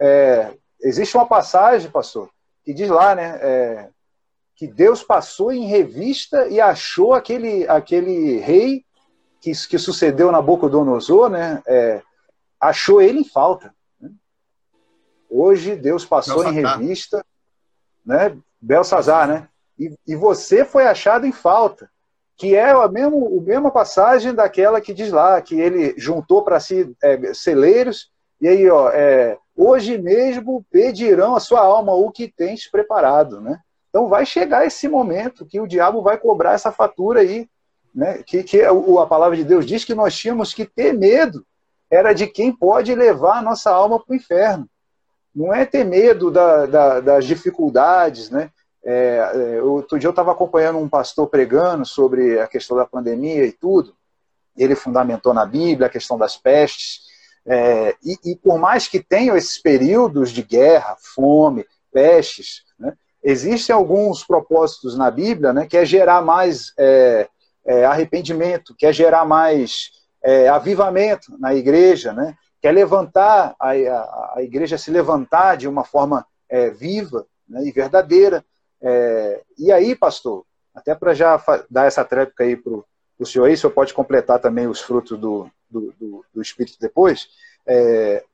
É, 0.00 0.52
existe 0.80 1.16
uma 1.16 1.26
passagem, 1.26 1.90
pastor, 1.90 2.30
que 2.64 2.72
diz 2.72 2.88
lá, 2.88 3.14
né, 3.14 3.38
é, 3.42 3.88
que 4.54 4.66
Deus 4.66 5.02
passou 5.02 5.52
em 5.52 5.66
revista 5.66 6.46
e 6.48 6.60
achou 6.60 7.12
aquele, 7.12 7.66
aquele 7.68 8.38
rei 8.38 8.84
que, 9.40 9.52
que 9.68 9.78
sucedeu 9.78 10.32
Nabucodonosor, 10.32 11.28
né, 11.28 11.62
é, 11.66 12.02
achou 12.60 13.00
ele 13.00 13.20
em 13.20 13.24
falta. 13.24 13.74
Né? 14.00 14.10
Hoje 15.30 15.76
Deus 15.76 16.04
passou 16.04 16.44
em 16.48 16.52
revista, 16.52 17.24
né? 18.04 18.36
Belsazar, 18.60 19.28
né? 19.28 19.48
E, 19.78 19.94
e, 20.06 20.16
você 20.16 20.64
foi 20.64 20.86
achado 20.86 21.24
em 21.24 21.30
falta, 21.30 21.88
que 22.36 22.56
é 22.56 22.70
a, 22.70 22.88
mesmo, 22.88 23.38
a 23.38 23.42
mesma 23.42 23.70
passagem 23.70 24.34
daquela 24.34 24.80
que 24.80 24.92
diz 24.92 25.12
lá, 25.12 25.40
que 25.40 25.54
ele 25.54 25.94
juntou 25.96 26.42
para 26.42 26.58
si 26.58 26.96
é, 27.00 27.32
celeiros, 27.32 28.10
e 28.40 28.48
aí, 28.48 28.68
ó, 28.68 28.90
é, 28.90 29.38
hoje 29.56 29.98
mesmo 29.98 30.64
pedirão 30.70 31.36
a 31.36 31.40
sua 31.40 31.60
alma 31.60 31.92
o 31.92 32.10
que 32.10 32.28
tens 32.28 32.68
preparado, 32.68 33.40
né? 33.40 33.60
Então 33.88 34.08
vai 34.08 34.26
chegar 34.26 34.66
esse 34.66 34.88
momento 34.88 35.46
que 35.46 35.60
o 35.60 35.66
diabo 35.66 36.02
vai 36.02 36.18
cobrar 36.18 36.52
essa 36.52 36.70
fatura 36.70 37.20
aí, 37.20 37.48
né? 37.94 38.22
Que, 38.24 38.42
que 38.42 38.62
a 38.62 39.06
palavra 39.06 39.36
de 39.36 39.44
Deus 39.44 39.66
diz 39.66 39.84
que 39.84 39.94
nós 39.94 40.16
tínhamos 40.16 40.52
que 40.52 40.64
ter 40.64 40.92
medo 40.92 41.44
era 41.90 42.12
de 42.12 42.26
quem 42.26 42.52
pode 42.52 42.94
levar 42.94 43.38
a 43.38 43.42
nossa 43.42 43.70
alma 43.70 43.98
para 43.98 44.12
o 44.12 44.16
inferno. 44.16 44.68
Não 45.34 45.54
é 45.54 45.64
ter 45.64 45.84
medo 45.84 46.30
da, 46.30 46.66
da, 46.66 47.00
das 47.00 47.24
dificuldades, 47.24 48.30
né? 48.30 48.50
É, 48.84 49.56
é, 49.56 49.62
outro 49.62 49.98
dia 49.98 50.06
eu 50.06 50.12
estava 50.12 50.32
acompanhando 50.32 50.78
um 50.78 50.88
pastor 50.88 51.26
pregando 51.26 51.84
sobre 51.84 52.40
a 52.40 52.46
questão 52.46 52.76
da 52.76 52.86
pandemia 52.86 53.44
e 53.44 53.52
tudo. 53.52 53.94
Ele 54.56 54.74
fundamentou 54.74 55.34
na 55.34 55.44
Bíblia 55.44 55.86
a 55.86 55.90
questão 55.90 56.18
das 56.18 56.36
pestes. 56.36 57.00
É, 57.46 57.94
e, 58.04 58.18
e, 58.24 58.36
por 58.36 58.58
mais 58.58 58.88
que 58.88 59.02
tenham 59.02 59.36
esses 59.36 59.60
períodos 59.60 60.30
de 60.30 60.42
guerra, 60.42 60.96
fome, 61.14 61.66
pestes, 61.92 62.62
né, 62.78 62.92
existem 63.22 63.74
alguns 63.74 64.24
propósitos 64.24 64.96
na 64.96 65.10
Bíblia 65.10 65.52
né, 65.52 65.66
que 65.66 65.76
é 65.76 65.84
gerar 65.84 66.20
mais 66.22 66.72
é, 66.78 67.28
é 67.64 67.84
arrependimento, 67.84 68.74
que 68.76 68.86
é 68.86 68.92
gerar 68.92 69.24
mais 69.24 69.90
é, 70.22 70.48
avivamento 70.48 71.36
na 71.38 71.54
igreja, 71.54 72.12
né? 72.12 72.34
quer 72.60 72.72
levantar, 72.72 73.54
a, 73.58 73.70
a, 73.70 74.32
a 74.36 74.42
igreja 74.42 74.76
se 74.76 74.90
levantar 74.90 75.56
de 75.56 75.68
uma 75.68 75.84
forma 75.84 76.26
é, 76.48 76.70
viva 76.70 77.26
né, 77.48 77.62
e 77.64 77.70
verdadeira. 77.70 78.44
É, 78.80 79.42
e 79.56 79.72
aí, 79.72 79.94
pastor, 79.94 80.44
até 80.74 80.94
para 80.94 81.14
já 81.14 81.42
dar 81.70 81.86
essa 81.86 82.04
tréplica 82.04 82.44
aí 82.44 82.56
para 82.56 82.72
o 82.72 83.26
senhor 83.26 83.46
aí, 83.46 83.54
o 83.54 83.58
senhor 83.58 83.72
pode 83.72 83.94
completar 83.94 84.38
também 84.38 84.66
os 84.66 84.80
frutos 84.80 85.18
do, 85.18 85.50
do, 85.68 85.92
do, 85.98 86.24
do 86.34 86.42
Espírito 86.42 86.78
depois. 86.80 87.28
É, 87.66 88.24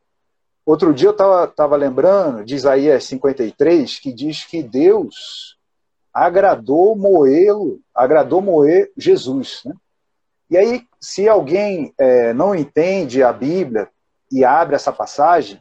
outro 0.64 0.92
dia 0.92 1.08
eu 1.08 1.44
estava 1.44 1.76
lembrando 1.76 2.44
de 2.44 2.54
Isaías 2.54 3.04
53, 3.04 3.98
que 3.98 4.12
diz 4.12 4.44
que 4.44 4.62
Deus 4.62 5.58
agradou 6.12 6.94
moê-lo, 6.94 7.80
agradou 7.94 8.40
moer 8.40 8.92
Jesus. 8.96 9.62
Né? 9.64 9.74
E 10.54 10.56
aí, 10.56 10.86
se 11.00 11.28
alguém 11.28 11.92
é, 11.98 12.32
não 12.32 12.54
entende 12.54 13.24
a 13.24 13.32
Bíblia 13.32 13.88
e 14.30 14.44
abre 14.44 14.76
essa 14.76 14.92
passagem, 14.92 15.60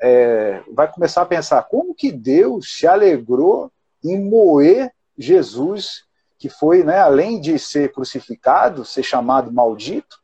é, 0.00 0.62
vai 0.72 0.86
começar 0.86 1.22
a 1.22 1.26
pensar 1.26 1.60
como 1.64 1.96
que 1.96 2.12
Deus 2.12 2.76
se 2.76 2.86
alegrou 2.86 3.72
em 4.04 4.22
moer 4.22 4.94
Jesus, 5.18 6.04
que 6.38 6.48
foi, 6.48 6.84
né, 6.84 7.00
além 7.00 7.40
de 7.40 7.58
ser 7.58 7.92
crucificado, 7.92 8.84
ser 8.84 9.02
chamado 9.02 9.52
maldito, 9.52 10.20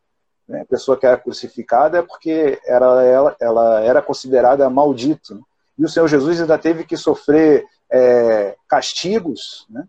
né, 0.47 0.61
a 0.61 0.67
pessoa 0.67 0.97
que 0.97 1.05
era 1.05 1.17
crucificada 1.17 1.99
é 1.99 2.03
porque 2.03 2.61
era, 2.65 3.03
ela, 3.03 3.37
ela 3.41 3.81
era 3.81 4.01
considerada 4.01 4.71
maldito. 4.71 5.35
Né? 5.35 5.41
E 5.81 5.85
o 5.85 5.89
Senhor 5.89 6.07
Jesus 6.07 6.41
ainda 6.41 6.57
teve 6.57 6.85
que 6.85 6.97
sofrer 6.97 7.67
é, 7.91 8.55
castigos, 8.69 9.67
né? 9.69 9.85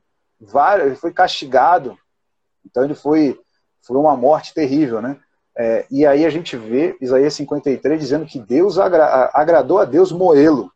Ele 0.84 0.96
foi 0.96 1.14
castigado. 1.14 1.96
Então 2.66 2.84
ele 2.84 2.96
foi 2.96 3.40
foi 3.88 3.98
uma 3.98 4.16
morte 4.16 4.54
terrível, 4.54 5.02
né? 5.02 5.18
É, 5.58 5.86
e 5.90 6.06
aí 6.06 6.26
a 6.26 6.30
gente 6.30 6.56
vê 6.56 6.96
Isaías 7.02 7.34
53 7.34 8.00
dizendo 8.00 8.26
que 8.26 8.40
Deus 8.40 8.78
agra 8.78 9.32
agradou 9.34 9.80
a 9.80 9.86
Deus 9.86 10.12
moê-lo. 10.12 10.72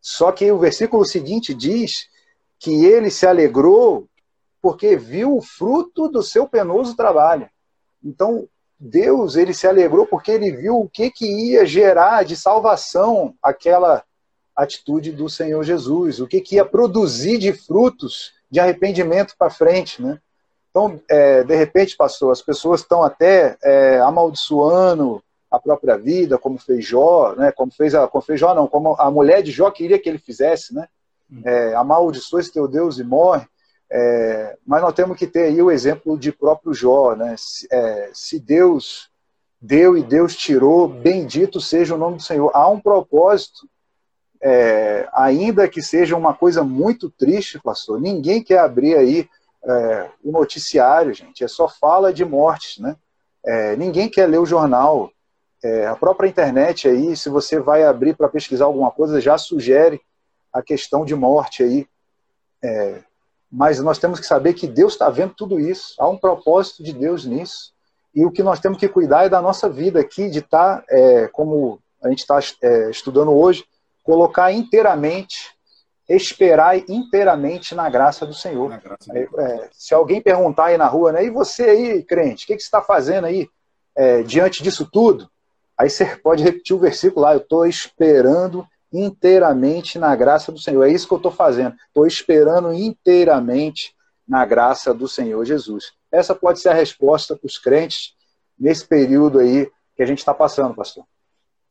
Só 0.00 0.30
que 0.30 0.50
o 0.52 0.58
versículo 0.58 1.04
seguinte 1.04 1.52
diz 1.54 2.08
que 2.58 2.84
ele 2.84 3.10
se 3.10 3.26
alegrou 3.26 4.06
porque 4.60 4.96
viu 4.96 5.36
o 5.36 5.42
fruto 5.42 6.08
do 6.08 6.22
seu 6.22 6.46
penoso 6.46 6.94
trabalho. 6.94 7.48
Então, 8.04 8.48
Deus, 8.78 9.34
ele 9.34 9.52
se 9.52 9.66
alegrou 9.66 10.06
porque 10.06 10.30
ele 10.30 10.52
viu 10.52 10.78
o 10.78 10.88
que, 10.88 11.10
que 11.10 11.24
ia 11.24 11.66
gerar 11.66 12.24
de 12.24 12.36
salvação 12.36 13.34
aquela 13.42 14.04
atitude 14.54 15.10
do 15.10 15.28
Senhor 15.28 15.64
Jesus, 15.64 16.20
o 16.20 16.28
que, 16.28 16.40
que 16.40 16.56
ia 16.56 16.64
produzir 16.64 17.38
de 17.38 17.52
frutos 17.52 18.32
de 18.50 18.60
arrependimento 18.60 19.34
para 19.36 19.50
frente, 19.50 20.02
né? 20.02 20.20
Então, 20.72 20.98
é, 21.06 21.44
de 21.44 21.54
repente, 21.54 21.94
pastor, 21.94 22.32
as 22.32 22.40
pessoas 22.40 22.80
estão 22.80 23.02
até 23.02 23.58
é, 23.62 24.00
amaldiçoando 24.00 25.22
a 25.50 25.58
própria 25.58 25.98
vida, 25.98 26.38
como 26.38 26.56
fez 26.58 26.82
Jó, 26.82 27.34
né? 27.36 27.52
Como 27.52 27.70
fez 27.70 27.94
a, 27.94 28.08
como 28.08 28.22
fez 28.22 28.40
Jó, 28.40 28.54
não, 28.54 28.66
como 28.66 28.96
a 28.98 29.10
mulher 29.10 29.42
de 29.42 29.50
Jó 29.50 29.70
queria 29.70 29.98
que 29.98 30.08
ele 30.08 30.16
fizesse, 30.16 30.74
né? 30.74 30.88
Hum. 31.30 31.42
É, 31.44 31.74
amaldiçoa 31.74 32.40
esse 32.40 32.50
teu 32.50 32.66
Deus 32.66 32.98
e 32.98 33.04
morre. 33.04 33.46
É, 33.90 34.56
mas 34.66 34.80
nós 34.80 34.94
temos 34.94 35.18
que 35.18 35.26
ter 35.26 35.42
aí 35.42 35.60
o 35.60 35.70
exemplo 35.70 36.16
de 36.16 36.32
próprio 36.32 36.72
Jó, 36.72 37.14
né? 37.14 37.34
Se, 37.36 37.68
é, 37.70 38.10
se 38.14 38.40
Deus 38.40 39.10
deu 39.60 39.94
e 39.94 40.02
Deus 40.02 40.34
tirou, 40.34 40.88
bendito 40.88 41.60
seja 41.60 41.94
o 41.94 41.98
nome 41.98 42.16
do 42.16 42.22
Senhor. 42.22 42.50
Há 42.54 42.66
um 42.70 42.80
propósito, 42.80 43.68
é, 44.42 45.06
ainda 45.12 45.68
que 45.68 45.82
seja 45.82 46.16
uma 46.16 46.32
coisa 46.32 46.64
muito 46.64 47.10
triste, 47.10 47.60
pastor. 47.60 48.00
Ninguém 48.00 48.42
quer 48.42 48.60
abrir 48.60 48.96
aí 48.96 49.28
é, 49.64 50.08
o 50.22 50.32
noticiário, 50.32 51.14
gente. 51.14 51.44
É 51.44 51.48
só 51.48 51.68
fala 51.68 52.12
de 52.12 52.24
mortes, 52.24 52.78
né? 52.78 52.96
É, 53.44 53.76
ninguém 53.76 54.08
quer 54.08 54.26
ler 54.26 54.38
o 54.38 54.46
jornal. 54.46 55.10
É, 55.62 55.86
a 55.86 55.94
própria 55.94 56.28
internet 56.28 56.88
aí, 56.88 57.16
se 57.16 57.28
você 57.28 57.60
vai 57.60 57.84
abrir 57.84 58.16
para 58.16 58.28
pesquisar 58.28 58.64
alguma 58.64 58.90
coisa, 58.90 59.20
já 59.20 59.38
sugere 59.38 60.00
a 60.52 60.62
questão 60.62 61.04
de 61.04 61.14
morte 61.14 61.62
aí. 61.62 61.86
É, 62.62 63.02
mas 63.50 63.78
nós 63.80 63.98
temos 63.98 64.18
que 64.18 64.26
saber 64.26 64.54
que 64.54 64.66
Deus 64.66 64.94
está 64.94 65.08
vendo 65.10 65.34
tudo 65.34 65.60
isso. 65.60 65.94
Há 65.98 66.08
um 66.08 66.16
propósito 66.16 66.82
de 66.82 66.92
Deus 66.92 67.24
nisso. 67.24 67.72
E 68.14 68.24
o 68.24 68.30
que 68.30 68.42
nós 68.42 68.60
temos 68.60 68.78
que 68.78 68.88
cuidar 68.88 69.24
é 69.24 69.28
da 69.28 69.40
nossa 69.40 69.68
vida 69.68 70.00
aqui, 70.00 70.28
de 70.28 70.40
estar, 70.40 70.78
tá, 70.78 70.84
é, 70.88 71.28
como 71.28 71.78
a 72.02 72.08
gente 72.08 72.20
está 72.20 72.38
é, 72.60 72.90
estudando 72.90 73.32
hoje, 73.32 73.64
colocar 74.02 74.52
inteiramente, 74.52 75.54
esperar 76.16 76.78
inteiramente 76.88 77.74
na 77.74 77.88
graça 77.88 78.26
do 78.26 78.34
Senhor. 78.34 78.68
Graça 78.78 79.12
é, 79.12 79.22
é, 79.22 79.70
se 79.72 79.94
alguém 79.94 80.20
perguntar 80.20 80.66
aí 80.66 80.76
na 80.76 80.86
rua, 80.86 81.12
né, 81.12 81.24
e 81.24 81.30
você 81.30 81.64
aí, 81.64 82.02
crente, 82.02 82.44
o 82.44 82.46
que, 82.46 82.56
que 82.56 82.62
você 82.62 82.66
está 82.66 82.82
fazendo 82.82 83.26
aí 83.26 83.48
é, 83.94 84.22
diante 84.22 84.62
disso 84.62 84.88
tudo? 84.90 85.30
Aí 85.78 85.88
você 85.88 86.04
pode 86.16 86.42
repetir 86.42 86.76
o 86.76 86.78
versículo 86.78 87.22
lá, 87.22 87.34
eu 87.34 87.38
estou 87.38 87.66
esperando 87.66 88.66
inteiramente 88.92 89.98
na 89.98 90.14
graça 90.14 90.52
do 90.52 90.58
Senhor. 90.58 90.84
É 90.84 90.92
isso 90.92 91.08
que 91.08 91.14
eu 91.14 91.18
estou 91.18 91.32
fazendo. 91.32 91.74
Estou 91.88 92.06
esperando 92.06 92.72
inteiramente 92.72 93.94
na 94.28 94.44
graça 94.44 94.92
do 94.92 95.08
Senhor 95.08 95.44
Jesus. 95.44 95.92
Essa 96.10 96.34
pode 96.34 96.60
ser 96.60 96.68
a 96.68 96.74
resposta 96.74 97.34
para 97.34 97.46
os 97.46 97.58
crentes 97.58 98.14
nesse 98.58 98.86
período 98.86 99.38
aí 99.38 99.70
que 99.96 100.02
a 100.02 100.06
gente 100.06 100.18
está 100.18 100.34
passando, 100.34 100.74
pastor. 100.74 101.04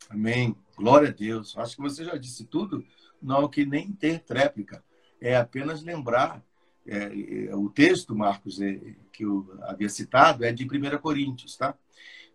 Amém. 0.09 0.55
Glória 0.75 1.09
a 1.09 1.11
Deus. 1.11 1.55
Acho 1.57 1.75
que 1.75 1.81
você 1.81 2.03
já 2.03 2.15
disse 2.17 2.45
tudo, 2.45 2.83
não 3.21 3.47
que 3.47 3.65
nem 3.65 3.91
ter 3.91 4.19
tréplica. 4.19 4.83
É 5.19 5.35
apenas 5.35 5.83
lembrar 5.83 6.43
é, 6.85 7.47
é, 7.49 7.55
o 7.55 7.69
texto, 7.69 8.15
Marcos, 8.15 8.59
é, 8.59 8.79
que 9.11 9.23
eu 9.23 9.57
havia 9.61 9.89
citado, 9.89 10.43
é 10.43 10.51
de 10.51 10.65
1 10.65 10.97
Coríntios, 10.99 11.55
tá? 11.55 11.75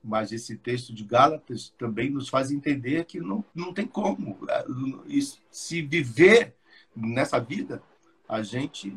Mas 0.03 0.31
esse 0.31 0.57
texto 0.57 0.95
de 0.95 1.03
Gálatas 1.03 1.75
também 1.77 2.11
nos 2.11 2.29
faz 2.29 2.53
entender 2.53 3.05
que 3.07 3.19
não, 3.19 3.45
não 3.55 3.73
tem 3.73 3.87
como. 3.87 4.39
É, 4.49 4.65
se 5.51 5.83
viver 5.83 6.55
nessa 6.95 7.41
vida, 7.41 7.83
a 8.29 8.43
gente 8.43 8.97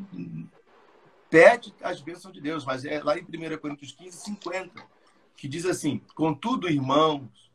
pede 1.30 1.74
as 1.82 2.02
bênçãos 2.02 2.34
de 2.34 2.42
Deus, 2.42 2.64
mas 2.64 2.86
é 2.86 3.02
lá 3.02 3.18
em 3.18 3.24
1 3.24 3.58
Coríntios 3.58 3.92
15, 3.92 4.18
50, 4.18 4.84
que 5.36 5.48
diz 5.48 5.66
assim: 5.66 6.02
Contudo, 6.14 6.70
irmãos, 6.70 7.52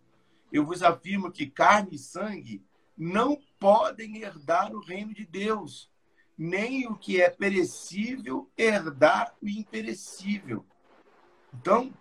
eu 0.53 0.65
vos 0.65 0.83
afirmo 0.83 1.31
que 1.31 1.47
carne 1.47 1.95
e 1.95 1.99
sangue 1.99 2.63
não 2.97 3.41
podem 3.59 4.19
herdar 4.19 4.73
o 4.73 4.81
reino 4.81 5.13
de 5.13 5.25
Deus, 5.25 5.91
nem 6.37 6.87
o 6.87 6.97
que 6.97 7.21
é 7.21 7.31
perecível 7.31 8.51
herdar 8.57 9.35
o 9.43 9.49
imperecível. 9.49 10.65
Então, 11.53 11.93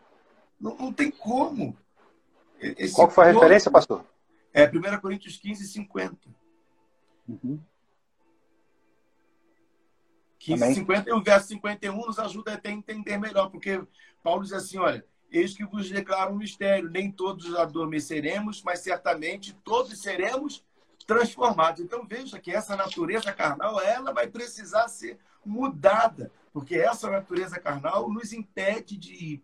não, 0.60 0.78
não 0.78 0.94
tem 0.94 1.12
como. 1.12 1.78
Esse 2.60 2.96
Qual 2.96 3.10
foi 3.10 3.26
a 3.26 3.32
referência, 3.32 3.70
pastor? 3.70 4.06
É 4.54 4.66
1 4.66 5.00
Coríntios 5.02 5.38
15, 5.38 5.68
50. 5.68 6.18
Uhum. 7.28 7.60
15, 10.40 10.76
50 10.76 11.10
e 11.10 11.14
o 11.14 11.24
verso 11.24 11.48
51 11.48 11.96
nos 11.96 12.20
ajuda 12.20 12.54
até 12.54 12.70
a 12.70 12.74
entender 12.74 13.18
melhor, 13.18 13.50
porque 13.50 13.82
Paulo 14.22 14.44
diz 14.44 14.52
assim: 14.52 14.78
olha, 14.78 15.06
eis 15.32 15.56
que 15.56 15.66
vos 15.66 15.90
declaro 15.90 16.34
um 16.34 16.38
mistério, 16.38 16.90
nem 16.90 17.12
todos 17.12 17.56
adormeceremos, 17.56 18.62
mas 18.62 18.82
certamente 18.82 19.54
todos 19.64 20.02
seremos 20.02 20.64
transformados. 21.04 21.82
Então 21.82 22.06
veja 22.06 22.40
que 22.40 22.52
essa 22.52 22.76
natureza 22.76 23.32
carnal, 23.32 23.80
ela 23.82 24.14
vai 24.14 24.28
precisar 24.28 24.88
ser 24.88 25.20
mudada, 25.46 26.32
porque 26.52 26.76
essa 26.76 27.10
natureza 27.10 27.60
carnal 27.60 28.10
nos 28.10 28.32
impede 28.32 28.98
de, 28.98 29.42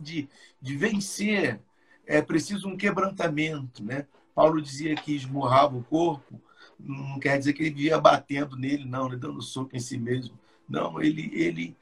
de, 0.00 0.28
de 0.60 0.76
vencer. 0.76 1.60
É 2.06 2.20
preciso 2.20 2.68
um 2.68 2.76
quebrantamento, 2.76 3.84
né? 3.84 4.06
Paulo 4.34 4.60
dizia 4.60 4.94
que 4.94 5.14
esmurrava 5.14 5.76
o 5.76 5.84
corpo, 5.84 6.40
não 6.78 7.18
quer 7.20 7.38
dizer 7.38 7.52
que 7.52 7.62
ele 7.62 7.74
via 7.74 8.00
batendo 8.00 8.56
nele, 8.56 8.84
não, 8.84 9.06
ele 9.06 9.16
dando 9.16 9.40
soco 9.42 9.76
em 9.76 9.80
si 9.80 9.98
mesmo. 9.98 10.38
Não, 10.68 11.00
ele, 11.00 11.30
ele, 11.34 11.76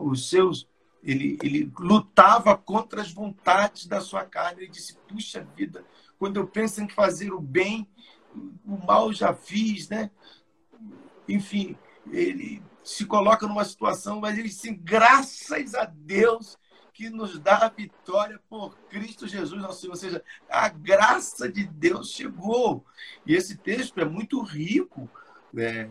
os 0.00 0.28
seus, 0.28 0.68
ele, 1.02 1.38
ele 1.42 1.72
lutava 1.78 2.56
contra 2.56 3.00
as 3.00 3.12
vontades 3.12 3.86
da 3.86 4.00
sua 4.00 4.24
carne. 4.24 4.62
Ele 4.62 4.70
disse: 4.70 4.96
puxa 5.08 5.46
vida, 5.56 5.84
quando 6.18 6.38
eu 6.38 6.46
penso 6.46 6.82
em 6.82 6.88
fazer 6.88 7.32
o 7.32 7.40
bem, 7.40 7.88
o 8.64 8.86
mal 8.86 9.12
já 9.12 9.34
fiz, 9.34 9.88
né? 9.88 10.10
Enfim, 11.28 11.76
ele 12.10 12.62
se 12.82 13.06
coloca 13.06 13.46
numa 13.46 13.64
situação, 13.64 14.20
mas 14.20 14.38
ele 14.38 14.48
disse: 14.48 14.72
graças 14.72 15.74
a 15.74 15.84
Deus 15.84 16.58
que 16.92 17.10
nos 17.10 17.38
dá 17.40 17.58
a 17.58 17.68
vitória 17.68 18.40
por 18.48 18.76
Cristo 18.88 19.26
Jesus, 19.26 19.60
nosso 19.60 19.80
Senhor. 19.80 19.92
Ou 19.92 19.98
seja, 19.98 20.24
a 20.48 20.68
graça 20.68 21.50
de 21.50 21.64
Deus 21.64 22.10
chegou. 22.10 22.84
E 23.26 23.34
esse 23.34 23.56
texto 23.56 23.98
é 23.98 24.04
muito 24.04 24.40
rico 24.42 25.10
é, 25.56 25.88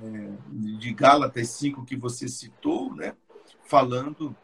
de 0.49 0.93
Gálatas 0.93 1.49
5 1.49 1.83
que 1.83 1.97
você 1.97 2.29
citou, 2.29 2.95
né? 2.95 3.15
falando 3.65 4.35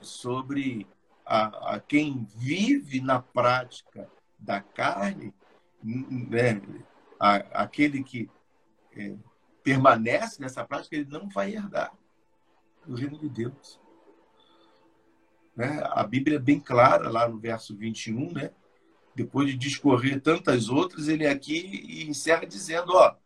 sobre 0.00 0.86
a, 1.24 1.74
a 1.74 1.80
quem 1.80 2.26
vive 2.36 3.00
na 3.00 3.20
prática 3.20 4.08
da 4.38 4.60
carne, 4.60 5.34
né? 5.82 6.60
A, 7.18 7.36
aquele 7.62 8.02
que 8.02 8.30
é, 8.96 9.14
permanece 9.62 10.40
nessa 10.40 10.64
prática, 10.64 10.96
ele 10.96 11.08
não 11.10 11.28
vai 11.28 11.54
herdar 11.54 11.92
o 12.86 12.94
reino 12.94 13.18
de 13.18 13.28
Deus. 13.28 13.80
Né? 15.54 15.82
A 15.84 16.04
Bíblia 16.04 16.36
é 16.36 16.40
bem 16.40 16.60
clara 16.60 17.10
lá 17.10 17.28
no 17.28 17.38
verso 17.38 17.76
21, 17.76 18.32
né? 18.32 18.50
depois 19.14 19.48
de 19.48 19.56
discorrer 19.56 20.20
tantas 20.20 20.68
outras, 20.68 21.08
ele 21.08 21.26
aqui 21.26 22.06
encerra 22.08 22.46
dizendo: 22.46 22.92
ó, 22.94 23.16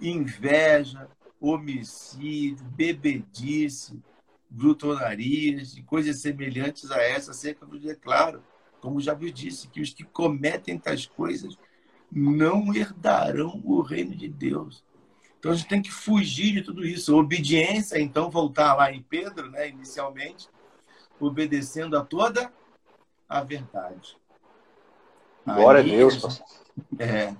inveja, 0.00 1.06
homicídio, 1.38 2.64
bebedice, 2.70 4.02
glutonarias 4.50 5.76
e 5.76 5.82
coisas 5.82 6.20
semelhantes 6.20 6.90
a 6.90 7.02
essa, 7.02 7.32
acerca 7.32 7.66
do 7.66 7.78
declaro, 7.78 8.42
como 8.80 9.00
já 9.00 9.12
vos 9.12 9.32
disse, 9.32 9.68
que 9.68 9.80
os 9.82 9.92
que 9.92 10.04
cometem 10.04 10.78
tais 10.78 11.06
coisas 11.06 11.58
não 12.14 12.72
herdarão 12.72 13.60
o 13.64 13.82
reino 13.82 14.14
de 14.14 14.28
Deus. 14.28 14.84
Então 15.38 15.52
a 15.52 15.54
gente 15.54 15.68
tem 15.68 15.82
que 15.82 15.90
fugir 15.90 16.54
de 16.54 16.62
tudo 16.62 16.86
isso. 16.86 17.16
Obediência, 17.16 18.00
então, 18.00 18.30
voltar 18.30 18.74
lá 18.74 18.90
em 18.92 19.02
Pedro, 19.02 19.50
né, 19.50 19.68
inicialmente, 19.68 20.48
obedecendo 21.20 21.98
a 21.98 22.04
toda 22.04 22.50
a 23.28 23.42
verdade. 23.42 24.16
Glória 25.44 25.82
Aí, 25.82 25.92
a 25.92 25.96
Deus, 25.96 26.16
pastor. 26.16 26.46
É, 26.98 27.34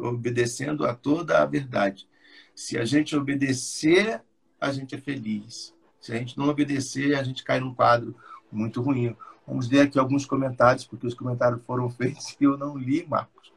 obedecendo 0.00 0.86
a 0.86 0.94
toda 0.94 1.42
a 1.42 1.46
verdade. 1.46 2.08
Se 2.54 2.78
a 2.78 2.84
gente 2.84 3.14
obedecer, 3.14 4.22
a 4.60 4.72
gente 4.72 4.94
é 4.94 4.98
feliz. 4.98 5.74
Se 6.00 6.12
a 6.12 6.16
gente 6.16 6.38
não 6.38 6.48
obedecer, 6.48 7.14
a 7.14 7.22
gente 7.22 7.44
cai 7.44 7.60
num 7.60 7.74
quadro 7.74 8.16
muito 8.50 8.80
ruim. 8.80 9.14
Vamos 9.46 9.68
ler 9.68 9.82
aqui 9.82 9.98
alguns 9.98 10.24
comentários, 10.24 10.86
porque 10.86 11.06
os 11.06 11.14
comentários 11.14 11.62
foram 11.66 11.90
feitos 11.90 12.36
e 12.40 12.44
eu 12.44 12.56
não 12.56 12.76
li, 12.76 13.06
Marcos. 13.06 13.49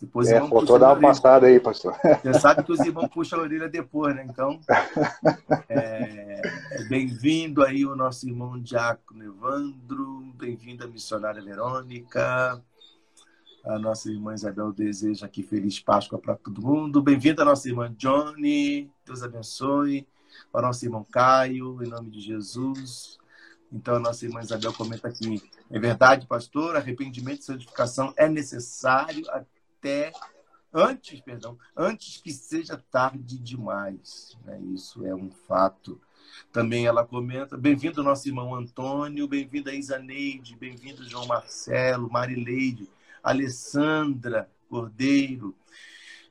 Depois 0.00 0.28
é, 0.28 0.38
faltou 0.40 0.78
dar 0.78 0.92
uma 0.92 1.00
passada 1.00 1.46
aí, 1.46 1.60
pastor. 1.60 1.94
Você 2.22 2.34
sabe 2.40 2.64
que 2.64 2.72
os 2.72 2.80
irmãos 2.80 3.08
puxam 3.08 3.38
a 3.38 3.42
orelha 3.42 3.68
depois, 3.68 4.14
né? 4.14 4.26
Então, 4.28 4.58
é, 5.68 6.40
é 6.72 6.84
bem-vindo 6.84 7.62
aí 7.62 7.84
o 7.84 7.94
nosso 7.94 8.26
irmão 8.26 8.58
Diácono 8.58 9.22
Evandro, 9.22 10.32
bem-vindo 10.34 10.84
a 10.84 10.88
missionária 10.88 11.42
Verônica, 11.42 12.62
a 13.64 13.78
nossa 13.78 14.10
irmã 14.10 14.34
Isabel 14.34 14.72
deseja 14.72 15.26
aqui 15.26 15.42
feliz 15.42 15.78
Páscoa 15.78 16.18
para 16.18 16.34
todo 16.34 16.62
mundo. 16.62 17.02
Bem-vindo 17.02 17.42
a 17.42 17.44
nossa 17.44 17.68
irmã 17.68 17.94
Johnny. 17.96 18.90
Deus 19.06 19.22
abençoe. 19.22 20.06
Para 20.50 20.66
nosso 20.66 20.84
irmão 20.84 21.04
Caio, 21.04 21.82
em 21.82 21.88
nome 21.88 22.10
de 22.10 22.20
Jesus. 22.20 23.18
Então, 23.70 23.96
a 23.96 24.00
nossa 24.00 24.24
irmã 24.24 24.40
Isabel 24.40 24.72
comenta 24.72 25.08
aqui: 25.08 25.40
é 25.70 25.78
verdade, 25.78 26.26
pastor, 26.26 26.76
arrependimento 26.76 27.40
e 27.40 27.44
santificação 27.44 28.12
é 28.16 28.28
necessário 28.28 29.22
até 29.82 30.12
antes, 30.72 31.20
perdão, 31.20 31.58
antes 31.76 32.18
que 32.18 32.30
seja 32.30 32.80
tarde 32.90 33.36
demais. 33.36 34.38
Né? 34.44 34.60
Isso 34.72 35.04
é 35.04 35.12
um 35.12 35.28
fato. 35.28 36.00
Também 36.52 36.86
ela 36.86 37.04
comenta: 37.04 37.58
bem-vindo 37.58 38.00
nosso 38.00 38.28
irmão 38.28 38.54
Antônio, 38.54 39.26
bem-vinda 39.26 39.74
Isaneide, 39.74 40.56
bem-vindo 40.56 41.02
João 41.02 41.26
Marcelo, 41.26 42.08
Marileide, 42.08 42.88
Alessandra 43.24 44.48
Cordeiro. 44.70 45.52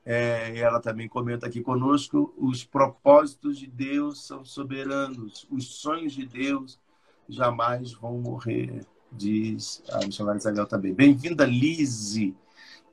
É, 0.05 0.57
ela 0.57 0.79
também 0.79 1.09
comenta 1.09 1.45
aqui 1.45 1.59
conosco: 1.61 2.33
os 2.37 2.63
propósitos 2.63 3.59
de 3.59 3.67
Deus 3.67 4.25
são 4.25 4.45
soberanos, 4.45 5.45
os 5.51 5.65
sonhos 5.75 6.13
de 6.13 6.25
Deus 6.25 6.79
jamais 7.27 7.91
vão 7.91 8.17
morrer, 8.17 8.85
diz 9.11 9.83
a 9.91 10.05
missionária 10.05 10.39
Isabel 10.39 10.65
também. 10.65 10.93
Bem-vinda, 10.93 11.45
Lise, 11.45 12.33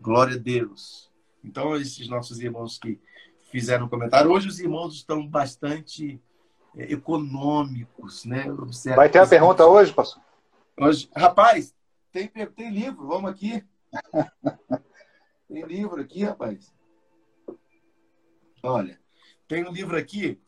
glória 0.01 0.37
a 0.37 0.39
Deus. 0.39 1.11
Então, 1.45 1.77
esses 1.77 2.09
nossos 2.09 2.41
irmãos 2.41 2.79
que 2.79 2.99
fizeram 3.51 3.89
comentário, 3.89 4.31
hoje 4.31 4.49
os 4.49 4.61
irmãos 4.61 4.95
estão 4.95 5.27
bastante 5.27 6.21
é, 6.77 6.93
econômicos, 6.93 8.25
né? 8.25 8.47
Vai 8.95 9.09
ter 9.09 9.19
a 9.19 9.27
pergunta 9.27 9.67
hoje, 9.67 9.93
pastor? 9.93 10.23
Hoje, 10.79 11.09
rapaz, 11.15 11.75
tem, 12.13 12.29
tem 12.29 12.71
livro, 12.71 13.07
vamos 13.07 13.31
aqui. 13.31 13.65
tem 15.49 15.65
livro 15.65 16.01
aqui, 16.01 16.25
rapaz. 16.25 16.73
Olha, 18.63 18.99
tem 19.47 19.67
um 19.67 19.73
livro 19.73 19.97
aqui 19.97 20.41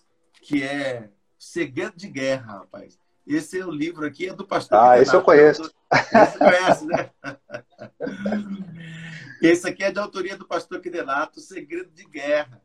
que 0.43 0.63
é 0.63 1.11
Segredo 1.39 1.97
de 1.97 2.09
Guerra, 2.09 2.59
rapaz. 2.59 2.99
Esse 3.27 3.61
é 3.61 3.65
o 3.65 3.71
livro 3.71 4.07
aqui, 4.07 4.29
é 4.29 4.35
do 4.35 4.47
pastor. 4.47 4.79
Ah, 4.79 5.01
esse 5.01 5.15
eu 5.15 5.23
conheço. 5.23 5.73
Esse 5.93 6.39
conhece, 6.39 6.87
né? 6.87 7.11
Esse 9.41 9.67
aqui 9.67 9.83
é 9.83 9.91
de 9.91 9.99
autoria 9.99 10.37
do 10.37 10.47
pastor 10.47 10.81
Quedenato, 10.81 11.41
Segredo 11.41 11.91
de 11.91 12.05
Guerra, 12.05 12.61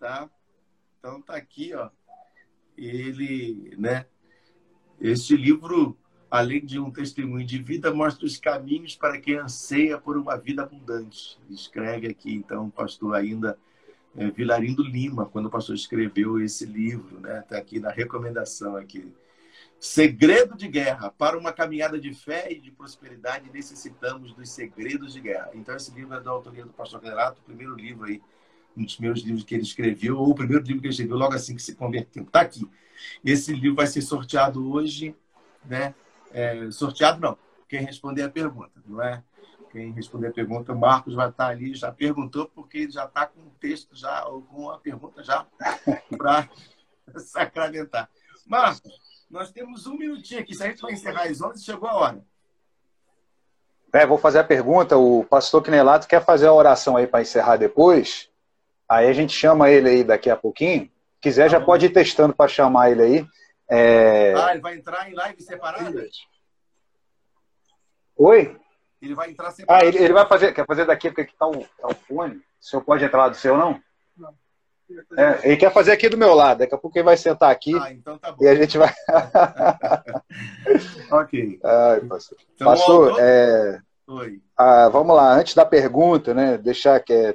tá? 0.00 0.28
Então 0.98 1.22
tá 1.22 1.36
aqui, 1.36 1.72
ó. 1.74 1.90
Ele, 2.76 3.74
né? 3.78 4.04
Este 5.00 5.36
livro, 5.36 5.96
além 6.28 6.64
de 6.64 6.78
um 6.80 6.90
testemunho 6.90 7.46
de 7.46 7.62
vida, 7.62 7.94
mostra 7.94 8.26
os 8.26 8.36
caminhos 8.36 8.96
para 8.96 9.20
quem 9.20 9.36
anseia 9.36 9.96
por 9.96 10.16
uma 10.16 10.36
vida 10.36 10.62
abundante. 10.62 11.38
Escreve 11.48 12.08
aqui, 12.08 12.34
então, 12.34 12.66
o 12.66 12.70
pastor 12.70 13.14
ainda 13.14 13.56
é, 14.16 14.28
Vilarindo 14.28 14.82
Lima, 14.82 15.26
quando 15.26 15.46
o 15.46 15.50
pastor 15.50 15.76
escreveu 15.76 16.40
esse 16.40 16.66
livro, 16.66 17.20
né? 17.20 17.40
Está 17.40 17.58
aqui 17.58 17.78
na 17.78 17.90
recomendação 17.90 18.76
aqui. 18.76 19.14
Segredo 19.80 20.56
de 20.56 20.66
guerra. 20.66 21.10
Para 21.10 21.38
uma 21.38 21.52
caminhada 21.52 22.00
de 22.00 22.12
fé 22.12 22.50
e 22.50 22.60
de 22.60 22.70
prosperidade, 22.70 23.50
necessitamos 23.52 24.34
dos 24.34 24.50
segredos 24.50 25.12
de 25.12 25.20
guerra. 25.20 25.50
Então, 25.54 25.76
esse 25.76 25.92
livro 25.92 26.14
é 26.14 26.20
da 26.20 26.30
autoria 26.30 26.64
do 26.64 26.72
pastor 26.72 27.00
Renato, 27.00 27.40
o 27.40 27.44
primeiro 27.44 27.74
livro 27.76 28.06
aí, 28.06 28.20
um 28.76 28.84
dos 28.84 28.98
meus 28.98 29.20
livros 29.20 29.44
que 29.44 29.54
ele 29.54 29.62
escreveu, 29.62 30.18
ou 30.18 30.30
o 30.30 30.34
primeiro 30.34 30.64
livro 30.64 30.80
que 30.80 30.86
ele 30.86 30.92
escreveu 30.92 31.16
logo 31.16 31.34
assim 31.34 31.54
que 31.54 31.62
se 31.62 31.76
converteu. 31.76 32.24
Está 32.24 32.40
aqui. 32.40 32.68
Esse 33.24 33.52
livro 33.52 33.76
vai 33.76 33.86
ser 33.86 34.02
sorteado 34.02 34.68
hoje, 34.72 35.14
né? 35.64 35.94
É, 36.32 36.70
sorteado 36.70 37.20
não, 37.20 37.38
quem 37.68 37.84
responder 37.84 38.22
a 38.22 38.28
pergunta, 38.28 38.72
não 38.84 39.02
é? 39.02 39.22
Quem 39.70 39.92
responder 39.92 40.28
a 40.28 40.32
pergunta, 40.32 40.72
o 40.72 40.78
Marcos 40.78 41.14
vai 41.14 41.28
estar 41.28 41.48
ali, 41.48 41.74
já 41.74 41.92
perguntou, 41.92 42.50
porque 42.54 42.78
ele 42.78 42.90
já 42.90 43.04
está 43.04 43.26
com 43.26 43.40
o 43.40 43.52
texto, 43.60 43.94
já, 43.94 44.26
ou 44.26 44.42
com 44.42 44.70
a 44.70 44.78
pergunta 44.78 45.22
já 45.22 45.46
para 46.16 46.48
sacramentar. 47.18 48.10
Marcos, 48.46 48.90
nós 49.30 49.50
temos 49.50 49.86
um 49.86 49.96
minutinho 49.96 50.40
aqui, 50.40 50.54
se 50.54 50.62
a 50.62 50.68
gente 50.68 50.80
vai 50.80 50.92
encerrar 50.92 51.24
às 51.24 51.40
11, 51.40 51.64
chegou 51.64 51.88
a 51.88 51.94
hora. 51.94 52.24
É, 53.92 54.06
vou 54.06 54.18
fazer 54.18 54.38
a 54.38 54.44
pergunta. 54.44 54.96
O 54.96 55.24
pastor 55.24 55.62
Quinelato 55.62 56.06
quer 56.06 56.24
fazer 56.24 56.46
a 56.46 56.52
oração 56.52 56.96
aí 56.96 57.06
para 57.06 57.22
encerrar 57.22 57.56
depois. 57.56 58.28
Aí 58.88 59.08
a 59.08 59.12
gente 59.12 59.32
chama 59.32 59.70
ele 59.70 59.88
aí 59.88 60.04
daqui 60.04 60.30
a 60.30 60.36
pouquinho. 60.36 60.90
Quiser, 61.20 61.44
tá 61.44 61.58
já 61.58 61.60
pode 61.60 61.86
ir 61.86 61.90
testando 61.90 62.34
para 62.34 62.48
chamar 62.48 62.90
ele 62.90 63.02
aí. 63.02 63.26
É... 63.68 64.34
Ah, 64.34 64.52
ele 64.52 64.60
vai 64.60 64.76
entrar 64.76 65.10
em 65.10 65.14
live 65.14 65.42
separada? 65.42 66.06
Oi? 68.16 68.56
Ele 69.00 69.14
vai 69.14 69.30
entrar 69.30 69.50
separado. 69.50 69.84
Ah, 69.84 69.88
ele, 69.88 69.98
ele 69.98 70.12
vai 70.12 70.26
fazer, 70.26 70.52
quer 70.52 70.66
fazer 70.66 70.84
daqui 70.84 71.08
porque 71.08 71.22
aqui 71.22 71.32
está 71.32 71.46
o, 71.46 71.64
tá 71.64 71.88
o 71.88 71.94
fone. 71.94 72.36
O 72.36 72.42
senhor 72.60 72.82
pode 72.82 73.04
entrar 73.04 73.18
lá 73.18 73.28
do 73.28 73.36
seu, 73.36 73.56
não? 73.56 73.82
Não. 74.16 74.34
É, 75.16 75.48
ele 75.48 75.56
quer 75.56 75.72
fazer 75.72 75.92
aqui 75.92 76.08
do 76.08 76.16
meu 76.16 76.34
lado, 76.34 76.58
daqui 76.58 76.74
a 76.74 76.78
pouco 76.78 76.96
ele 76.96 77.04
vai 77.04 77.16
sentar 77.16 77.50
aqui 77.50 77.76
ah, 77.76 77.92
então 77.92 78.18
tá 78.18 78.34
e 78.40 78.48
a 78.48 78.54
gente 78.54 78.78
vai. 78.78 78.92
ok. 81.12 81.60
Ai, 81.62 82.00
pastor, 82.00 82.38
então, 82.54 82.66
pastor 82.66 83.16
é... 83.20 83.80
Oi. 84.08 84.40
Ah, 84.56 84.88
vamos 84.88 85.14
lá, 85.14 85.34
antes 85.34 85.54
da 85.54 85.66
pergunta, 85.66 86.32
né? 86.32 86.56
Deixar 86.56 86.98
que 87.00 87.12
é. 87.12 87.34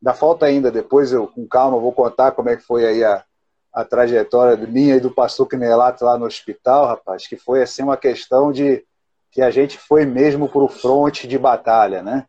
Dá 0.00 0.12
falta 0.12 0.44
ainda, 0.44 0.70
depois 0.70 1.12
eu, 1.12 1.26
com 1.26 1.48
calma, 1.48 1.78
vou 1.78 1.92
contar 1.92 2.32
como 2.32 2.50
é 2.50 2.56
que 2.56 2.62
foi 2.62 2.84
aí 2.84 3.02
a, 3.02 3.24
a 3.72 3.86
trajetória 3.86 4.54
minha 4.66 4.96
e 4.96 5.00
do 5.00 5.10
pastor 5.10 5.48
Quinelato 5.48 6.04
lá 6.04 6.18
no 6.18 6.26
hospital, 6.26 6.86
rapaz, 6.86 7.26
que 7.26 7.38
foi 7.38 7.62
assim 7.62 7.82
uma 7.82 7.96
questão 7.96 8.52
de 8.52 8.84
que 9.32 9.40
a 9.40 9.50
gente 9.50 9.78
foi 9.78 10.04
mesmo 10.04 10.46
para 10.46 10.62
o 10.62 10.68
fronte 10.68 11.26
de 11.26 11.38
batalha, 11.38 12.02
né? 12.02 12.26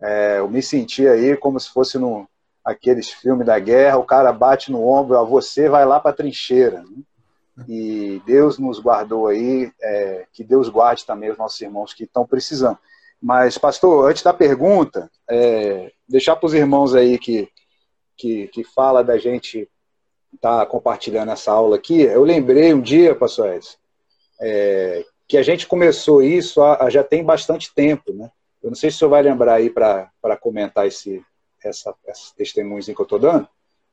É, 0.00 0.38
eu 0.38 0.48
me 0.48 0.62
senti 0.62 1.08
aí 1.08 1.36
como 1.36 1.58
se 1.58 1.68
fosse 1.68 1.98
no 1.98 2.28
aqueles 2.66 3.08
filmes 3.08 3.46
da 3.46 3.60
guerra, 3.60 3.96
o 3.96 4.04
cara 4.04 4.32
bate 4.32 4.72
no 4.72 4.84
ombro, 4.84 5.16
a 5.16 5.22
você 5.22 5.68
vai 5.68 5.86
lá 5.86 6.00
para 6.00 6.10
a 6.10 6.14
trincheira. 6.14 6.82
Né? 6.82 7.64
E 7.68 8.20
Deus 8.26 8.58
nos 8.58 8.80
guardou 8.80 9.28
aí, 9.28 9.70
é, 9.80 10.26
que 10.32 10.42
Deus 10.42 10.68
guarde 10.68 11.06
também 11.06 11.30
os 11.30 11.38
nossos 11.38 11.60
irmãos 11.60 11.94
que 11.94 12.02
estão 12.02 12.26
precisando. 12.26 12.76
Mas, 13.22 13.56
pastor, 13.56 14.10
antes 14.10 14.24
da 14.24 14.34
pergunta, 14.34 15.08
é, 15.30 15.92
deixar 16.08 16.34
para 16.34 16.46
os 16.46 16.54
irmãos 16.54 16.92
aí 16.92 17.18
que, 17.18 17.48
que, 18.16 18.48
que 18.48 18.64
fala 18.64 19.04
da 19.04 19.16
gente 19.16 19.68
estar 20.34 20.58
tá 20.58 20.66
compartilhando 20.66 21.30
essa 21.30 21.52
aula 21.52 21.76
aqui, 21.76 22.02
eu 22.02 22.24
lembrei 22.24 22.74
um 22.74 22.80
dia, 22.80 23.14
pastor 23.14 23.54
Edson, 23.54 23.76
é, 24.40 25.04
que 25.28 25.38
a 25.38 25.42
gente 25.42 25.68
começou 25.68 26.20
isso 26.20 26.60
já 26.90 27.04
tem 27.04 27.22
bastante 27.22 27.72
tempo, 27.72 28.12
né? 28.12 28.28
Eu 28.60 28.70
não 28.70 28.74
sei 28.76 28.90
se 28.90 28.96
o 28.96 28.98
senhor 28.98 29.10
vai 29.10 29.22
lembrar 29.22 29.54
aí 29.54 29.70
para 29.70 30.36
comentar 30.40 30.84
esse, 30.86 31.24
essa, 31.66 31.94
esses 32.06 32.32
testemunhos 32.32 32.86
que 32.86 32.92
eu 32.92 33.02
estou 33.02 33.18
dando, 33.18 33.48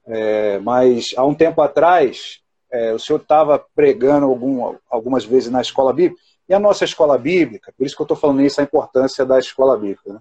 é, 0.05 0.59
mas 0.59 1.13
há 1.15 1.25
um 1.25 1.33
tempo 1.33 1.61
atrás, 1.61 2.41
é, 2.71 2.93
o 2.93 2.99
senhor 2.99 3.19
estava 3.19 3.63
pregando 3.75 4.25
algum, 4.25 4.75
algumas 4.89 5.23
vezes 5.23 5.49
na 5.49 5.61
escola 5.61 5.93
bíblica, 5.93 6.21
e 6.47 6.53
a 6.53 6.59
nossa 6.59 6.83
escola 6.83 7.17
bíblica, 7.17 7.73
por 7.77 7.85
isso 7.85 7.95
que 7.95 8.01
eu 8.01 8.05
estou 8.05 8.17
falando 8.17 8.41
isso, 8.41 8.59
a 8.59 8.63
importância 8.63 9.25
da 9.25 9.39
escola 9.39 9.77
bíblica, 9.77 10.13
né? 10.13 10.19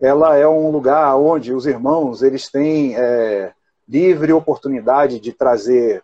ela 0.00 0.36
é 0.36 0.46
um 0.46 0.70
lugar 0.70 1.16
onde 1.16 1.52
os 1.52 1.66
irmãos 1.66 2.22
eles 2.22 2.50
têm 2.50 2.94
é, 2.96 3.52
livre 3.88 4.32
oportunidade 4.32 5.20
de 5.20 5.32
trazer 5.32 6.02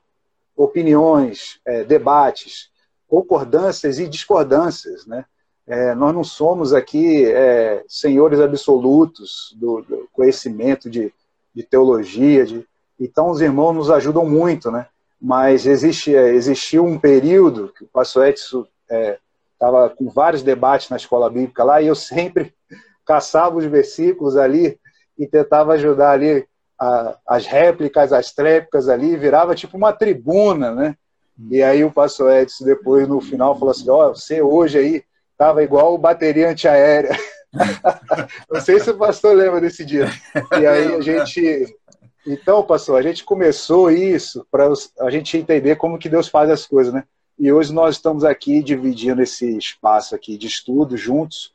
opiniões, 0.57 1.61
é, 1.66 1.84
debates, 1.84 2.70
concordâncias 3.09 3.99
e 3.99 4.07
discordâncias, 4.07 5.07
né? 5.07 5.24
É, 5.70 5.94
nós 5.94 6.12
não 6.12 6.24
somos 6.24 6.72
aqui 6.72 7.24
é, 7.26 7.84
senhores 7.86 8.40
absolutos 8.40 9.54
do, 9.56 9.82
do 9.82 10.08
conhecimento 10.12 10.90
de, 10.90 11.14
de 11.54 11.62
teologia, 11.62 12.44
de, 12.44 12.66
então 12.98 13.30
os 13.30 13.40
irmãos 13.40 13.72
nos 13.72 13.88
ajudam 13.88 14.28
muito, 14.28 14.68
né? 14.68 14.88
Mas 15.22 15.66
existe, 15.66 16.12
é, 16.12 16.34
existiu 16.34 16.84
um 16.84 16.98
período 16.98 17.72
que 17.72 17.84
o 17.84 17.86
pastor 17.86 18.26
Edson 18.26 18.66
estava 19.52 19.86
é, 19.86 19.88
com 19.90 20.08
vários 20.10 20.42
debates 20.42 20.90
na 20.90 20.96
escola 20.96 21.30
bíblica 21.30 21.62
lá 21.62 21.80
e 21.80 21.86
eu 21.86 21.94
sempre 21.94 22.52
caçava 23.06 23.56
os 23.56 23.64
versículos 23.64 24.36
ali 24.36 24.76
e 25.16 25.24
tentava 25.24 25.74
ajudar 25.74 26.10
ali 26.10 26.48
a, 26.76 27.16
as 27.24 27.46
réplicas, 27.46 28.12
as 28.12 28.32
tréplicas 28.32 28.88
ali, 28.88 29.16
virava 29.16 29.54
tipo 29.54 29.76
uma 29.76 29.92
tribuna, 29.92 30.74
né? 30.74 30.96
E 31.48 31.62
aí 31.62 31.84
o 31.84 31.92
pastor 31.92 32.32
Edson 32.32 32.64
depois 32.64 33.06
no 33.06 33.20
final 33.20 33.56
falou 33.56 33.70
assim, 33.70 33.88
ó, 33.88 34.08
oh, 34.08 34.14
você 34.16 34.42
hoje 34.42 34.76
aí 34.76 35.09
tava 35.41 35.64
igual 35.64 35.97
bateria 35.97 36.51
antiaérea. 36.51 37.16
Não 38.53 38.61
sei 38.61 38.78
se 38.78 38.91
o 38.91 38.99
pastor 38.99 39.34
lembra 39.34 39.59
desse 39.59 39.86
dia. 39.86 40.07
E 40.61 40.66
aí 40.66 40.95
a 40.95 41.01
gente 41.01 41.74
então, 42.26 42.62
pastor, 42.62 42.99
a 42.99 43.03
gente 43.03 43.24
começou 43.24 43.91
isso 43.91 44.47
para 44.51 44.70
a 45.01 45.09
gente 45.09 45.38
entender 45.38 45.76
como 45.76 45.99
que 45.99 46.11
Deus 46.11 46.28
faz 46.28 46.51
as 46.51 46.66
coisas, 46.66 46.93
né? 46.93 47.05
E 47.38 47.51
hoje 47.51 47.72
nós 47.72 47.97
estamos 47.97 48.22
aqui 48.22 48.62
dividindo 48.62 49.22
esse 49.22 49.57
espaço 49.57 50.14
aqui 50.14 50.36
de 50.36 50.47
estudo 50.47 50.95
juntos. 50.99 51.55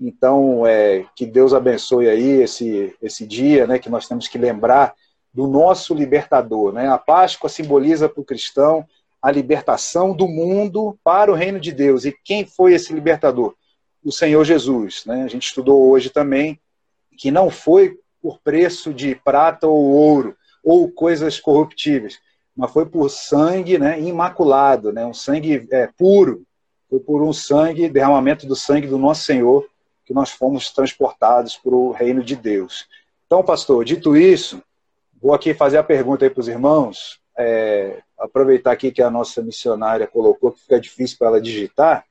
Então, 0.00 0.64
é, 0.64 1.04
que 1.16 1.26
Deus 1.26 1.52
abençoe 1.52 2.08
aí 2.08 2.42
esse, 2.42 2.94
esse 3.02 3.26
dia, 3.26 3.66
né? 3.66 3.80
Que 3.80 3.90
nós 3.90 4.06
temos 4.06 4.28
que 4.28 4.38
lembrar 4.38 4.94
do 5.32 5.48
nosso 5.48 5.92
libertador, 5.92 6.72
né? 6.72 6.88
A 6.88 6.98
Páscoa 6.98 7.50
simboliza 7.50 8.08
para 8.08 8.20
o 8.20 8.24
cristão 8.24 8.86
a 9.24 9.30
libertação 9.30 10.14
do 10.14 10.28
mundo 10.28 10.98
para 11.02 11.32
o 11.32 11.34
reino 11.34 11.58
de 11.58 11.72
Deus. 11.72 12.04
E 12.04 12.14
quem 12.22 12.44
foi 12.44 12.74
esse 12.74 12.92
libertador? 12.92 13.54
O 14.04 14.12
Senhor 14.12 14.44
Jesus. 14.44 15.06
Né? 15.06 15.22
A 15.22 15.28
gente 15.28 15.46
estudou 15.46 15.88
hoje 15.88 16.10
também 16.10 16.60
que 17.16 17.30
não 17.30 17.48
foi 17.48 17.98
por 18.20 18.38
preço 18.40 18.92
de 18.92 19.14
prata 19.14 19.66
ou 19.66 19.82
ouro 19.82 20.36
ou 20.62 20.90
coisas 20.90 21.40
corruptíveis, 21.40 22.18
mas 22.54 22.70
foi 22.70 22.84
por 22.84 23.08
sangue 23.08 23.78
né, 23.78 23.98
imaculado, 23.98 24.92
né, 24.92 25.06
um 25.06 25.14
sangue 25.14 25.66
é, 25.70 25.86
puro. 25.86 26.42
Foi 26.90 27.00
por 27.00 27.22
um 27.22 27.32
sangue, 27.32 27.88
derramamento 27.88 28.46
do 28.46 28.54
sangue 28.54 28.86
do 28.86 28.98
nosso 28.98 29.24
Senhor, 29.24 29.66
que 30.04 30.12
nós 30.12 30.32
fomos 30.32 30.70
transportados 30.70 31.56
para 31.56 31.74
o 31.74 31.92
reino 31.92 32.22
de 32.22 32.36
Deus. 32.36 32.86
Então, 33.26 33.42
pastor, 33.42 33.86
dito 33.86 34.18
isso, 34.18 34.62
vou 35.18 35.32
aqui 35.32 35.54
fazer 35.54 35.78
a 35.78 35.82
pergunta 35.82 36.26
aí 36.26 36.30
para 36.30 36.42
os 36.42 36.48
irmãos. 36.48 37.20
É, 37.38 38.02
aproveitar 38.18 38.72
aqui 38.72 38.90
que 38.90 39.02
a 39.02 39.10
nossa 39.10 39.42
missionária 39.42 40.06
colocou 40.06 40.52
que 40.52 40.60
fica 40.60 40.80
difícil 40.80 41.18
para 41.18 41.28
ela 41.28 41.40
digitar. 41.40 42.04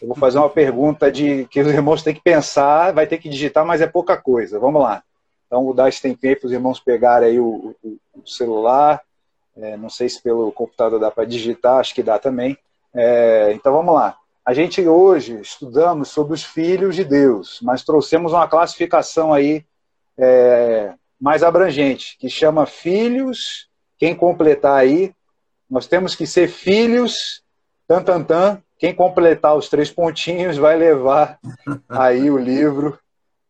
Eu 0.00 0.08
vou 0.08 0.16
fazer 0.16 0.38
uma 0.38 0.50
pergunta 0.50 1.10
de 1.10 1.46
que 1.46 1.60
os 1.60 1.68
irmãos 1.68 2.02
têm 2.02 2.14
que 2.14 2.22
pensar, 2.22 2.92
vai 2.92 3.06
ter 3.06 3.18
que 3.18 3.28
digitar, 3.28 3.64
mas 3.64 3.80
é 3.80 3.86
pouca 3.86 4.16
coisa. 4.16 4.58
Vamos 4.58 4.82
lá. 4.82 5.02
Então, 5.46 5.64
vou 5.64 5.74
dar 5.74 5.88
esse 5.88 6.02
tempinho 6.02 6.38
para 6.38 6.46
os 6.46 6.52
irmãos 6.52 6.78
pegarem 6.78 7.30
aí 7.30 7.40
o, 7.40 7.74
o, 7.82 7.98
o 8.14 8.26
celular. 8.26 9.00
É, 9.56 9.76
não 9.76 9.88
sei 9.88 10.08
se 10.08 10.22
pelo 10.22 10.52
computador 10.52 11.00
dá 11.00 11.10
para 11.10 11.24
digitar, 11.24 11.78
acho 11.78 11.94
que 11.94 12.02
dá 12.02 12.18
também. 12.18 12.56
É, 12.94 13.52
então, 13.54 13.72
vamos 13.72 13.94
lá. 13.94 14.16
A 14.44 14.54
gente 14.54 14.86
hoje 14.86 15.40
estudamos 15.40 16.08
sobre 16.08 16.34
os 16.34 16.42
filhos 16.42 16.96
de 16.96 17.04
Deus, 17.04 17.60
mas 17.62 17.84
trouxemos 17.84 18.32
uma 18.32 18.48
classificação 18.48 19.32
aí 19.32 19.64
é, 20.16 20.94
mais 21.20 21.42
abrangente, 21.42 22.16
que 22.18 22.28
chama 22.28 22.66
filhos. 22.66 23.68
Quem 23.98 24.14
completar 24.14 24.78
aí, 24.78 25.12
nós 25.68 25.86
temos 25.86 26.14
que 26.14 26.26
ser 26.26 26.48
filhos, 26.48 27.42
tan, 27.86 28.02
tan, 28.02 28.22
tan. 28.22 28.62
Quem 28.78 28.94
completar 28.94 29.56
os 29.56 29.68
três 29.68 29.90
pontinhos 29.90 30.56
vai 30.56 30.76
levar 30.76 31.38
aí 31.88 32.30
o 32.30 32.38
livro 32.38 32.98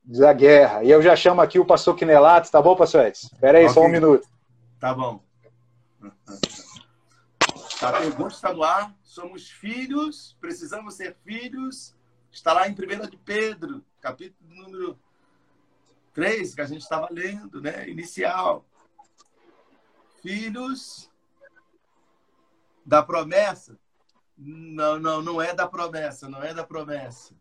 da 0.02 0.32
guerra. 0.32 0.82
E 0.82 0.90
eu 0.90 1.02
já 1.02 1.14
chamo 1.14 1.40
aqui 1.40 1.58
o 1.58 1.66
pastor 1.66 1.94
Quinelato, 1.94 2.50
tá 2.50 2.62
bom, 2.62 2.74
pastor 2.74 3.06
Edson? 3.06 3.28
Espera 3.32 3.58
aí, 3.58 3.64
okay. 3.64 3.74
só 3.74 3.82
um 3.82 3.88
minuto. 3.88 4.26
Tá 4.80 4.94
bom. 4.94 5.22
A 7.82 7.92
pergunta 7.92 8.34
está 8.34 8.52
no 8.52 8.62
ar. 8.62 8.94
Somos 9.02 9.50
filhos, 9.50 10.36
precisamos 10.40 10.94
ser 10.94 11.16
filhos. 11.24 11.94
Está 12.32 12.52
lá 12.52 12.68
em 12.68 12.72
1 12.72 13.08
de 13.08 13.16
Pedro, 13.16 13.84
capítulo 14.00 14.48
número 14.50 14.98
3, 16.14 16.54
que 16.54 16.60
a 16.60 16.66
gente 16.66 16.82
estava 16.82 17.08
lendo, 17.10 17.60
né? 17.60 17.88
Inicial. 17.88 18.64
Filhos 20.22 21.10
da 22.88 23.02
promessa. 23.02 23.78
Não, 24.36 24.98
não, 24.98 25.20
não 25.20 25.42
é 25.42 25.52
da 25.52 25.68
promessa, 25.68 26.28
não 26.28 26.42
é 26.42 26.54
da 26.54 26.64
promessa. 26.64 27.34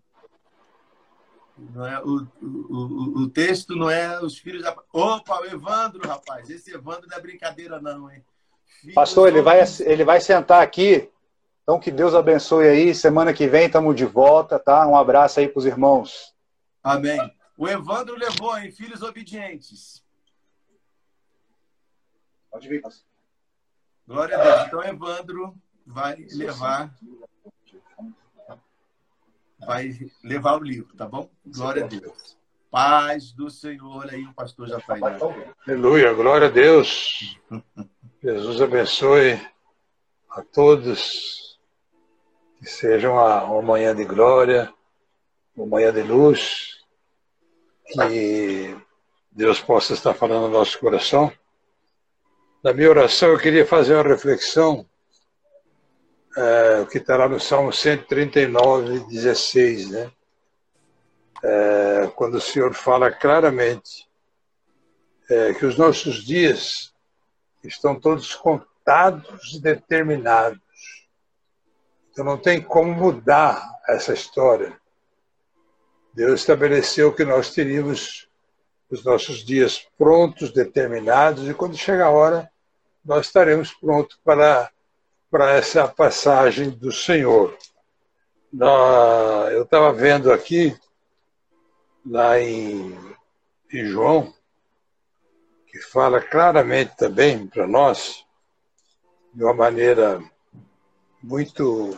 Não 1.57 1.87
é, 1.87 1.99
o, 2.03 2.27
o, 2.41 3.21
o, 3.21 3.29
texto 3.29 3.75
não 3.75 3.89
é 3.89 4.19
os 4.21 4.37
filhos 4.37 4.61
da. 4.61 4.75
Opa, 4.91 5.39
o 5.39 5.45
Evandro, 5.45 6.07
rapaz. 6.07 6.49
Esse 6.49 6.71
Evandro 6.71 7.07
não 7.09 7.17
é 7.17 7.21
brincadeira, 7.21 7.79
não, 7.79 8.11
hein? 8.11 8.23
Filhos 8.81 8.93
Pastor, 8.93 9.29
ele 9.29 9.41
vai, 9.41 9.61
ele 9.85 10.03
vai 10.03 10.19
sentar 10.19 10.61
aqui. 10.61 11.09
Então, 11.63 11.79
que 11.79 11.89
Deus 11.89 12.13
abençoe 12.13 12.67
aí. 12.67 12.93
Semana 12.93 13.33
que 13.33 13.47
vem 13.47 13.65
estamos 13.67 13.95
de 13.95 14.05
volta, 14.05 14.59
tá? 14.59 14.85
Um 14.85 14.95
abraço 14.95 15.39
aí 15.39 15.47
para 15.47 15.59
os 15.59 15.65
irmãos. 15.65 16.35
Amém. 16.83 17.19
O 17.57 17.67
Evandro 17.67 18.15
levou 18.15 18.55
em 18.59 18.71
filhos 18.71 19.01
obedientes. 19.01 20.03
Pode 22.51 22.67
vir, 22.67 22.81
pastor. 22.81 23.06
Glória 24.07 24.37
a 24.37 24.43
Deus. 24.43 24.67
Então, 24.67 24.83
Evandro 24.83 25.55
vai 25.85 26.15
levar 26.31 26.93
vai 29.59 29.99
levar 30.23 30.55
o 30.55 30.63
livro, 30.63 30.95
tá 30.95 31.05
bom? 31.05 31.29
Glória 31.45 31.83
a 31.83 31.87
Deus. 31.87 32.37
Paz 32.71 33.33
do 33.33 33.49
Senhor 33.49 34.07
aí, 34.09 34.25
o 34.25 34.33
pastor 34.33 34.67
já 34.67 34.77
aí. 34.87 35.01
Né? 35.01 35.53
Aleluia, 35.67 36.13
glória 36.13 36.47
a 36.47 36.49
Deus. 36.49 37.37
Jesus 38.23 38.61
abençoe 38.61 39.41
a 40.29 40.41
todos. 40.41 41.59
Que 42.59 42.65
seja 42.65 43.11
uma, 43.11 43.43
uma 43.43 43.61
manhã 43.61 43.95
de 43.95 44.03
glória, 44.03 44.73
uma 45.55 45.67
manhã 45.67 45.91
de 45.91 46.01
luz. 46.01 46.77
Que 47.85 48.75
Deus 49.31 49.59
possa 49.59 49.93
estar 49.93 50.13
falando 50.13 50.47
no 50.47 50.53
nosso 50.53 50.79
coração. 50.79 51.31
Na 52.63 52.73
minha 52.73 52.89
oração, 52.89 53.29
eu 53.29 53.37
queria 53.37 53.67
fazer 53.67 53.93
uma 53.93 54.03
reflexão 54.03 54.83
é, 56.35 56.85
que 56.91 56.97
está 56.97 57.15
lá 57.15 57.29
no 57.29 57.39
Salmo 57.39 57.71
139, 57.71 58.99
16, 59.01 59.91
né? 59.91 60.11
É, 61.43 62.11
quando 62.15 62.35
o 62.35 62.41
Senhor 62.41 62.73
fala 62.73 63.11
claramente 63.11 64.09
é, 65.29 65.53
que 65.53 65.67
os 65.67 65.77
nossos 65.77 66.25
dias 66.25 66.91
estão 67.63 67.99
todos 67.99 68.33
contados 68.33 69.53
e 69.53 69.61
determinados. 69.61 70.59
Então 72.11 72.25
não 72.25 72.39
tem 72.39 72.59
como 72.59 72.91
mudar 72.91 73.69
essa 73.87 74.13
história. 74.13 74.75
Deus 76.11 76.39
estabeleceu 76.39 77.13
que 77.13 77.23
nós 77.23 77.53
teríamos 77.53 78.26
os 78.89 79.03
nossos 79.03 79.43
dias 79.43 79.87
prontos, 79.97 80.51
determinados, 80.51 81.47
e 81.47 81.53
quando 81.53 81.77
chegar 81.77 82.07
a 82.07 82.11
hora, 82.11 82.51
nós 83.03 83.25
estaremos 83.25 83.73
prontos 83.73 84.17
para 84.23 84.71
para 85.29 85.51
essa 85.51 85.87
passagem 85.87 86.69
do 86.69 86.91
Senhor. 86.91 87.57
Eu 89.51 89.63
estava 89.63 89.91
vendo 89.91 90.31
aqui, 90.31 90.75
lá 92.05 92.39
em, 92.39 92.97
em 93.71 93.85
João, 93.85 94.33
que 95.67 95.79
fala 95.79 96.21
claramente 96.21 96.95
também 96.95 97.45
para 97.45 97.67
nós, 97.67 98.25
de 99.33 99.43
uma 99.43 99.53
maneira 99.53 100.23
muito, 101.21 101.95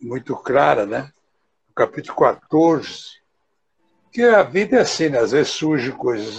muito 0.00 0.36
clara, 0.36 0.86
né? 0.86 1.12
No 1.68 1.74
capítulo 1.74 2.16
14, 2.16 3.20
que 4.12 4.22
a 4.22 4.42
vida 4.42 4.76
é 4.76 4.80
assim, 4.80 5.08
né? 5.08 5.18
às 5.18 5.32
vezes 5.32 5.52
surgem 5.52 5.92
coisas 5.92 6.38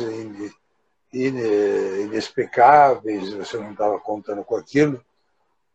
inexplicáveis, 1.11 3.33
você 3.33 3.57
não 3.57 3.71
estava 3.71 3.99
contando 3.99 4.43
com 4.43 4.55
aquilo, 4.55 5.03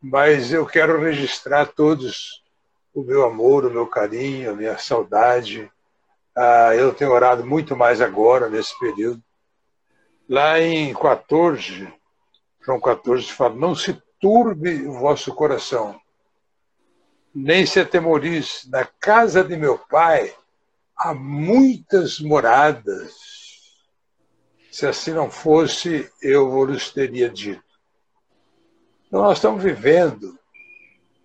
mas 0.01 0.53
eu 0.53 0.65
quero 0.65 1.01
registrar 1.01 1.65
todos 1.65 2.41
o 2.93 3.03
meu 3.03 3.25
amor, 3.25 3.65
o 3.65 3.71
meu 3.71 3.85
carinho, 3.85 4.51
a 4.51 4.55
minha 4.55 4.77
saudade. 4.77 5.69
Ah, 6.35 6.73
eu 6.73 6.93
tenho 6.93 7.11
orado 7.11 7.45
muito 7.45 7.75
mais 7.75 8.01
agora, 8.01 8.49
nesse 8.49 8.77
período. 8.79 9.21
Lá 10.27 10.59
em 10.59 10.93
14, 10.93 11.91
João 12.61 12.79
14 12.79 13.31
fala: 13.31 13.55
Não 13.55 13.75
se 13.75 14.01
turbe 14.19 14.87
o 14.87 14.93
vosso 14.93 15.33
coração, 15.33 15.99
nem 17.35 17.65
se 17.65 17.79
atemorize. 17.79 18.69
Na 18.69 18.85
casa 18.85 19.43
de 19.43 19.57
meu 19.57 19.77
pai 19.77 20.33
há 20.99 21.13
muitas 21.13 22.19
moradas. 22.19 23.13
Se 24.69 24.85
assim 24.85 25.11
não 25.11 25.31
fosse, 25.31 26.11
eu 26.21 26.51
vos 26.51 26.91
teria 26.91 27.29
dito. 27.29 27.63
Então, 29.07 29.21
nós 29.21 29.37
estamos 29.37 29.63
vivendo 29.63 30.37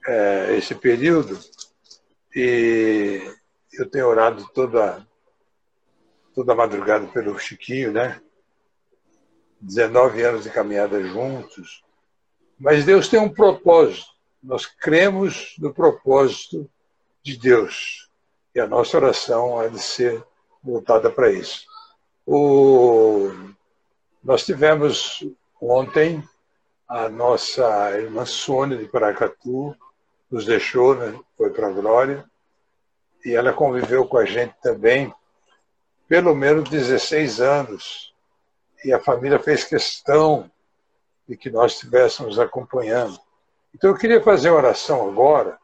é, 0.06 0.56
esse 0.56 0.74
período 0.74 1.38
e 2.34 3.20
eu 3.72 3.90
tenho 3.90 4.06
orado 4.06 4.46
toda, 4.54 5.06
toda 6.34 6.54
madrugada 6.54 7.06
pelo 7.08 7.38
Chiquinho, 7.38 7.92
né? 7.92 8.20
19 9.60 10.22
anos 10.22 10.44
de 10.44 10.50
caminhada 10.50 11.02
juntos. 11.02 11.84
Mas 12.58 12.84
Deus 12.84 13.08
tem 13.08 13.20
um 13.20 13.32
propósito. 13.32 14.06
Nós 14.42 14.66
cremos 14.66 15.54
no 15.58 15.72
propósito 15.72 16.70
de 17.22 17.36
Deus. 17.36 18.10
E 18.54 18.60
a 18.60 18.66
nossa 18.66 18.96
oração 18.96 19.58
há 19.58 19.66
de 19.66 19.80
ser 19.80 20.24
voltada 20.62 21.10
para 21.10 21.30
isso. 21.30 21.66
O... 22.26 23.30
Nós 24.22 24.44
tivemos 24.44 25.26
ontem 25.60 26.22
a 26.88 27.08
nossa 27.08 27.98
irmã 27.98 28.24
Sônia 28.24 28.78
de 28.78 28.86
Paracatu 28.86 29.76
nos 30.30 30.44
deixou, 30.44 30.94
né? 30.94 31.18
foi 31.36 31.50
para 31.50 31.68
a 31.68 31.72
Glória, 31.72 32.24
e 33.24 33.34
ela 33.34 33.52
conviveu 33.52 34.06
com 34.06 34.18
a 34.18 34.24
gente 34.24 34.54
também 34.62 35.12
pelo 36.06 36.34
menos 36.34 36.68
16 36.68 37.40
anos. 37.40 38.14
E 38.84 38.92
a 38.92 39.00
família 39.00 39.38
fez 39.38 39.64
questão 39.64 40.50
de 41.26 41.36
que 41.36 41.50
nós 41.50 41.72
estivéssemos 41.72 42.38
acompanhando. 42.38 43.18
Então 43.74 43.90
eu 43.90 43.96
queria 43.96 44.22
fazer 44.22 44.50
uma 44.50 44.58
oração 44.58 45.08
agora 45.08 45.58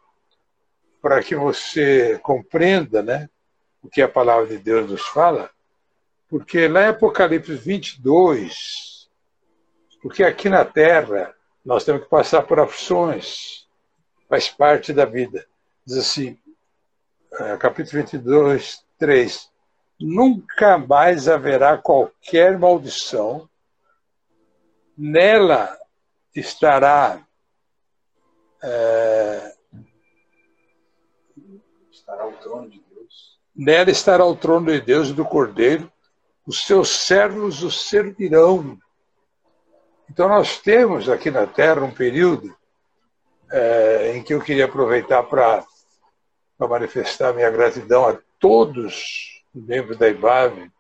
para 1.01 1.22
que 1.22 1.34
você 1.34 2.18
compreenda 2.22 3.03
né, 3.03 3.28
o 3.82 3.88
que 3.88 4.03
a 4.03 4.09
palavra 4.09 4.46
de 4.46 4.59
Deus 4.59 4.90
nos 4.90 5.03
fala, 5.09 5.51
porque 6.28 6.68
lá 6.68 6.84
em 6.84 6.88
Apocalipse 6.88 7.55
22, 7.55 9.09
porque 10.03 10.22
aqui 10.22 10.48
na 10.48 10.64
Terra 10.64 11.34
nós 11.64 11.84
temos 11.84 12.03
que 12.03 12.09
passar 12.09 12.42
por 12.42 12.61
aflições, 12.61 13.66
faz 14.28 14.48
parte 14.48 14.92
da 14.92 15.05
vida. 15.05 15.46
Diz 15.84 15.98
assim, 15.98 16.38
é, 17.32 17.57
capítulo 17.57 18.03
22, 18.03 18.84
3. 18.98 19.51
Nunca 19.98 20.78
mais 20.78 21.28
haverá 21.28 21.76
qualquer 21.76 22.59
maldição, 22.59 23.48
nela 24.96 25.76
estará. 26.34 27.26
É, 28.62 29.55
estará 32.11 32.27
o 32.27 32.33
trono 32.33 32.69
de 32.69 32.83
Deus. 32.93 33.39
Nela 33.55 33.91
estará 33.91 34.25
o 34.25 34.37
trono 34.37 34.73
de 34.73 34.81
Deus 34.81 35.09
e 35.09 35.13
do 35.13 35.25
Cordeiro, 35.25 35.91
os 36.47 36.65
seus 36.65 36.89
servos 36.89 37.63
o 37.63 37.71
servirão. 37.71 38.79
Então, 40.11 40.29
nós 40.29 40.59
temos 40.59 41.09
aqui 41.09 41.31
na 41.31 41.47
Terra 41.47 41.85
um 41.85 41.93
período 41.93 42.55
é, 43.53 44.17
em 44.17 44.23
que 44.23 44.35
eu 44.35 44.41
queria 44.41 44.65
aproveitar 44.65 45.23
para 45.23 45.65
manifestar 46.59 47.33
minha 47.33 47.51
gratidão 47.51 48.09
a 48.09 48.19
todos 48.39 49.43
os 49.55 49.63
membros 49.63 49.97
da 49.97 50.09
IBAV 50.09 50.71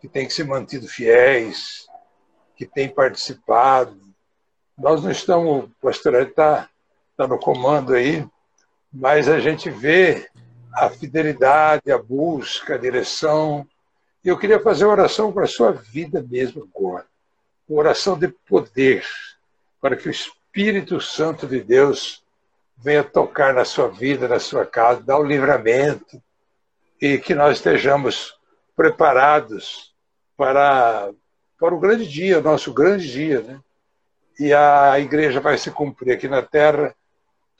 que 0.00 0.08
têm 0.08 0.28
se 0.28 0.44
mantido 0.44 0.86
fiéis, 0.86 1.86
que 2.56 2.66
têm 2.66 2.88
participado. 2.88 4.00
Nós 4.78 5.02
não 5.02 5.10
estamos, 5.10 5.64
o 5.64 5.70
pastor 5.80 6.14
está 6.22 6.68
tá 7.16 7.26
no 7.26 7.38
comando 7.38 7.94
aí, 7.94 8.26
mas 8.92 9.28
a 9.28 9.40
gente 9.40 9.70
vê 9.70 10.28
a 10.72 10.88
fidelidade, 10.88 11.92
a 11.92 11.98
busca, 11.98 12.74
a 12.74 12.78
direção. 12.78 13.66
E 14.24 14.28
eu 14.28 14.38
queria 14.38 14.60
fazer 14.60 14.84
uma 14.84 14.92
oração 14.92 15.32
para 15.32 15.44
a 15.44 15.48
sua 15.48 15.72
vida 15.72 16.24
mesmo 16.28 16.68
agora. 16.74 17.06
Uma 17.68 17.80
oração 17.80 18.18
de 18.18 18.28
poder, 18.28 19.04
para 19.80 19.96
que 19.96 20.08
o 20.08 20.10
Espírito 20.10 21.00
Santo 21.00 21.46
de 21.46 21.60
Deus 21.60 22.22
venha 22.78 23.04
tocar 23.04 23.54
na 23.54 23.64
sua 23.64 23.88
vida, 23.88 24.26
na 24.26 24.40
sua 24.40 24.66
casa, 24.66 25.02
dar 25.02 25.18
o 25.18 25.24
livramento 25.24 26.20
e 27.00 27.18
que 27.18 27.34
nós 27.34 27.58
estejamos 27.58 28.36
preparados 28.74 29.92
para, 30.36 31.10
para 31.58 31.74
o 31.74 31.78
grande 31.78 32.08
dia, 32.08 32.38
o 32.38 32.42
nosso 32.42 32.72
grande 32.72 33.10
dia. 33.10 33.40
Né? 33.40 33.60
E 34.38 34.52
a 34.52 34.98
igreja 34.98 35.40
vai 35.40 35.56
se 35.58 35.70
cumprir 35.70 36.12
aqui 36.12 36.28
na 36.28 36.42
terra 36.42 36.94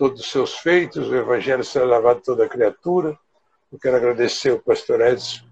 todos 0.03 0.23
os 0.23 0.31
seus 0.33 0.59
feitos, 0.59 1.09
o 1.09 1.15
Evangelho 1.15 1.63
será 1.63 1.85
levado 1.85 2.17
a 2.17 2.23
toda 2.23 2.49
criatura. 2.49 3.17
Eu 3.73 3.79
quero 3.79 3.95
agradecer 3.95 4.51
ao 4.51 4.59
pastor 4.59 5.01
Edson, 5.01 5.45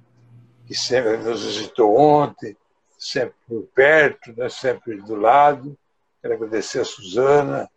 que 0.67 0.75
sempre 0.75 1.19
nos 1.19 1.45
visitou 1.45 1.97
ontem, 1.97 2.57
sempre 2.99 3.35
por 3.47 3.63
perto, 3.73 4.35
né, 4.37 4.49
sempre 4.49 4.97
do 5.03 5.15
lado. 5.15 5.79
Quero 6.21 6.35
agradecer 6.35 6.81
a 6.81 6.85
Suzana, 6.85 7.71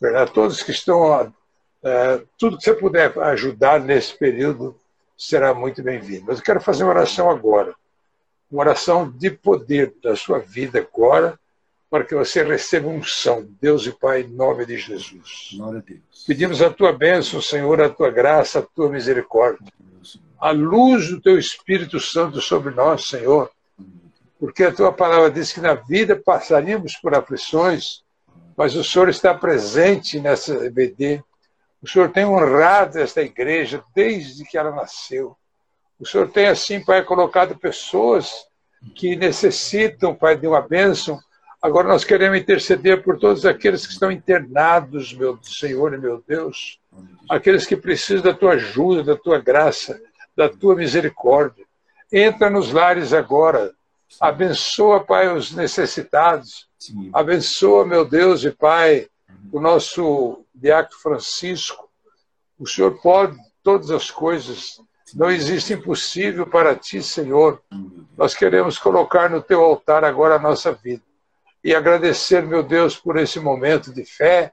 a 0.00 0.26
todos 0.28 0.62
que 0.62 0.70
estão. 0.70 1.34
É, 1.82 2.22
tudo 2.38 2.56
que 2.56 2.62
você 2.62 2.74
puder 2.74 3.18
ajudar 3.18 3.80
nesse 3.80 4.16
período 4.16 4.78
será 5.18 5.52
muito 5.52 5.82
bem-vindo. 5.82 6.26
Mas 6.28 6.38
eu 6.38 6.44
quero 6.44 6.60
fazer 6.60 6.84
uma 6.84 6.92
oração 6.92 7.28
agora. 7.28 7.74
Uma 8.48 8.60
oração 8.60 9.10
de 9.10 9.28
poder 9.28 9.92
da 10.00 10.14
sua 10.14 10.38
vida 10.38 10.78
agora, 10.78 11.36
para 11.92 12.04
que 12.04 12.14
você 12.14 12.42
receba 12.42 12.88
unção, 12.88 13.46
Deus 13.60 13.84
e 13.84 13.92
Pai, 13.92 14.22
em 14.22 14.28
nome 14.28 14.64
de 14.64 14.78
Jesus. 14.78 15.50
Glória 15.52 15.80
a 15.80 15.82
Deus. 15.82 16.24
Pedimos 16.26 16.62
a 16.62 16.70
tua 16.70 16.90
bênção, 16.90 17.38
Senhor, 17.42 17.82
a 17.82 17.90
tua 17.90 18.10
graça, 18.10 18.60
a 18.60 18.62
tua 18.62 18.88
misericórdia. 18.88 19.70
A 20.40 20.52
luz 20.52 21.10
do 21.10 21.20
teu 21.20 21.38
Espírito 21.38 22.00
Santo 22.00 22.40
sobre 22.40 22.74
nós, 22.74 23.04
Senhor. 23.04 23.50
Porque 24.40 24.64
a 24.64 24.72
tua 24.72 24.90
palavra 24.90 25.30
diz 25.30 25.52
que 25.52 25.60
na 25.60 25.74
vida 25.74 26.16
passaríamos 26.16 26.96
por 26.96 27.14
aflições, 27.14 28.02
mas 28.56 28.74
o 28.74 28.82
Senhor 28.82 29.10
está 29.10 29.34
presente 29.34 30.18
nessa 30.18 30.64
EBD. 30.64 31.22
O 31.82 31.86
Senhor 31.86 32.10
tem 32.10 32.24
honrado 32.24 33.00
esta 33.00 33.20
igreja 33.20 33.84
desde 33.94 34.46
que 34.46 34.56
ela 34.56 34.74
nasceu. 34.74 35.36
O 36.00 36.06
Senhor 36.06 36.30
tem, 36.30 36.46
assim, 36.46 36.82
Pai, 36.82 37.04
colocado 37.04 37.54
pessoas 37.54 38.46
que 38.94 39.14
necessitam, 39.14 40.14
Pai, 40.14 40.38
de 40.38 40.46
uma 40.46 40.62
bênção 40.62 41.20
Agora 41.62 41.86
nós 41.86 42.02
queremos 42.02 42.40
interceder 42.40 43.04
por 43.04 43.20
todos 43.20 43.46
aqueles 43.46 43.86
que 43.86 43.92
estão 43.92 44.10
internados, 44.10 45.14
meu 45.14 45.38
Senhor 45.44 45.94
e 45.94 45.98
meu 45.98 46.20
Deus, 46.26 46.80
aqueles 47.30 47.64
que 47.64 47.76
precisam 47.76 48.24
da 48.24 48.34
tua 48.34 48.54
ajuda, 48.54 49.04
da 49.04 49.16
tua 49.16 49.38
graça, 49.38 50.02
da 50.36 50.48
tua 50.48 50.74
misericórdia. 50.74 51.64
Entra 52.12 52.50
nos 52.50 52.72
lares 52.72 53.12
agora, 53.12 53.72
abençoa, 54.20 55.04
Pai, 55.04 55.32
os 55.32 55.52
necessitados, 55.52 56.66
abençoa, 57.12 57.86
meu 57.86 58.04
Deus 58.04 58.42
e 58.42 58.50
Pai, 58.50 59.06
o 59.52 59.60
nosso 59.60 60.44
diácono 60.52 61.00
Francisco. 61.00 61.88
O 62.58 62.66
Senhor 62.66 63.00
pode 63.00 63.38
todas 63.62 63.92
as 63.92 64.10
coisas, 64.10 64.80
não 65.14 65.30
existe 65.30 65.74
impossível 65.74 66.44
para 66.44 66.74
ti, 66.74 67.00
Senhor. 67.00 67.62
Nós 68.18 68.34
queremos 68.34 68.78
colocar 68.78 69.30
no 69.30 69.40
teu 69.40 69.62
altar 69.62 70.02
agora 70.02 70.34
a 70.34 70.40
nossa 70.40 70.72
vida 70.72 71.02
e 71.64 71.74
agradecer, 71.74 72.42
meu 72.42 72.62
Deus, 72.62 72.96
por 72.96 73.16
esse 73.16 73.38
momento 73.38 73.92
de 73.92 74.04
fé, 74.04 74.52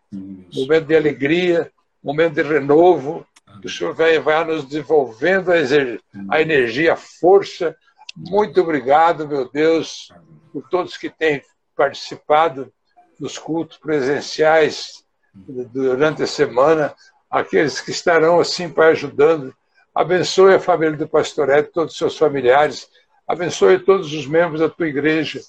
momento 0.53 0.85
de 0.85 0.95
alegria, 0.95 1.71
momento 2.03 2.35
de 2.35 2.43
renovo, 2.43 3.25
que 3.61 3.67
o 3.67 3.69
Senhor 3.69 3.95
vai, 3.95 4.19
vai 4.19 4.43
nos 4.45 4.65
desenvolvendo 4.65 5.51
a 5.51 6.41
energia, 6.41 6.93
a 6.93 6.95
força. 6.95 7.75
Muito 8.15 8.61
obrigado, 8.61 9.27
meu 9.27 9.49
Deus, 9.49 10.09
por 10.53 10.69
todos 10.69 10.97
que 10.97 11.09
têm 11.09 11.41
participado 11.75 12.71
dos 13.19 13.37
cultos 13.39 13.77
presenciais 13.77 15.03
durante 15.33 16.21
a 16.21 16.27
semana, 16.27 16.93
aqueles 17.29 17.81
que 17.81 17.91
estarão 17.91 18.39
assim 18.39 18.69
para 18.69 18.89
ajudando. 18.89 19.53
Abençoe 19.95 20.53
a 20.53 20.59
família 20.59 20.95
do 20.95 21.07
Pastoreto, 21.07 21.71
todos 21.73 21.93
os 21.93 21.97
seus 21.97 22.17
familiares, 22.17 22.87
abençoe 23.27 23.79
todos 23.79 24.13
os 24.13 24.27
membros 24.27 24.61
da 24.61 24.69
tua 24.69 24.87
igreja 24.87 25.41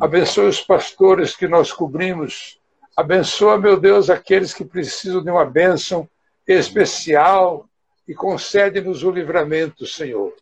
Abençoe 0.00 0.46
os 0.46 0.60
pastores 0.60 1.36
que 1.36 1.48
nós 1.48 1.72
cobrimos. 1.72 2.58
Abençoa, 2.96 3.58
meu 3.58 3.78
Deus, 3.78 4.10
aqueles 4.10 4.52
que 4.52 4.64
precisam 4.64 5.22
de 5.22 5.30
uma 5.30 5.44
bênção 5.44 6.08
especial 6.46 7.68
e 8.06 8.14
concede-nos 8.14 9.02
o 9.02 9.10
livramento, 9.10 9.86
Senhor. 9.86 10.34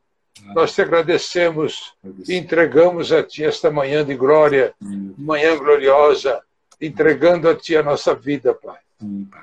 Nós 0.54 0.74
te 0.74 0.82
agradecemos 0.82 1.94
e 2.28 2.34
entregamos 2.34 3.12
a 3.12 3.22
Ti 3.22 3.44
esta 3.44 3.70
manhã 3.70 4.04
de 4.04 4.14
glória, 4.14 4.74
manhã 4.80 5.56
gloriosa, 5.56 6.40
entregando 6.80 7.48
a 7.48 7.54
Ti 7.54 7.76
a 7.76 7.82
nossa 7.82 8.14
vida, 8.14 8.54
Pai. 8.54 8.78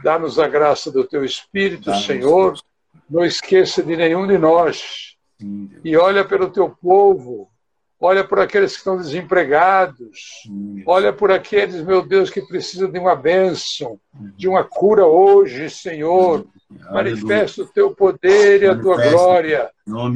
Dá-nos 0.04 0.40
a 0.40 0.48
graça 0.48 0.92
do 0.92 1.04
Teu 1.04 1.24
Espírito, 1.24 1.94
Senhor. 2.00 2.60
Não 3.10 3.24
esqueça 3.24 3.82
de 3.82 3.96
nenhum 3.96 4.28
de 4.28 4.38
nós. 4.38 5.16
E 5.84 5.96
olha 5.96 6.26
pelo 6.26 6.50
Teu 6.50 6.70
povo, 6.70 7.50
olha 8.00 8.24
por 8.24 8.40
aqueles 8.40 8.74
que 8.74 8.78
estão 8.80 8.98
desempregados, 8.98 10.44
olha 10.86 11.12
por 11.12 11.32
aqueles, 11.32 11.84
meu 11.84 12.06
Deus, 12.06 12.30
que 12.30 12.42
precisam 12.42 12.90
de 12.90 13.00
uma 13.00 13.16
bênção, 13.16 14.00
de 14.36 14.48
uma 14.48 14.64
cura 14.64 15.06
hoje, 15.06 15.70
Senhor. 15.70 16.46
Manifesta 16.92 17.62
o 17.62 17.68
teu 17.68 17.96
poder 17.96 18.62
e 18.62 18.68
a 18.68 18.78
tua 18.78 18.98
glória, 19.10 19.70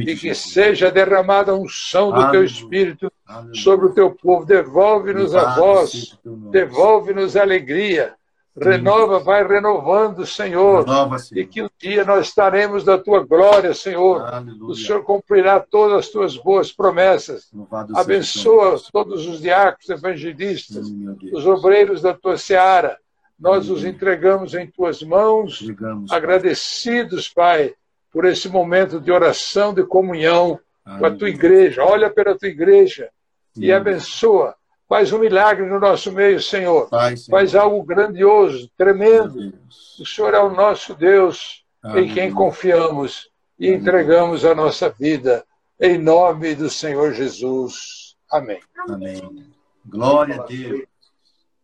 e 0.06 0.16
que 0.16 0.36
seja 0.36 0.92
derramada 0.92 1.52
a 1.52 1.56
unção 1.56 2.12
do 2.12 2.30
teu 2.30 2.44
Espírito 2.44 3.12
sobre 3.54 3.86
o 3.86 3.94
teu 3.94 4.12
povo. 4.12 4.46
Devolve-nos 4.46 5.34
a 5.34 5.56
voz, 5.56 6.20
devolve-nos 6.52 7.38
a 7.38 7.42
alegria 7.42 8.16
Renova, 8.58 9.20
vai 9.20 9.48
renovando, 9.48 10.26
Senhor. 10.26 10.84
Renova, 10.86 11.18
Senhor. 11.18 11.42
E 11.42 11.48
que 11.48 11.62
um 11.62 11.70
dia 11.80 12.04
nós 12.04 12.28
estaremos 12.28 12.84
da 12.84 12.98
tua 12.98 13.24
glória, 13.24 13.74
Senhor. 13.74 14.22
Aleluia. 14.22 14.66
O 14.66 14.76
Senhor 14.76 15.04
cumprirá 15.04 15.60
todas 15.60 16.00
as 16.00 16.10
tuas 16.10 16.36
boas 16.36 16.72
promessas. 16.72 17.50
Louvado 17.54 17.98
Abençoa 17.98 18.76
todos 18.92 19.26
os 19.26 19.42
diáconos, 19.42 19.90
evangelistas, 19.90 20.86
os 21.32 21.46
obreiros 21.46 22.02
da 22.02 22.14
tua 22.14 22.38
seara. 22.38 22.98
Nós 23.40 23.70
os 23.70 23.86
entregamos 23.86 24.54
em 24.54 24.68
tuas 24.68 25.02
mãos, 25.02 25.66
agradecidos, 26.12 27.30
Pai, 27.30 27.74
por 28.12 28.26
esse 28.26 28.50
momento 28.50 29.00
de 29.00 29.12
oração, 29.12 29.74
de 29.74 29.84
comunhão 29.84 30.60
Aleluia. 30.86 31.00
com 31.00 31.06
a 31.06 31.18
tua 31.18 31.30
igreja. 31.30 31.84
Olha 31.84 32.10
pela 32.10 32.38
tua 32.38 32.50
igreja 32.50 33.10
Sim. 33.54 33.64
e 33.64 33.72
abençoa 33.72 34.56
Faz 34.92 35.14
um 35.14 35.20
milagre 35.20 35.66
no 35.66 35.80
nosso 35.80 36.12
meio, 36.12 36.42
Senhor. 36.42 36.90
Pai, 36.90 37.16
Senhor. 37.16 37.40
Faz 37.40 37.56
algo 37.56 37.82
grandioso, 37.82 38.70
tremendo. 38.76 39.58
O 39.98 40.06
Senhor 40.06 40.34
é 40.34 40.40
o 40.40 40.50
nosso 40.50 40.94
Deus, 40.94 41.66
Amém. 41.82 42.10
em 42.10 42.14
quem 42.14 42.34
confiamos 42.34 43.32
e 43.58 43.70
Amém. 43.70 43.80
entregamos 43.80 44.44
a 44.44 44.54
nossa 44.54 44.90
vida. 44.90 45.46
Em 45.80 45.98
nome 45.98 46.56
do 46.56 46.70
Senhor 46.70 47.14
Jesus. 47.14 48.18
Amém. 48.30 48.60
Amém. 48.80 49.50
Glória 49.86 50.42
a 50.42 50.46
Deus. 50.46 50.86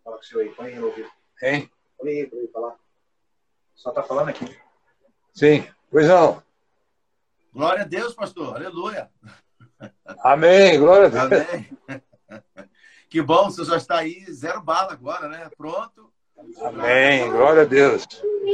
Fala 0.05 0.15
com 0.15 0.23
o 0.23 0.25
senhor 0.25 0.43
aí, 0.43 0.49
põe 0.51 0.75
no 0.75 0.85
ouvido. 0.85 1.09
Hein? 1.43 1.69
Põe 1.97 2.09
aí 2.09 2.27
para 2.27 2.39
ele 2.39 2.47
falar. 2.47 2.75
Só 3.75 3.89
está 3.89 4.03
falando 4.03 4.29
aqui. 4.29 4.57
Sim, 5.33 5.67
pois 5.91 6.07
não. 6.07 6.41
Glória 7.53 7.81
a 7.81 7.85
Deus, 7.85 8.13
pastor. 8.13 8.55
Aleluia. 8.55 9.11
Amém. 10.19 10.79
Glória 10.79 11.07
a 11.07 11.27
Deus. 11.27 11.45
Amém. 11.49 11.69
Que 13.09 13.21
bom, 13.21 13.49
você 13.49 13.63
já 13.63 13.77
está 13.77 13.97
aí, 13.99 14.25
zero 14.31 14.61
bala 14.61 14.91
agora, 14.91 15.29
né? 15.29 15.49
Pronto. 15.57 16.11
Amém, 16.61 17.29
glória 17.31 17.61
a 17.63 17.65
Deus. 17.65 18.05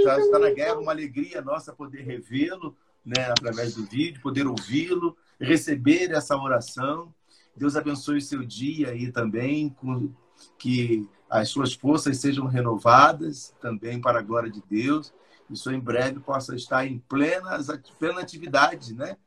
Já 0.04 0.20
está 0.20 0.40
na 0.40 0.52
guerra, 0.52 0.80
uma 0.80 0.92
alegria 0.92 1.42
nossa 1.42 1.74
poder 1.74 2.02
revê-lo, 2.02 2.76
né, 3.06 3.30
através 3.30 3.76
do 3.76 3.86
vídeo, 3.86 4.22
poder 4.22 4.48
ouvi-lo, 4.48 5.18
receber 5.40 6.12
essa 6.12 6.38
oração. 6.38 7.14
Deus 7.56 7.76
abençoe 7.76 8.18
o 8.18 8.22
seu 8.22 8.44
dia 8.44 8.90
aí 8.90 9.12
também, 9.12 9.70
com, 9.70 10.12
que 10.58 11.08
as 11.30 11.50
suas 11.50 11.74
forças 11.74 12.18
sejam 12.20 12.46
renovadas 12.46 13.54
também 13.60 14.00
para 14.00 14.20
a 14.20 14.24
glória 14.24 14.50
de 14.50 14.64
Deus. 14.70 15.14
E 15.50 15.58
só 15.58 15.72
em 15.72 15.80
breve 15.80 16.20
possa 16.20 16.56
estar 16.56 16.86
em 16.86 17.00
plena, 17.00 17.60
plena 18.00 18.22
atividade, 18.22 18.94
né? 18.94 19.18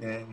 É, 0.00 0.26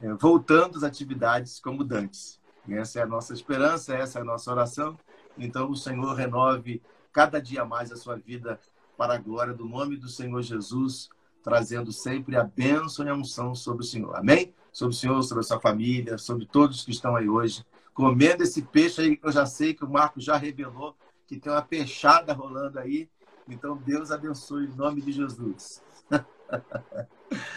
é, 0.00 0.12
voltando 0.14 0.76
às 0.76 0.82
atividades 0.82 1.60
como 1.60 1.84
dantes. 1.84 2.37
Essa 2.70 3.00
é 3.00 3.02
a 3.02 3.06
nossa 3.06 3.32
esperança, 3.32 3.94
essa 3.94 4.18
é 4.18 4.22
a 4.22 4.24
nossa 4.24 4.50
oração. 4.50 4.98
Então, 5.36 5.70
o 5.70 5.76
Senhor 5.76 6.14
renove 6.14 6.82
cada 7.12 7.40
dia 7.40 7.64
mais 7.64 7.90
a 7.92 7.96
sua 7.96 8.16
vida 8.16 8.60
para 8.96 9.14
a 9.14 9.18
glória 9.18 9.54
do 9.54 9.64
nome 9.64 9.96
do 9.96 10.08
Senhor 10.08 10.42
Jesus, 10.42 11.08
trazendo 11.42 11.92
sempre 11.92 12.36
a 12.36 12.44
bênção 12.44 13.06
e 13.06 13.08
a 13.08 13.14
unção 13.14 13.54
sobre 13.54 13.82
o 13.82 13.86
Senhor. 13.86 14.16
Amém? 14.16 14.52
Sobre 14.72 14.94
o 14.94 14.98
Senhor, 14.98 15.22
sobre 15.22 15.40
a 15.40 15.46
sua 15.46 15.60
família, 15.60 16.18
sobre 16.18 16.46
todos 16.46 16.84
que 16.84 16.90
estão 16.90 17.16
aí 17.16 17.28
hoje, 17.28 17.64
comendo 17.94 18.42
esse 18.42 18.62
peixe 18.62 19.00
aí 19.00 19.16
que 19.16 19.26
eu 19.26 19.32
já 19.32 19.46
sei 19.46 19.74
que 19.74 19.84
o 19.84 19.88
Marco 19.88 20.20
já 20.20 20.36
revelou, 20.36 20.96
que 21.26 21.38
tem 21.38 21.52
uma 21.52 21.62
peixada 21.62 22.32
rolando 22.32 22.78
aí. 22.78 23.08
Então, 23.48 23.76
Deus 23.76 24.10
abençoe 24.10 24.66
em 24.66 24.76
nome 24.76 25.00
de 25.00 25.12
Jesus. 25.12 25.82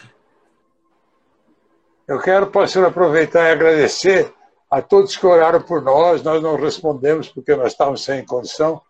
Eu 2.07 2.19
quero, 2.19 2.47
pastor, 2.47 2.85
aproveitar 2.85 3.47
e 3.47 3.51
agradecer 3.51 4.33
a 4.71 4.81
todos 4.81 5.17
que 5.17 5.25
oraram 5.25 5.61
por 5.61 5.81
nós. 5.81 6.23
Nós 6.23 6.41
não 6.41 6.55
respondemos 6.55 7.27
porque 7.27 7.53
nós 7.55 7.73
estávamos 7.73 8.05
sem 8.05 8.25
condição, 8.25 8.81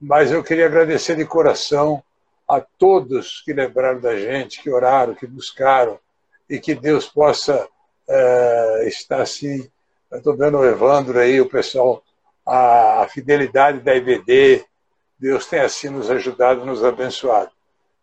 mas 0.00 0.32
eu 0.32 0.42
queria 0.42 0.66
agradecer 0.66 1.14
de 1.14 1.24
coração 1.24 2.02
a 2.48 2.60
todos 2.60 3.42
que 3.44 3.52
lembraram 3.52 4.00
da 4.00 4.16
gente, 4.16 4.60
que 4.60 4.68
oraram, 4.68 5.14
que 5.14 5.26
buscaram, 5.26 5.98
e 6.50 6.58
que 6.58 6.74
Deus 6.74 7.06
possa 7.06 7.68
é, 8.08 8.88
estar 8.88 9.20
assim. 9.20 9.70
Estou 10.10 10.34
vendo 10.36 10.58
o 10.58 10.64
Evandro 10.64 11.18
aí, 11.18 11.40
o 11.40 11.48
pessoal, 11.48 12.02
a, 12.44 13.02
a 13.02 13.08
fidelidade 13.08 13.80
da 13.80 13.94
IBD. 13.94 14.64
Deus 15.18 15.46
tem 15.46 15.60
assim 15.60 15.90
nos 15.90 16.10
ajudado, 16.10 16.64
nos 16.64 16.82
abençoado. 16.82 17.50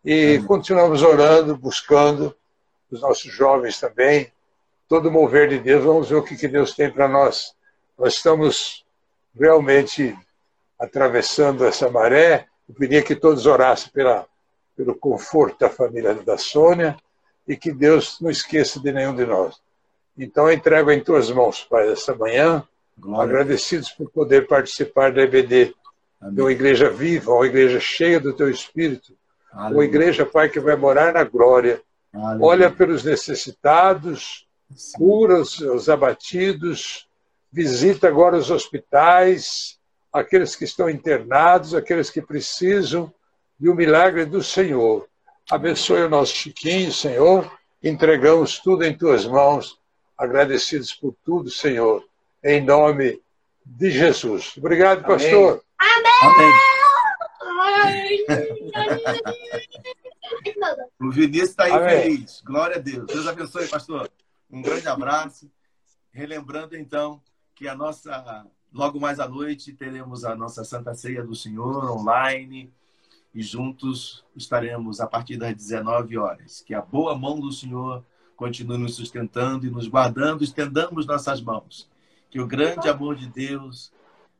E 0.04 0.40
continuamos 0.46 1.02
orando, 1.02 1.56
buscando, 1.56 2.34
os 2.88 3.00
nossos 3.00 3.32
jovens 3.32 3.80
também, 3.80 4.32
todo 4.88 5.10
mover 5.10 5.48
de 5.48 5.58
Deus, 5.58 5.84
vamos 5.84 6.08
ver 6.08 6.16
o 6.16 6.22
que, 6.22 6.36
que 6.36 6.48
Deus 6.48 6.74
tem 6.74 6.90
para 6.90 7.08
nós. 7.08 7.54
Nós 7.98 8.14
estamos 8.14 8.84
realmente 9.38 10.16
atravessando 10.78 11.64
essa 11.64 11.90
maré. 11.90 12.46
Eu 12.68 12.74
queria 12.74 13.02
que 13.02 13.16
todos 13.16 13.46
orassem 13.46 13.90
pela, 13.92 14.26
pelo 14.76 14.94
conforto 14.94 15.60
da 15.60 15.68
família 15.70 16.14
da 16.14 16.38
Sônia 16.38 16.96
e 17.46 17.56
que 17.56 17.72
Deus 17.72 18.18
não 18.20 18.30
esqueça 18.30 18.80
de 18.80 18.92
nenhum 18.92 19.14
de 19.14 19.24
nós. 19.24 19.56
Então, 20.18 20.48
eu 20.48 20.54
entrego 20.54 20.90
em 20.90 21.02
tuas 21.02 21.30
mãos, 21.30 21.62
Pai, 21.64 21.90
essa 21.90 22.14
manhã, 22.14 22.66
Glória. 22.98 23.24
agradecidos 23.24 23.90
por 23.90 24.10
poder 24.10 24.46
participar 24.46 25.12
da 25.12 25.22
EBD, 25.22 25.74
Amém. 26.20 26.34
de 26.34 26.40
uma 26.40 26.52
igreja 26.52 26.88
viva, 26.88 27.32
uma 27.32 27.46
igreja 27.46 27.78
cheia 27.78 28.18
do 28.18 28.32
teu 28.32 28.48
Espírito, 28.48 29.12
Aleluia. 29.52 29.76
uma 29.76 29.84
igreja, 29.84 30.24
Pai, 30.24 30.48
que 30.48 30.58
vai 30.58 30.74
morar 30.74 31.12
na 31.12 31.22
glória. 31.22 31.82
Aleluia. 32.14 32.46
Olha 32.46 32.70
pelos 32.70 33.04
necessitados, 33.04 34.45
cura 34.94 35.40
os, 35.40 35.58
os 35.60 35.88
abatidos, 35.88 37.08
visita 37.52 38.08
agora 38.08 38.36
os 38.36 38.50
hospitais, 38.50 39.78
aqueles 40.12 40.56
que 40.56 40.64
estão 40.64 40.88
internados, 40.88 41.74
aqueles 41.74 42.10
que 42.10 42.20
precisam 42.22 43.12
de 43.58 43.70
um 43.70 43.74
milagre 43.74 44.24
do 44.24 44.42
Senhor. 44.42 45.08
Abençoe 45.50 46.02
o 46.02 46.08
nosso 46.08 46.34
Chiquinho, 46.34 46.92
Senhor. 46.92 47.50
Entregamos 47.82 48.58
tudo 48.58 48.84
em 48.84 48.96
tuas 48.96 49.24
mãos, 49.24 49.78
agradecidos 50.18 50.92
por 50.92 51.14
tudo, 51.24 51.50
Senhor, 51.50 52.04
em 52.42 52.60
nome 52.64 53.20
de 53.64 53.90
Jesus. 53.90 54.54
Obrigado, 54.56 55.04
Amém. 55.04 55.18
pastor. 55.18 55.62
Amém. 55.78 56.52
o 61.00 61.10
Vinícius 61.10 61.50
está 61.50 61.64
aí 61.64 61.72
Amém. 61.72 62.02
feliz. 62.02 62.42
Glória 62.44 62.76
a 62.76 62.78
Deus. 62.78 63.06
Deus 63.06 63.26
abençoe, 63.26 63.68
pastor. 63.68 64.10
Um 64.50 64.62
grande 64.62 64.88
abraço. 64.88 65.50
Relembrando, 66.12 66.76
então, 66.76 67.20
que 67.54 67.68
a 67.68 67.74
nossa. 67.74 68.46
Logo 68.72 69.00
mais 69.00 69.18
à 69.20 69.28
noite 69.28 69.72
teremos 69.72 70.24
a 70.24 70.34
nossa 70.34 70.64
Santa 70.64 70.94
Ceia 70.94 71.24
do 71.24 71.34
Senhor 71.34 71.90
online 71.90 72.72
e 73.34 73.42
juntos 73.42 74.24
estaremos 74.34 75.00
a 75.00 75.06
partir 75.06 75.36
das 75.36 75.54
19 75.54 76.18
horas. 76.18 76.60
Que 76.60 76.74
a 76.74 76.82
boa 76.82 77.16
mão 77.16 77.38
do 77.38 77.52
Senhor 77.52 78.04
continue 78.36 78.78
nos 78.78 78.96
sustentando 78.96 79.66
e 79.66 79.70
nos 79.70 79.88
guardando, 79.88 80.44
estendamos 80.44 81.06
nossas 81.06 81.40
mãos. 81.40 81.88
Que 82.30 82.40
o 82.40 82.46
grande 82.46 82.88
amor 82.88 83.16
de 83.16 83.26
Deus, 83.26 83.92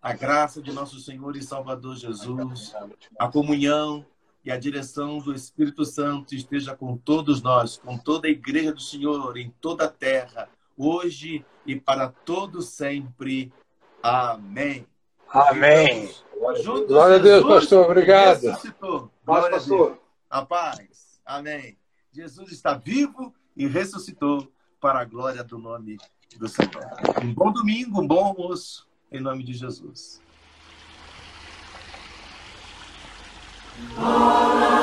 a 0.03 0.13
graça 0.13 0.61
de 0.61 0.73
nosso 0.73 0.99
Senhor 0.99 1.37
e 1.37 1.43
Salvador 1.43 1.97
Jesus, 1.97 2.75
a 3.19 3.29
comunhão 3.29 4.05
e 4.47 4.53
a 4.53 4.57
direção 4.57 5.19
do 5.19 5.35
Espírito 5.35 5.85
Santo 5.85 6.33
esteja 6.33 6.73
com 6.77 6.97
todos 6.97 7.43
nós, 7.43 7.79
com 7.79 7.99
toda 7.99 8.29
a 8.29 8.31
igreja 8.31 8.73
do 8.73 8.81
Senhor 8.81 9.37
em 9.37 9.53
toda 9.61 9.87
a 9.87 9.89
terra, 9.89 10.49
hoje 10.79 11.45
e 11.67 11.75
para 11.75 12.11
todo 12.25 12.63
sempre. 12.63 13.53
Amém. 14.01 14.87
Amém. 15.29 16.15
Juntos, 16.63 16.87
Glória 16.87 17.17
a 17.17 17.19
Deus, 17.19 17.45
pastor. 17.45 17.87
Obrigado. 17.87 18.41
Ressuscitou. 18.43 19.11
Glória 19.25 19.51
Paz, 19.51 19.63
pastor. 19.63 19.81
a 19.81 19.89
Deus. 19.89 19.99
A 20.31 20.47
paz. 20.47 21.21
Amém. 21.27 21.77
Jesus 22.13 22.53
está 22.53 22.75
vivo 22.75 23.35
e 23.57 23.67
ressuscitou 23.67 24.47
para 24.81 25.01
a 25.01 25.05
glória 25.05 25.43
do 25.43 25.59
nome 25.59 25.97
do 26.39 26.49
Senhor. 26.49 26.87
Um 27.21 27.35
bom 27.35 27.51
domingo, 27.51 28.01
um 28.01 28.07
bom 28.07 28.25
almoço, 28.25 28.87
em 29.11 29.21
nome 29.21 29.43
de 29.43 29.55
Jesus. 29.55 30.23
All 33.99 34.76